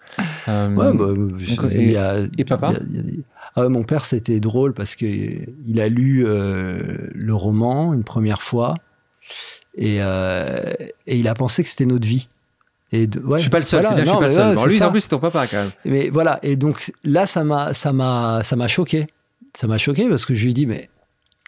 [0.49, 2.71] Euh, Ouais, bah, il y a- et papa?
[2.71, 3.21] il y a- il y a des-
[3.55, 6.83] Ah Mon père, c'était drôle parce que il a lu euh,
[7.15, 8.75] le roman une première fois
[9.77, 12.29] et, et il a pensé que c'était notre vie.
[12.93, 14.27] Et de- ouais, je suis pas le seul, voilà, c'est bien, je suis non, pas
[14.27, 14.49] le mais seul.
[14.49, 14.89] ouais, Bon, c'est lui, ça.
[14.89, 15.71] en plus, c'est ton papa quand même.
[15.85, 19.07] Mais voilà, et donc là, ça m'a, ça m'a, ça m'a choqué.
[19.57, 20.89] Ça m'a choqué parce que je lui ai dit, mais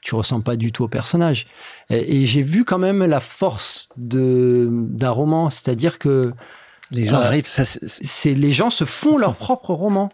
[0.03, 1.47] tu ressembles pas du tout au personnage.
[1.91, 6.31] Et, et j'ai vu quand même la force de d'un roman, c'est-à-dire que
[6.91, 10.11] Les gens Euh, arrivent, ça, c'est- les gens se font leur propre roman.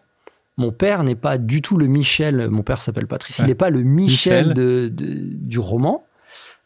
[0.57, 2.49] Mon père n'est pas du tout le Michel.
[2.49, 3.39] Mon père s'appelle Patrice.
[3.41, 4.55] Il n'est pas le Michel, Michel.
[4.55, 6.05] de, de- du roman.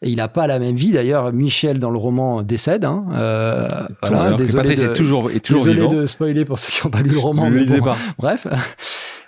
[0.01, 0.91] Et il n'a pas la même vie.
[0.91, 2.83] D'ailleurs, Michel dans le roman décède.
[2.85, 3.05] hein.
[3.13, 3.67] Euh,
[4.05, 6.01] voilà, désolé Patrice de- est toujours, est toujours désolé vivant.
[6.01, 7.49] de spoiler pour ceux qui n'ont pas lu le roman.
[7.49, 7.85] ne lisez bon.
[7.85, 7.97] pas.
[8.19, 8.47] Bref.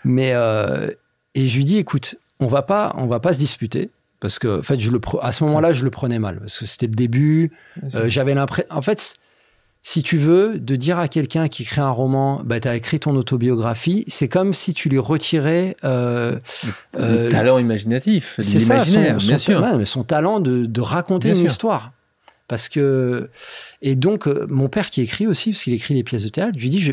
[0.03, 0.89] Mais euh,
[1.35, 3.89] et je lui dis, écoute, on va pas, on va pas se disputer
[4.19, 6.57] parce que en fait, je le pre- à ce moment-là, je le prenais mal parce
[6.57, 7.51] que c'était le début.
[7.95, 9.15] Euh, J'avais l'impression, en fait,
[9.89, 12.99] si tu veux, de dire à quelqu'un qui crée un roman, bah, tu as écrit
[12.99, 15.77] ton autobiographie, c'est comme si tu lui retirais.
[15.85, 16.37] euh,
[16.93, 19.77] le euh, talent imaginatif, c'est ça, son, bien sûr.
[19.77, 21.51] mais son talent de, de raconter Bien une sûr.
[21.51, 21.93] histoire.
[22.49, 23.29] Parce que.
[23.81, 26.55] Et donc, euh, mon père qui écrit aussi, parce qu'il écrit des pièces de théâtre,
[26.57, 26.91] je lui dis, je,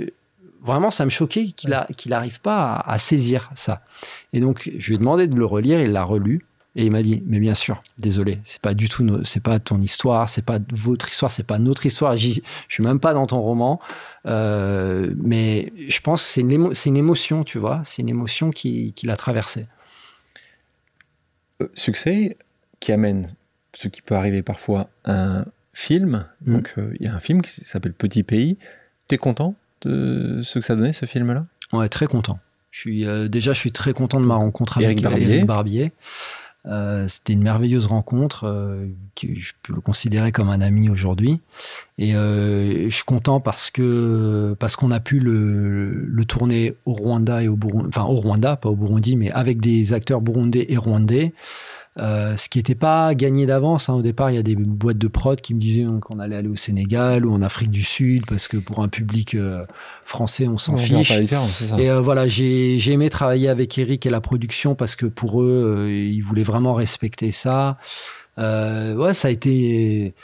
[0.64, 1.70] vraiment, ça me choquait qu'il
[2.10, 3.82] n'arrive pas à, à saisir ça.
[4.32, 6.46] Et donc, je lui ai demandé de le relire, il l'a relu.
[6.76, 9.80] Et il m'a dit, mais bien sûr, désolé, c'est pas du tout, c'est pas ton
[9.80, 12.16] histoire, c'est pas votre histoire, c'est pas notre histoire.
[12.16, 13.78] Je suis même pas dans ton roman,
[14.26, 18.92] euh, mais je pense que c'est une, une, émotion, tu vois, c'est une émotion qui,
[18.92, 19.68] qui l'a traversé.
[21.62, 22.36] Euh, succès
[22.80, 23.32] qui amène
[23.72, 25.44] ce qui peut arriver parfois un
[25.74, 26.26] film.
[26.44, 26.54] Mm.
[26.54, 28.58] Donc euh, il y a un film qui s'appelle Petit Pays.
[29.06, 31.46] T'es content de ce que ça donnait ce film-là?
[31.72, 32.40] Ouais, très content.
[32.72, 35.92] Je suis déjà, je suis très content de ma rencontre avec Eric Barbier.
[36.66, 41.40] Euh, c'était une merveilleuse rencontre, euh, que je peux le considérer comme un ami aujourd'hui.
[41.98, 46.94] Et euh, je suis content parce que parce qu'on a pu le, le, tourner au
[46.94, 50.66] Rwanda et au Burundi, enfin au Rwanda, pas au Burundi, mais avec des acteurs burundais
[50.70, 51.34] et rwandais.
[52.00, 53.88] Euh, ce qui n'était pas gagné d'avance.
[53.88, 53.94] Hein.
[53.94, 56.48] Au départ, il y a des boîtes de prod qui me disaient qu'on allait aller
[56.48, 59.64] au Sénégal ou en Afrique du Sud parce que pour un public euh,
[60.04, 61.12] français, on s'en fiche.
[61.78, 65.88] Et euh, voilà, j'ai aimé travailler avec Eric et la production parce que pour eux,
[65.90, 67.78] ils voulaient vraiment respecter ça.
[68.38, 70.14] ouais, ça a été.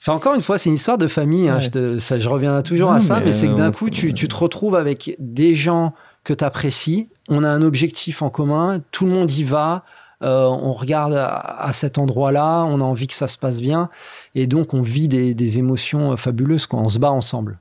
[0.00, 1.48] Enfin, encore une fois, c'est une histoire de famille.
[1.48, 1.58] Hein.
[1.58, 4.28] Je, ça, je reviens toujours à ça, mais, mais c'est que d'un coup, tu, tu,
[4.28, 5.92] te retrouves avec des gens
[6.22, 7.08] que tu apprécies.
[7.28, 9.84] On a un objectif en commun, tout le monde y va.
[10.22, 13.90] Euh, on regarde à, cet endroit-là, on a envie que ça se passe bien,
[14.34, 17.58] et donc on vit des, émotions euh, fabuleuses, quand on se bat ensemble.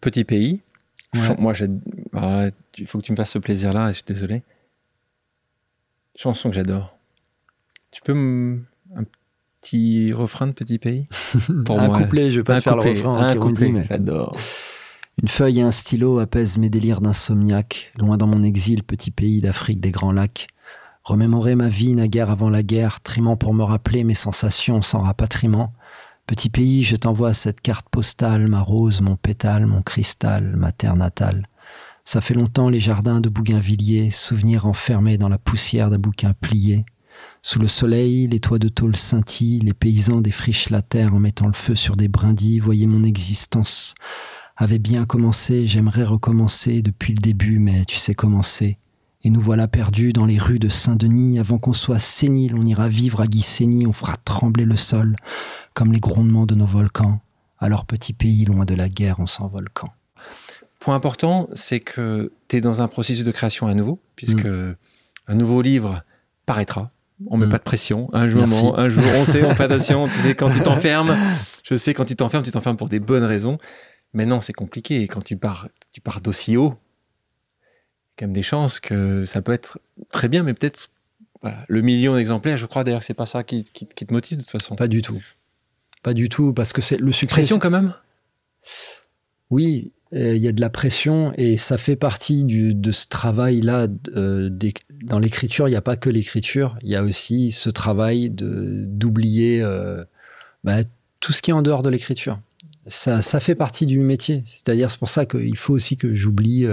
[0.00, 0.60] Petit pays.
[1.38, 1.54] Moi,
[2.14, 4.42] ah, il faut que tu me fasses ce plaisir-là, je suis désolé.
[6.14, 6.96] Chanson que j'adore.
[7.90, 9.04] Tu peux un
[9.60, 11.08] petit refrain de Petit Pays?
[11.64, 13.26] Pour un couplet, je vais pas te faire le refrain.
[13.26, 14.36] Un couplet, mais j'adore.
[15.22, 19.40] Une feuille et un stylo apaisent mes délires d'insomniaque, loin dans mon exil, petit pays
[19.40, 20.46] d'Afrique des grands lacs.
[21.06, 25.72] Remémorer ma vie naguère avant la guerre, trimant pour me rappeler mes sensations sans rapatriement.
[26.26, 30.96] Petit pays, je t'envoie cette carte postale, ma rose, mon pétale, mon cristal, ma terre
[30.96, 31.48] natale.
[32.04, 36.84] Ça fait longtemps les jardins de Bougainvilliers, souvenirs enfermés dans la poussière d'un bouquin plié.
[37.40, 41.46] Sous le soleil, les toits de tôle scintillent, les paysans défrichent la terre en mettant
[41.46, 42.58] le feu sur des brindilles.
[42.58, 43.94] Voyez mon existence
[44.56, 48.80] avait bien commencé, j'aimerais recommencer depuis le début, mais tu sais commencer.
[49.26, 51.40] Et nous voilà perdus dans les rues de Saint-Denis.
[51.40, 55.16] Avant qu'on soit sénile, on ira vivre à Guissény, on fera trembler le sol,
[55.74, 57.18] comme les grondements de nos volcans.
[57.58, 59.90] Alors petit pays, loin de la guerre, on s'envole quand
[60.78, 64.76] Point important, c'est que tu es dans un processus de création à nouveau, puisque mm.
[65.26, 66.04] un nouveau livre
[66.46, 66.92] paraîtra.
[67.26, 67.50] On met mm.
[67.50, 68.08] pas de pression.
[68.12, 68.44] Un jour,
[68.78, 70.06] un jour, on sait, on fait attention.
[70.14, 71.16] Tu sais, quand tu t'enfermes,
[71.64, 73.58] je sais, quand tu t'enfermes, tu t'enfermes pour des bonnes raisons.
[74.12, 75.08] Maintenant, c'est compliqué.
[75.08, 76.76] quand tu pars, tu pars d'aussi haut,
[78.16, 79.78] quand même des chances que ça peut être
[80.10, 80.90] très bien, mais peut-être
[81.68, 84.50] le million d'exemplaires, je crois d'ailleurs que c'est pas ça qui, te motive de toute
[84.50, 84.74] façon.
[84.74, 85.20] Pas du tout.
[86.02, 87.40] Pas du tout, parce que c'est le succès.
[87.40, 87.94] Pression quand même?
[89.50, 93.88] Oui, il y a de la pression et ça fait partie de ce travail-là.
[94.14, 94.50] Euh,
[95.04, 99.62] dans l'écriture, il n'y a pas que l'écriture, il y a aussi ce travail d'oublier
[99.62, 100.04] euh,
[100.64, 100.78] bah,
[101.20, 102.40] tout ce qui est en dehors de l'écriture.
[102.88, 104.44] Ça, ça, fait partie du métier.
[104.46, 106.66] C'est-à-dire, c'est pour ça qu'il faut aussi que j'oublie.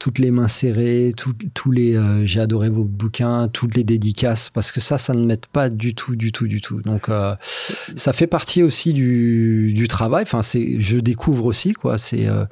[0.00, 4.50] Euh, toutes les mains serrées, tous les euh, j'ai adoré vos bouquins, toutes les dédicaces,
[4.50, 6.80] parce que ça, ça ne m'aide pas du tout, du tout, du tout.
[6.80, 7.36] Donc, euh,
[7.96, 10.22] ça fait partie aussi du, du travail.
[10.22, 11.98] Enfin, c'est, je découvre aussi, quoi.
[11.98, 12.46] C'est euh,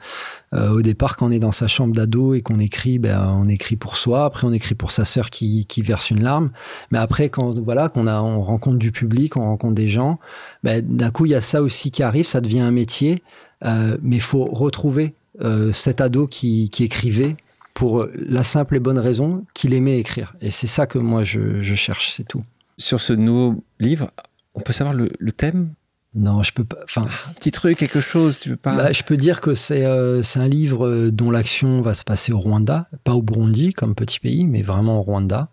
[0.53, 3.77] au départ quand on est dans sa chambre d'ado et qu'on écrit, ben, on écrit
[3.77, 4.25] pour soi.
[4.25, 6.51] Après, on écrit pour sa sœur qui, qui verse une larme.
[6.91, 10.19] Mais après, quand voilà, qu'on a, on rencontre du public, on rencontre des gens,
[10.63, 12.27] ben, d'un coup, il y a ça aussi qui arrive.
[12.27, 13.23] Ça devient un métier.
[13.63, 17.37] mais il faut retrouver euh, cet ado qui, écrivait
[17.75, 20.35] pour la simple et bonne raison qu'il aimait écrire.
[20.41, 22.43] Et c'est ça que moi je, cherche, c'est tout.
[22.77, 24.11] Sur ce nouveau livre,
[24.55, 25.75] on peut savoir le, thème?
[26.15, 26.79] Non, je peux pas.
[26.83, 28.75] Enfin, un petit truc, quelque chose, tu veux pas.
[28.75, 32.41] Bah, je peux dire que c'est euh, un livre dont l'action va se passer au
[32.41, 35.51] Rwanda, pas au Burundi comme petit pays, mais vraiment au Rwanda,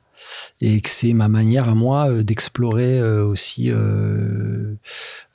[0.62, 3.70] et que c'est ma manière à moi euh, d'explorer aussi,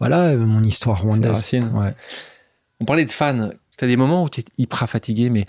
[0.00, 1.52] voilà, mon histoire rwandaise.
[1.52, 1.94] Ouais.
[2.80, 3.50] On parlait de fans.
[3.80, 5.46] Tu as des moments où tu es hyper fatigué, mais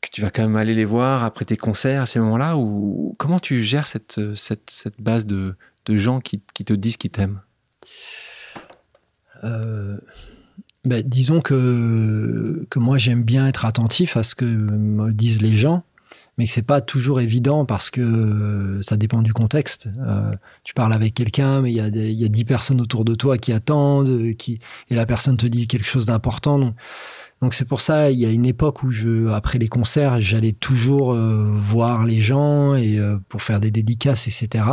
[0.00, 3.16] que tu vas quand même aller les voir après tes concerts à ces moments-là ou
[3.18, 7.10] Comment tu gères cette, cette, cette base de, de, gens qui, qui, te disent qu'ils
[7.10, 7.40] t'aiment?
[9.42, 9.98] Euh,
[10.84, 15.54] ben, Disons que, que moi, j'aime bien être attentif à ce que me disent les
[15.54, 15.82] gens
[16.38, 19.88] mais que c'est pas toujours évident parce que ça dépend du contexte.
[20.06, 20.32] Euh,
[20.64, 23.14] tu parles avec quelqu'un, mais il y a il y a dix personnes autour de
[23.14, 26.74] toi qui attendent, qui et la personne te dit quelque chose d'important.
[27.42, 30.52] Donc c'est pour ça, il y a une époque où je, après les concerts, j'allais
[30.52, 34.64] toujours euh, voir les gens et euh, pour faire des dédicaces, etc.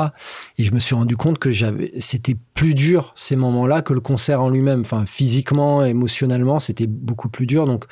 [0.57, 1.49] Et je me suis rendu compte que
[1.99, 4.81] c'était plus dur ces moments-là que le concert en lui-même.
[4.81, 7.65] Enfin, physiquement, émotionnellement, c'était beaucoup plus dur.
[7.65, 7.85] Donc,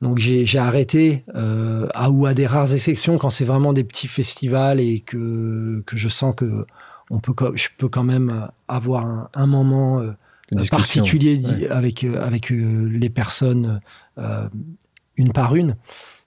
[0.00, 4.08] donc j'ai arrêté euh, à ou à des rares exceptions quand c'est vraiment des petits
[4.08, 6.64] festivals et que que je sens que
[7.10, 10.02] on peut, je peux quand même avoir un, moment
[10.52, 13.80] euh, particulier avec, avec les personnes
[15.16, 15.76] une par une.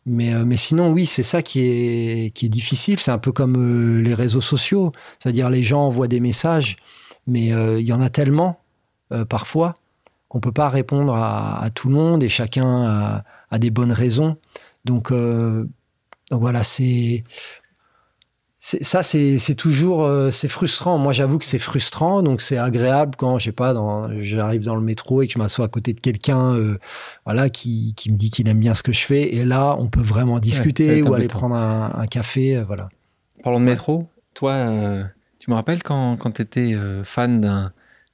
[0.08, 3.00] Mais, mais sinon, oui, c'est ça qui est, qui est difficile.
[3.00, 4.92] C'est un peu comme les réseaux sociaux.
[5.20, 6.76] C'est-à-dire, les gens envoient des messages,
[7.26, 8.60] mais il y en a tellement,
[9.30, 9.76] parfois,
[10.28, 14.38] qu'on ne peut pas répondre à, tout le monde et chacun a, des bonnes raisons.
[14.86, 15.12] Donc,
[16.32, 17.24] voilà, c'est
[18.66, 20.98] ça, c'est toujours euh, c'est frustrant.
[20.98, 23.76] Moi, j'avoue que c'est frustrant, donc c'est agréable quand je sais pas,
[24.22, 26.80] j'arrive dans le métro et que je m'assois à côté de quelqu'un, euh,
[27.26, 29.36] voilà, qui, qui, me dit qu'il aime bien ce que je fais.
[29.36, 32.90] Et là, on peut vraiment discuter ou aller prendre un, café, euh, voilà.
[33.44, 34.08] Parlons de métro.
[34.34, 34.66] Toi,
[35.38, 37.72] tu me rappelles quand, quand tu étais fan d'un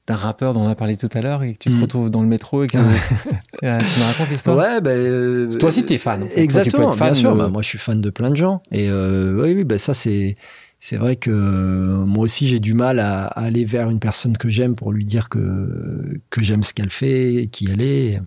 [0.07, 1.81] d'un rappeur dont on a parlé tout à l'heure et que tu te mm.
[1.81, 2.77] retrouves dans le métro et que
[3.59, 5.49] tu me racontes l'histoire Ouais, ben.
[5.57, 6.27] toi aussi, tu es fan.
[6.35, 7.35] Exactement, bien sûr.
[7.35, 8.61] Bah, moi, je suis fan de plein de gens.
[8.71, 10.35] Et euh, oui, oui ben, ça, c'est.
[10.83, 14.73] C'est vrai que moi aussi j'ai du mal à, aller vers une personne que j'aime
[14.73, 18.19] pour lui dire que, que j'aime ce qu'elle fait, qui elle est.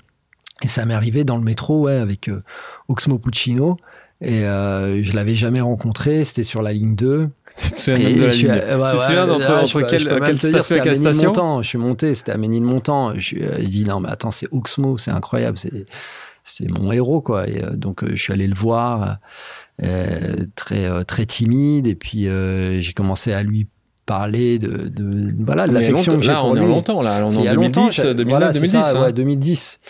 [0.63, 2.41] Et ça m'est arrivé dans le métro ouais, avec euh,
[2.87, 3.77] Oxmo Puccino.
[4.21, 7.29] Et euh, je l'avais jamais rencontré, c'était sur la ligne 2.
[7.57, 10.77] Tu te souviens de la ligne 2 Tu te souviens d'entre entre quelle, quelle station
[10.77, 13.15] et quelle station Je suis monté, c'était à Ménilmontant.
[13.17, 15.87] Je, euh, dit non mais attends, c'est Oxmo, c'est incroyable, c'est
[16.43, 17.49] c'est mon héros quoi.
[17.49, 19.19] Et, euh, donc euh, je suis allé le voir,
[20.55, 22.29] très très timide, et puis
[22.81, 23.67] j'ai commencé à lui
[24.07, 26.61] parler de, de voilà de l'affection que j'ai pour lui.
[26.61, 28.83] Là on est longtemps là, on est en 2010, 2009, voilà, 2010.
[28.83, 29.81] Ça, ouais, 2010.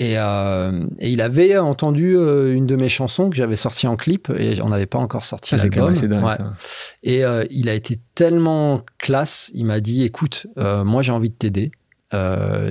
[0.00, 4.30] Euh, et, il avait entendu euh, une de mes chansons que j'avais sortie en clip
[4.30, 5.92] et on n'avait pas encore sorti ah, l'album.
[5.92, 6.32] Ouais.
[7.02, 11.34] Et euh, il a été tellement classe, il m'a dit écoute, moi j'ai envie de
[11.34, 11.72] t'aider.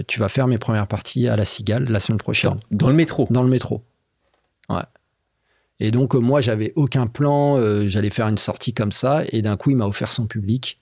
[0.08, 2.56] tu vas faire mes premières parties à la Cigale la semaine prochaine.
[2.72, 3.84] Dans, le métro Dans le métro.
[4.70, 4.84] Ouais.
[5.82, 7.58] Et donc, moi, j'avais aucun plan.
[7.88, 9.24] J'allais faire une sortie comme ça.
[9.32, 10.78] Et d'un coup, il m'a offert son public.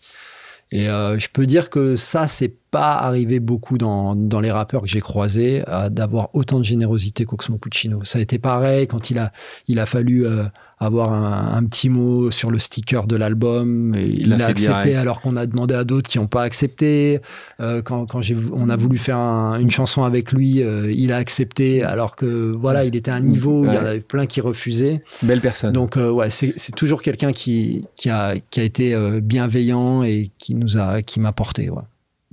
[0.71, 4.99] Et je peux dire que ça, c'est pas arrivé beaucoup dans, les rappeurs que j'ai
[4.99, 8.03] croisés d'avoir autant de générosité qu'Oxmo Puccino.
[8.03, 9.31] Ça a été pareil quand il a,
[9.67, 10.43] il a fallu euh,
[10.79, 13.95] avoir un, petit mot sur le sticker de l'album.
[13.95, 17.19] Il, a, accepté alors qu'on a demandé à d'autres qui n'ont pas accepté.
[17.59, 18.21] Euh, quand quand
[18.53, 22.85] on a voulu faire une chanson avec lui, euh, il a accepté alors que voilà,
[22.85, 25.03] il était à un niveau, il y en avait plein qui refusaient.
[25.23, 25.73] Belle personne.
[25.73, 30.77] Donc ouais, c'est toujours quelqu'un qui, qui, a, qui a été bienveillant et qui nous
[30.77, 31.69] a qui m'a porté.
[31.69, 31.81] Ouais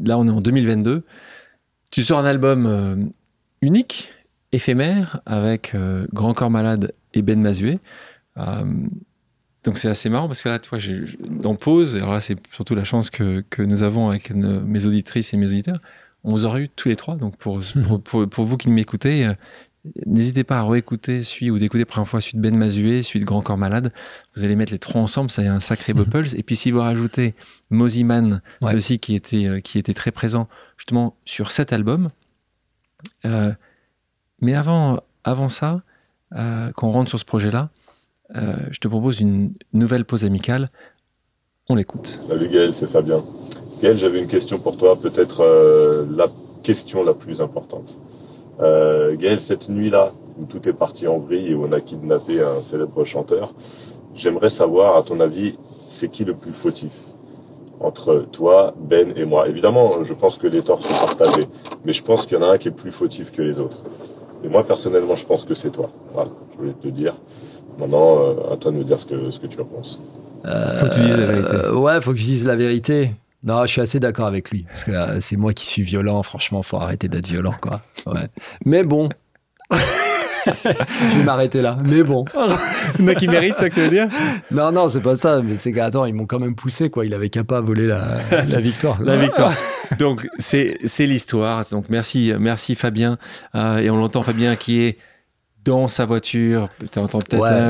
[0.03, 1.05] là on est en 2022,
[1.91, 2.97] tu sors un album euh,
[3.61, 4.13] unique,
[4.53, 7.79] éphémère, avec euh, Grand Corps Malade et Ben Mazué.
[8.39, 8.65] Euh,
[9.65, 10.79] donc c'est assez marrant parce que là, tu vois,
[11.29, 15.37] dans Pause, alors là c'est surtout la chance que, nous avons avec mes auditrices et
[15.37, 15.79] mes auditeurs,
[16.23, 17.17] on vous aura eu tous les trois.
[17.17, 18.29] Donc pour, mmh.
[18.29, 19.33] pour vous qui m'écoutez,
[20.07, 23.27] N'hésitez pas à réécouter celui ou d'écouter première fois celui de Ben Mazué, celui de
[23.27, 23.93] Grand Corps Malade.
[24.35, 26.05] Vous allez mettre les trois ensemble, ça y a un sacré mhm.
[26.05, 26.39] Bupples.
[26.39, 27.35] Et puis si vous rajoutez
[27.69, 30.49] Moziman, aussi qui était, euh, qui était très présent
[30.79, 32.11] justement sur cet album.
[33.27, 33.53] Euh,
[34.41, 35.83] mais avant, avant ça,
[36.35, 37.69] euh, qu'on rentre sur ce projet-là,
[38.35, 40.71] je te propose une nouvelle pause amicale.
[41.69, 42.21] On l'écoute.
[42.29, 43.23] Salut Gaël, c'est Fabien.
[43.81, 45.43] Gaël, j'avais une question pour toi, peut-être
[46.11, 46.27] la
[46.63, 47.99] question la plus importante.
[48.61, 52.43] Euh, Gaël, cette nuit-là, où tout est parti en vrille et où on a kidnappé
[52.43, 53.55] un célèbre chanteur,
[54.15, 55.57] j'aimerais savoir, à ton avis,
[55.89, 56.93] c'est qui le plus fautif
[57.81, 59.49] entre toi, Ben et moi?
[59.49, 61.47] Évidemment, je pense que les torts sont partagés,
[61.85, 63.83] mais je pense qu'il y en a un qui est plus fautif que les autres.
[64.45, 65.91] Et moi, personnellement, je pense que c'est toi.
[66.13, 67.15] Voilà, je voulais te dire.
[67.79, 70.01] Maintenant, euh, à toi de me dire ce que, ce que tu en penses.
[70.45, 71.69] Euh, faut que tu dises la vérité.
[71.71, 73.13] ouais, faut que je dise la vérité.
[73.43, 74.65] Non, je suis assez d'accord avec lui.
[74.67, 76.23] Parce que euh, c'est moi qui suis violent.
[76.23, 77.83] Franchement, faut arrêter d'être violent, quoi.
[78.07, 78.29] Ouais.
[78.65, 79.09] Mais bon.
[80.47, 81.77] je vais m'arrêter là.
[81.85, 82.25] Mais bon.
[82.99, 84.09] Le mec, il mérite, ça que tu veux dire
[84.51, 85.43] Non, non, c'est pas ça.
[85.43, 87.05] Mais c'est qu'attends, ils m'ont quand même poussé, quoi.
[87.05, 89.01] Il avait qu'à pas voler la, la victoire.
[89.03, 89.53] la victoire.
[89.99, 91.65] Donc, c'est l'histoire.
[91.71, 93.19] Donc, merci, merci Fabien.
[93.55, 94.99] Euh, et on l'entend, Fabien, qui est
[95.65, 96.69] dans sa voiture.
[96.79, 97.19] Peut-être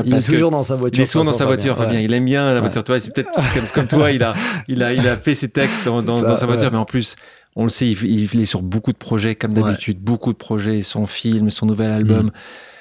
[0.05, 0.99] il est toujours dans sa voiture.
[0.99, 1.99] Il est souvent dans sa voiture, Fabien.
[1.99, 2.83] Il aime bien la voiture.
[2.83, 4.33] Toi, c'est peut-être comme, comme, toi, il a,
[4.67, 7.15] il a, il a fait ses textes dans, dans, sa voiture, mais en plus,
[7.55, 11.07] on le sait, il, est sur beaucoup de projets, comme d'habitude, beaucoup de projets, son
[11.07, 12.27] film, son nouvel album.
[12.27, 12.31] Mm.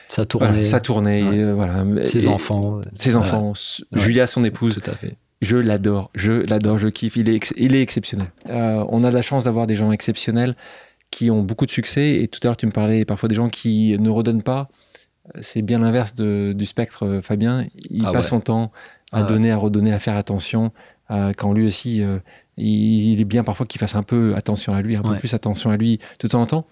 [0.07, 0.65] Sa tournée.
[0.65, 1.85] sa tournée, euh, voilà.
[2.07, 2.81] Ses enfants.
[2.95, 3.55] Ses enfants.
[3.95, 4.79] Julia, son épouse.
[4.83, 5.17] Tout à fait.
[5.41, 7.17] Je l'adore, je l'adore, je kiffe.
[7.17, 8.29] Il est, il est exceptionnel.
[8.51, 10.57] Euh, on a la chance d'avoir des gens exceptionnels
[11.11, 12.21] qui ont beaucoup de succès.
[12.23, 14.69] Et tout à l'heure, tu me parlais parfois des gens qui ne redonnent pas
[15.41, 17.67] c'est bien l'inverse du spectre, euh, Fabien.
[17.91, 18.73] Il ah passe son temps
[19.13, 20.73] à ah donner, à redonner, à faire attention.
[21.09, 22.19] quand lui aussi, euh,
[22.57, 25.71] il, est bien parfois qu'il fasse un peu attention à lui, un peu plus attention
[25.71, 26.67] à lui de temps en temps.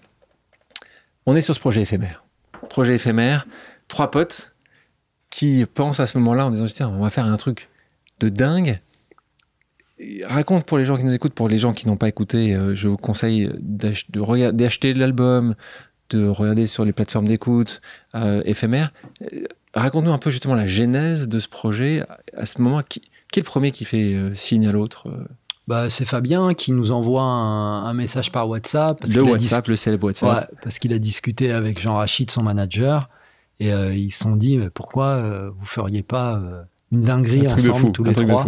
[1.25, 2.23] On est sur ce projet éphémère.
[2.69, 3.47] Projet éphémère,
[3.87, 4.53] trois potes
[5.29, 7.69] qui pensent à ce moment-là en disant tiens, on va faire un truc
[8.19, 8.79] de dingue.
[10.25, 12.75] Raconte pour les gens qui nous écoutent, pour les gens qui n'ont pas écouté, euh,
[12.75, 15.55] je vous conseille d'acheter l'album,
[16.15, 17.81] de regarder sur les plateformes d'écoute
[18.15, 18.91] euh, éphémères.
[19.21, 22.03] Euh, raconte-nous un peu justement la genèse de ce projet.
[22.35, 25.07] À ce moment, qui, est le premier qui fait signe à l'autre
[25.65, 28.99] bah, c'est Fabien qui nous envoie un, message par WhatsApp.
[28.99, 30.51] Parce le WhatsApp, le célèbre WhatsApp.
[30.61, 33.09] parce qu'il a discuté avec Jean Rachid, son manager,
[33.61, 36.41] et ils se sont dit mais pourquoi vous feriez pas
[36.91, 38.45] une dinguerie ensemble tous les trois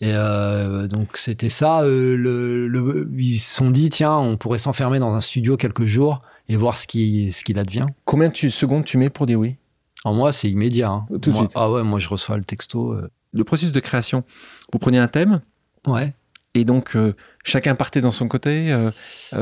[0.00, 1.82] et euh, donc c'était ça.
[1.82, 6.22] Euh, le, ils se sont dit tiens, on pourrait s'enfermer dans un studio quelques jours
[6.50, 7.86] et voir ce qui ce qu'il advient.
[8.04, 9.56] Combien de secondes tu mets pour dire oui?
[10.04, 10.90] En moi, c'est immédiat.
[10.90, 11.06] Hein.
[11.22, 11.52] Tout de suite.
[11.54, 12.92] Ah ouais, moi je reçois le texto.
[12.92, 13.10] Euh.
[13.32, 14.24] Le processus de création.
[14.72, 15.40] Vous prenez un thème.
[15.86, 16.14] Ouais.
[16.54, 16.96] Et donc
[17.44, 18.76] chacun partait dans son côté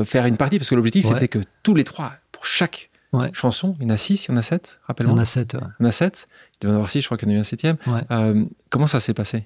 [0.05, 2.91] faire une partie parce que l'objectif c'était que tous les trois pour chaque
[3.33, 5.15] chanson, il y en a six, il y en a sept, rappelle-moi.
[5.15, 5.55] Il y en a sept.
[5.55, 5.61] Ouais.
[5.81, 6.29] Il y en a sept.
[6.65, 7.77] Y en avoir six, je crois qu'il y en a eu un septième.
[8.11, 9.45] Euh, comment ça s'est passé?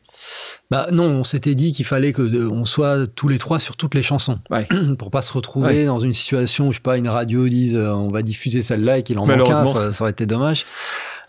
[0.70, 3.94] Bah non, on s'était dit qu'il fallait que on soit tous les trois sur toutes
[3.94, 4.38] les chansons,
[4.98, 7.92] pour pas se retrouver dans une situation où je sais pas une radio dise euh,
[7.92, 10.64] on va diffuser celle-là et qu'il en manque un, ça, ça, aurait été dommage.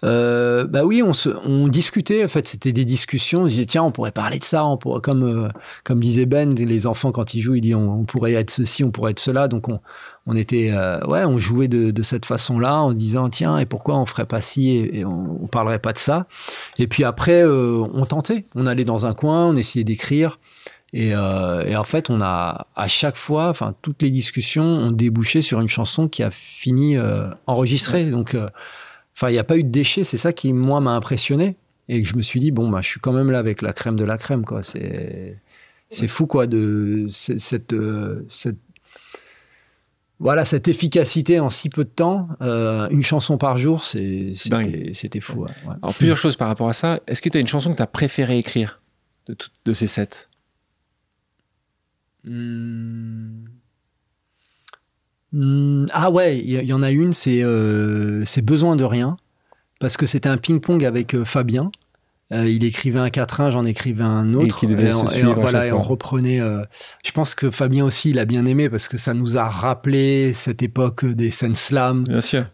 [0.04, 2.26] Euh, bah oui, on, se, on discutait.
[2.26, 3.44] En fait, c'était des discussions.
[3.44, 4.66] On disait tiens, on pourrait parler de ça.
[4.66, 5.50] On pourrait, comme euh,
[5.84, 8.92] comme disait Ben, les enfants quand ils jouent, ils disent on, pourrait être ceci, on
[8.92, 9.48] pourrait être cela.
[9.48, 9.80] Donc on,
[10.26, 13.98] on était euh, ouais, on jouait de, de cette façon-là en disant tiens et pourquoi
[13.98, 16.28] on ferait pas ci et, on, on, parlerait pas de ça.
[16.78, 18.44] Et puis après, on tentait.
[18.56, 20.40] On allait dans un coin, on essayait d'écrire.
[20.96, 21.16] Et, et,
[21.76, 25.70] en fait, on a à chaque fois, enfin toutes les discussions ont débouché sur une
[25.70, 26.98] chanson qui a fini
[27.48, 28.06] enregistrée.
[28.06, 28.36] Donc
[29.16, 31.58] Enfin, il n'y a pas eu de déchets, c'est ça qui, moi, m'a impressionné.
[31.90, 33.74] Et que je me suis dit, bon, bah, je suis quand même là avec la
[33.74, 34.64] crème de la crème, quoi.
[34.64, 35.38] C'est,
[35.90, 38.58] c'est fou, quoi, de cette, euh, cette,
[40.20, 42.30] voilà, cette efficacité en si peu de temps.
[42.42, 45.46] Euh, une chanson par jour, c'est, c'était, fou.
[45.66, 47.02] Alors, plusieurs choses par rapport à ça.
[47.08, 48.82] Est-ce que tu as une chanson que tu as préféré écrire
[49.28, 49.36] de,
[49.66, 50.30] de ces sept?
[52.24, 53.44] Hmm.
[55.34, 59.16] Hmm, ah ouais, il y, en a une, euh, c'est Besoin de rien,
[59.80, 61.72] parce que c'était un ping-pong avec euh, Fabien.
[62.32, 64.64] Euh, il écrivait un quatrain, j'en écrivais un autre.
[64.64, 64.94] Et,
[65.26, 66.40] on, voilà, et on reprenait.
[67.04, 70.34] je pense que Fabien aussi, il a bien aimé parce que ça nous a rappelé
[70.34, 72.06] cette époque des scènes slam,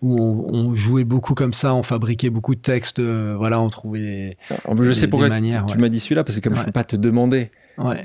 [0.02, 3.00] où on, jouait beaucoup comme ça, on fabriquait beaucoup de textes.
[3.00, 4.38] voilà, on trouvait.
[4.82, 6.96] je sais pourquoi tu m'as dit celui-là parce que comme je ne peux pas te
[6.96, 7.52] demander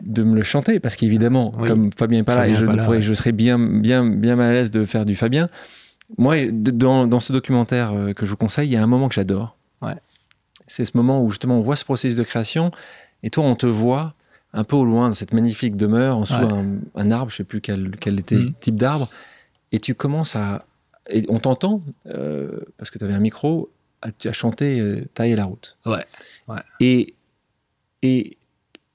[0.03, 3.33] de me le chanter parce qu'évidemment, comme Fabien n'est pas là et je, je serais
[3.33, 5.49] bien, bien, bien mal à l'aise de faire du Fabien.
[6.19, 9.09] Moi, dans, dans ce documentaire euh, que je vous conseille, il y a un moment
[9.09, 9.57] que j'adore.
[10.67, 12.71] C'est ce moment où justement on voit ce processus de création
[13.23, 14.15] et toi, on te voit
[14.55, 16.35] un peu au loin de cette magnifique demeure, en dessous
[16.95, 18.55] un, arbre, je sais plus quel, quel était le mm.
[18.61, 19.11] type d'arbre,
[19.73, 20.65] et tu commences à.
[21.11, 23.71] Et on t'entend, euh, parce que tu avais un micro,
[24.01, 25.77] à, à chanter euh, Tailler la route.
[25.85, 26.05] Ouais.
[26.81, 27.15] Et,
[28.03, 28.39] et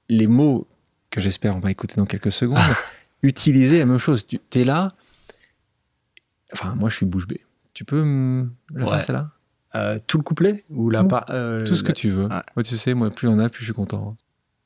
[0.09, 0.67] les mots
[1.09, 2.59] que j'espère on va écouter dans quelques secondes,
[3.23, 4.25] utiliser la même chose.
[4.27, 4.89] Tu es là,
[6.53, 7.41] enfin moi je suis bouche bée.
[7.73, 9.31] Tu peux me faire celle-là?
[9.75, 12.27] Euh, Tout le couplet ou la euh, Tout ce que tu veux.
[12.63, 14.17] tu sais, moi plus on a, plus je suis content.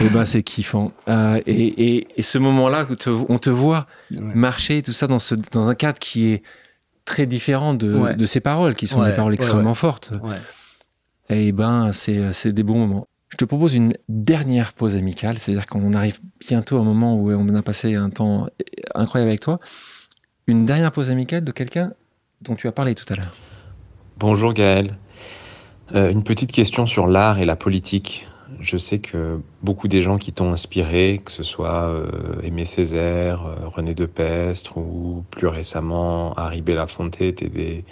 [0.00, 0.92] eh ben c'est kiffant.
[1.08, 2.86] Euh, et, ce moment-là,
[3.28, 6.42] on te voit marcher, tout ça, dans, ce, dans un cadre qui est
[7.04, 10.12] très différent de, de ces paroles, qui sont des paroles extrêmement fortes.
[11.28, 13.08] Et eh ben, c'est des bons moments.
[13.28, 17.32] Je te propose une dernière pause amicale, c'est-à-dire qu'on arrive bientôt à un moment où
[17.32, 18.46] on a passé un temps
[18.94, 19.58] incroyable avec toi.
[20.46, 21.92] Une dernière pause amicale de quelqu'un
[22.42, 23.34] dont tu as parlé tout à l'heure.
[24.18, 24.98] Bonjour Gaël.
[25.94, 28.26] Euh, une petite question sur l'art et la politique.
[28.62, 33.44] Je sais que beaucoup des gens qui t'ont inspiré, que ce soit euh, Aimé Césaire,
[33.44, 37.84] euh, René Depestre ou plus récemment Harry Belafonte, étaient des,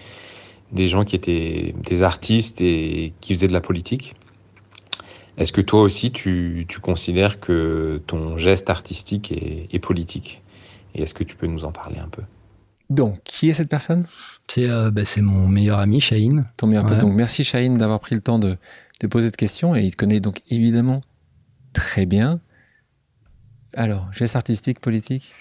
[0.70, 4.14] des gens qui étaient des artistes et qui faisaient de la politique.
[5.38, 10.40] Est-ce que toi aussi tu, tu, considères que ton geste artistique est, est politique?
[10.94, 12.22] Et est-ce que tu peux nous en parler un peu?
[12.90, 14.06] Donc, qui est cette personne?
[14.47, 16.44] C'est euh, bah, mon meilleur ami, Shaheen.
[16.56, 16.98] Ton meilleur ouais.
[16.98, 18.56] Donc, merci Shaheen d'avoir pris le temps de,
[19.01, 21.01] de poser cette question et il te connaît donc évidemment
[21.72, 22.40] très bien.
[23.74, 25.32] Alors, geste artistique, politique?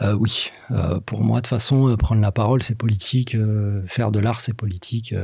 [0.00, 3.36] Euh, Oui, euh, pour moi, de toute façon, euh, prendre la parole, c'est politique,
[3.86, 5.14] faire de l'art, c'est politique.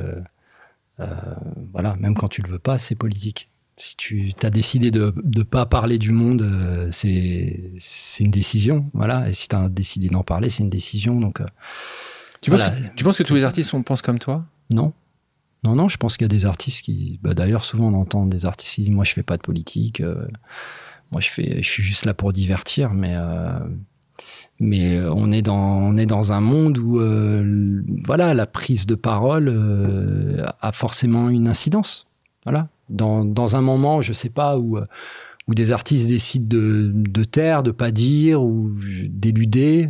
[1.72, 3.50] voilà, même quand tu le veux pas, c'est politique.
[3.76, 7.70] Si tu as décidé de ne pas parler du monde, c'est
[8.18, 8.90] une décision.
[8.92, 9.28] Voilà.
[9.28, 11.20] Et si tu as décidé d'en parler, c'est une décision.
[11.20, 11.40] Donc,
[12.40, 14.44] Tu, penses que, tu penses que tous les artistes pensent comme toi?
[14.70, 14.92] Non.
[15.64, 17.18] Non, non, je pense qu'il y a des artistes qui.
[17.22, 20.00] Bah, D'ailleurs, souvent on entend des artistes qui disent Moi, je fais pas de politique.
[20.00, 20.26] euh,
[21.12, 22.92] moi, je, fais, je suis juste là pour divertir.
[22.92, 23.58] Mais, euh,
[24.60, 27.00] mais euh, on, est dans, on est dans un monde où
[28.06, 32.06] voilà, la prise de parole a forcément une incidence.
[32.44, 32.68] Voilà.
[32.88, 34.78] Dans, dans un moment, je sais pas, où,
[35.48, 38.72] où des artistes décident de, de taire, de pas dire ou
[39.08, 39.88] d'éluder,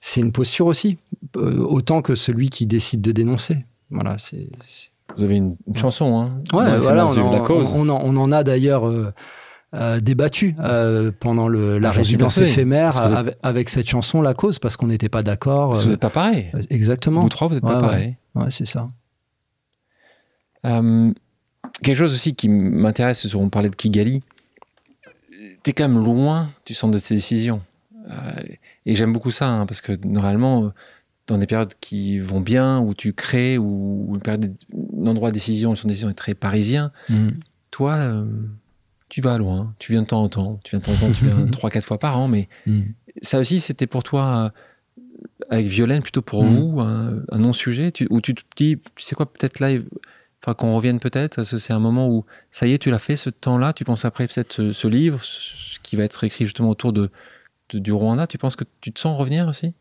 [0.00, 0.98] c'est une posture aussi,
[1.34, 3.64] autant que celui qui décide de dénoncer.
[3.90, 4.48] Voilà, c'est.
[5.16, 7.72] Vous avez une, une chanson, hein Ouais, dans voilà, on en, la cause.
[7.74, 9.12] on en- on en a d'ailleurs euh,
[9.74, 14.34] euh, débattu euh, pendant le, la Ah, résidence éphémère êtes- avec, avec cette chanson, La
[14.34, 15.74] Cause, parce qu'on n'était pas d'accord.
[15.74, 16.52] Vous n'êtes pas pareil.
[16.70, 17.20] exactement.
[17.20, 18.16] Vous trois, vous n'êtes pas Ouais, pareil.
[18.34, 18.86] Ouais, c'est ça.
[20.66, 21.12] Euh,
[21.82, 24.22] quelque chose aussi qui m'intéresse, c'est on parlait de Kigali.
[25.62, 27.62] Tu es quand même loin du centre de tes décisions.
[28.10, 28.42] Euh,
[28.86, 30.68] et j'aime beaucoup ça, hein, parce que normalement, euh,
[31.28, 35.34] dans des périodes qui vont bien, où tu crées, où une période, un endroit de
[35.34, 37.28] décision, de décision est très parisien, Mm.
[37.70, 38.24] toi, euh,
[39.08, 41.12] tu vas loin, tu viens de temps en temps, tu viens de temps en temps,
[41.12, 42.82] tu viens trois, quatre fois par an, mais Mm.
[43.22, 46.50] ça aussi, c'était pour toi, euh, avec Violaine, plutôt pour Mhm.
[46.50, 49.78] vous, un, un non-sujet, où tu te dis, tu sais quoi, peut-être là,
[50.42, 52.98] enfin qu'on revienne peut-être, parce que c'est un moment où, ça y est, tu l'as
[52.98, 56.44] fait, ce temps-là, tu penses après peut-être ce, ce livre, ce qui va être écrit
[56.46, 57.10] justement autour de,
[57.70, 59.74] de- du Rwanda, tu penses que tu te sens revenir aussi?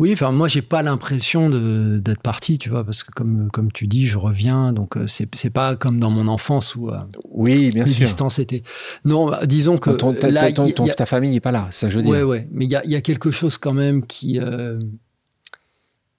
[0.00, 3.86] Oui, enfin moi j'ai pas l'impression d'être parti, tu vois, parce que comme comme tu
[3.86, 6.98] dis, je reviens, donc euh, c'est c'est pas comme dans mon enfance où euh,
[7.30, 8.06] Oui, bien les sûr.
[8.06, 8.62] distances étaient.
[9.04, 11.68] Non, bah, disons que Ton- ta- là, ta- ton- ton- a- famille n'est pas là,
[11.70, 12.10] ça je veux dire.
[12.12, 12.48] Ouais, ouais.
[12.50, 14.78] Mais il y a, il y a quelque chose quand même qui, euh,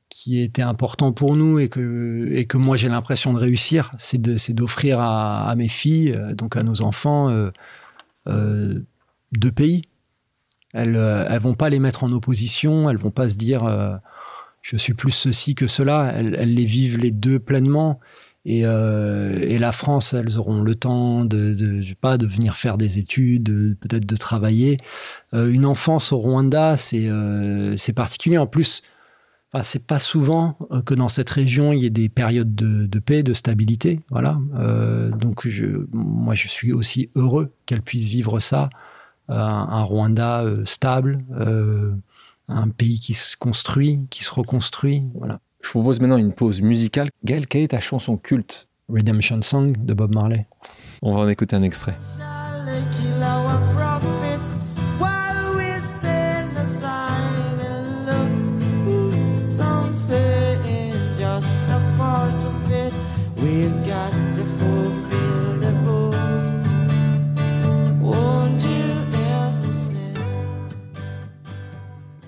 [0.10, 3.92] qui était important pour nous et que, et que moi j'ai l'impression de réussir.
[3.98, 7.30] C'est de- c'est d'offrir à, à mes filles, euh, donc à nos enfants,
[8.28, 8.80] euh,
[9.32, 9.84] deux pays.
[10.74, 13.96] Elles euh, elles vont pas les mettre en opposition, elles vont pas se dire euh,
[14.62, 16.14] je suis plus ceci que cela.
[16.16, 18.00] Elles, les vivent les deux pleinement.
[18.44, 22.98] Et, euh, et la France, elles auront le temps de, pas, de venir faire des
[22.98, 24.78] études, de- peut-être de travailler.
[25.36, 28.40] Euh, une enfance au Rwanda, c'est euh, particulier.
[28.40, 28.82] En plus,
[29.54, 33.00] enfin, c'est pas souvent euh, que dans cette région il y ait des périodes de,
[33.00, 34.00] paix, de stabilité.
[34.10, 34.40] Voilà.
[34.56, 35.48] Euh, donc,
[35.92, 38.72] moi, je suis aussi heureux qu'elle puisse vivre ça.
[39.32, 41.94] Euh, un, Rwanda euh, stable, euh,
[42.50, 45.04] un pays qui se construit, qui se reconstruit.
[45.16, 45.40] Voilà.
[45.62, 47.08] Je propose maintenant une pause musicale.
[47.24, 48.68] Gaël, quelle est ta chanson culte?
[48.90, 50.48] Redemption Song de Bob Marley.
[51.02, 51.96] On va en écouter un extrait.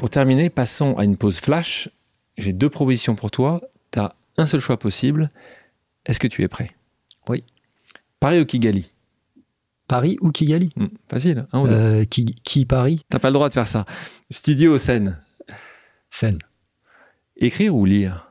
[0.04, 1.88] Pour terminer, passons à une pause flash.
[2.38, 3.62] J'ai deux propositions pour toi.
[3.90, 5.32] Tu as un seul choix possible.
[6.06, 6.72] Est-ce que tu es prêt?
[7.30, 7.46] Oui.
[8.20, 8.92] Paris ou Kigali?
[9.88, 10.74] Paris ou Kigali?
[10.76, 11.60] Hmm, Facile, deux.
[11.72, 13.06] Euh, qui, qui Paris?
[13.10, 13.84] T'as pas le droit de faire ça.
[14.30, 15.22] Studio ou scène
[16.10, 16.40] Seine.
[17.38, 18.30] Écrire ou lire?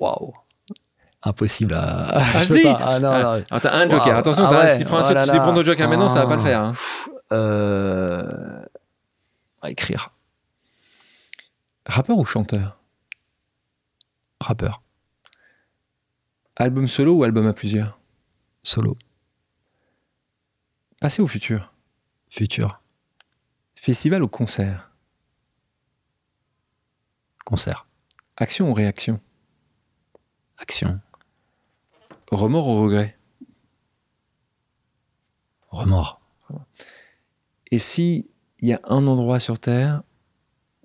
[0.00, 0.32] Waouh.
[1.22, 2.08] Impossible à.
[2.34, 2.78] Ah, si pas.
[2.82, 3.60] Ah, non, Ah, non.
[3.60, 4.06] t'as un joker.
[4.08, 4.18] Waouh.
[4.18, 4.68] Attention, Ah ouais.
[4.70, 6.26] si tu prends un Oh seul- là si tu prends ton joker maintenant, ça va
[6.26, 6.44] pas le Ah.
[6.44, 6.60] faire.
[6.62, 6.72] hein.
[7.32, 8.64] Euh...
[9.62, 10.16] à écrire.
[11.86, 12.78] Rappeur ou chanteur?
[14.40, 14.82] Rappeur.
[16.56, 17.98] Album solo ou album à plusieurs?
[18.62, 18.96] Solo.
[21.00, 21.72] Passé ou futur?
[22.28, 22.82] Futur.
[23.74, 24.90] Festival ou concert?
[27.44, 27.86] Concert.
[28.36, 29.20] Action ou réaction?
[30.58, 31.00] Action.
[32.30, 33.18] Remords ou regret
[35.70, 36.20] Remords.
[37.70, 38.26] Et si
[38.60, 40.02] il y a un endroit sur Terre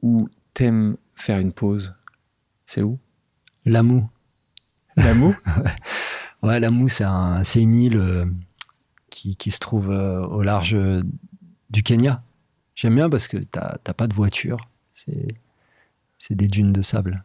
[0.01, 1.95] où t'aimes faire une pause,
[2.65, 2.99] c'est où?
[3.65, 4.07] Lamou.
[4.95, 5.33] L'amour
[6.43, 8.25] Ouais, Lamou, c'est un, c'est une île euh,
[9.09, 11.01] qui, qui se trouve euh, au large euh,
[11.69, 12.21] du Kenya.
[12.75, 14.69] J'aime bien parce que t'as t'as pas de voiture.
[14.91, 15.27] C'est
[16.17, 17.23] c'est des dunes de sable.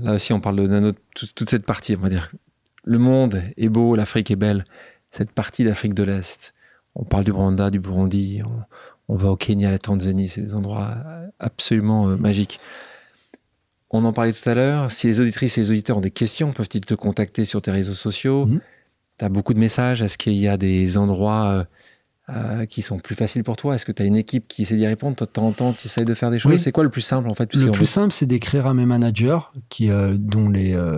[0.00, 2.32] Là aussi, on parle de toute cette partie, on va dire.
[2.84, 4.64] Le monde est beau, l'Afrique est belle.
[5.10, 6.54] Cette partie d'Afrique de l'Est,
[6.98, 10.54] on parle du Rwanda, du Burundi, on, on va au Kenya, la Tanzanie, c'est des
[10.54, 10.88] endroits
[11.38, 12.58] absolument euh, magiques.
[13.90, 14.90] On en parlait tout à l'heure.
[14.90, 17.94] Si les auditrices et les auditeurs ont des questions, peuvent-ils te contacter sur tes réseaux
[17.94, 18.46] sociaux?
[18.46, 18.60] Mhm.
[19.18, 20.02] Tu as beaucoup de messages.
[20.02, 21.64] Est-ce qu'il y a des endroits euh,
[22.34, 23.76] euh, qui sont plus faciles pour toi?
[23.76, 25.14] Est-ce que tu as une équipe qui essaie d'y répondre?
[25.16, 26.50] Toi, de temps en temps, tu essaies de faire des choses?
[26.52, 26.58] Oui.
[26.58, 28.84] C'est quoi le plus simple, en fait Le plus veut- simple, c'est d'écrire à mes
[28.86, 30.96] managers, qui, euh, dont les euh,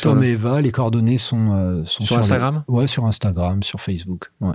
[0.00, 2.64] Tom, et Eva, les coordonnées sont, sont Sur Instagram?
[2.68, 4.32] Ouais, sur Instagram, sur Facebook.
[4.40, 4.54] Ouais.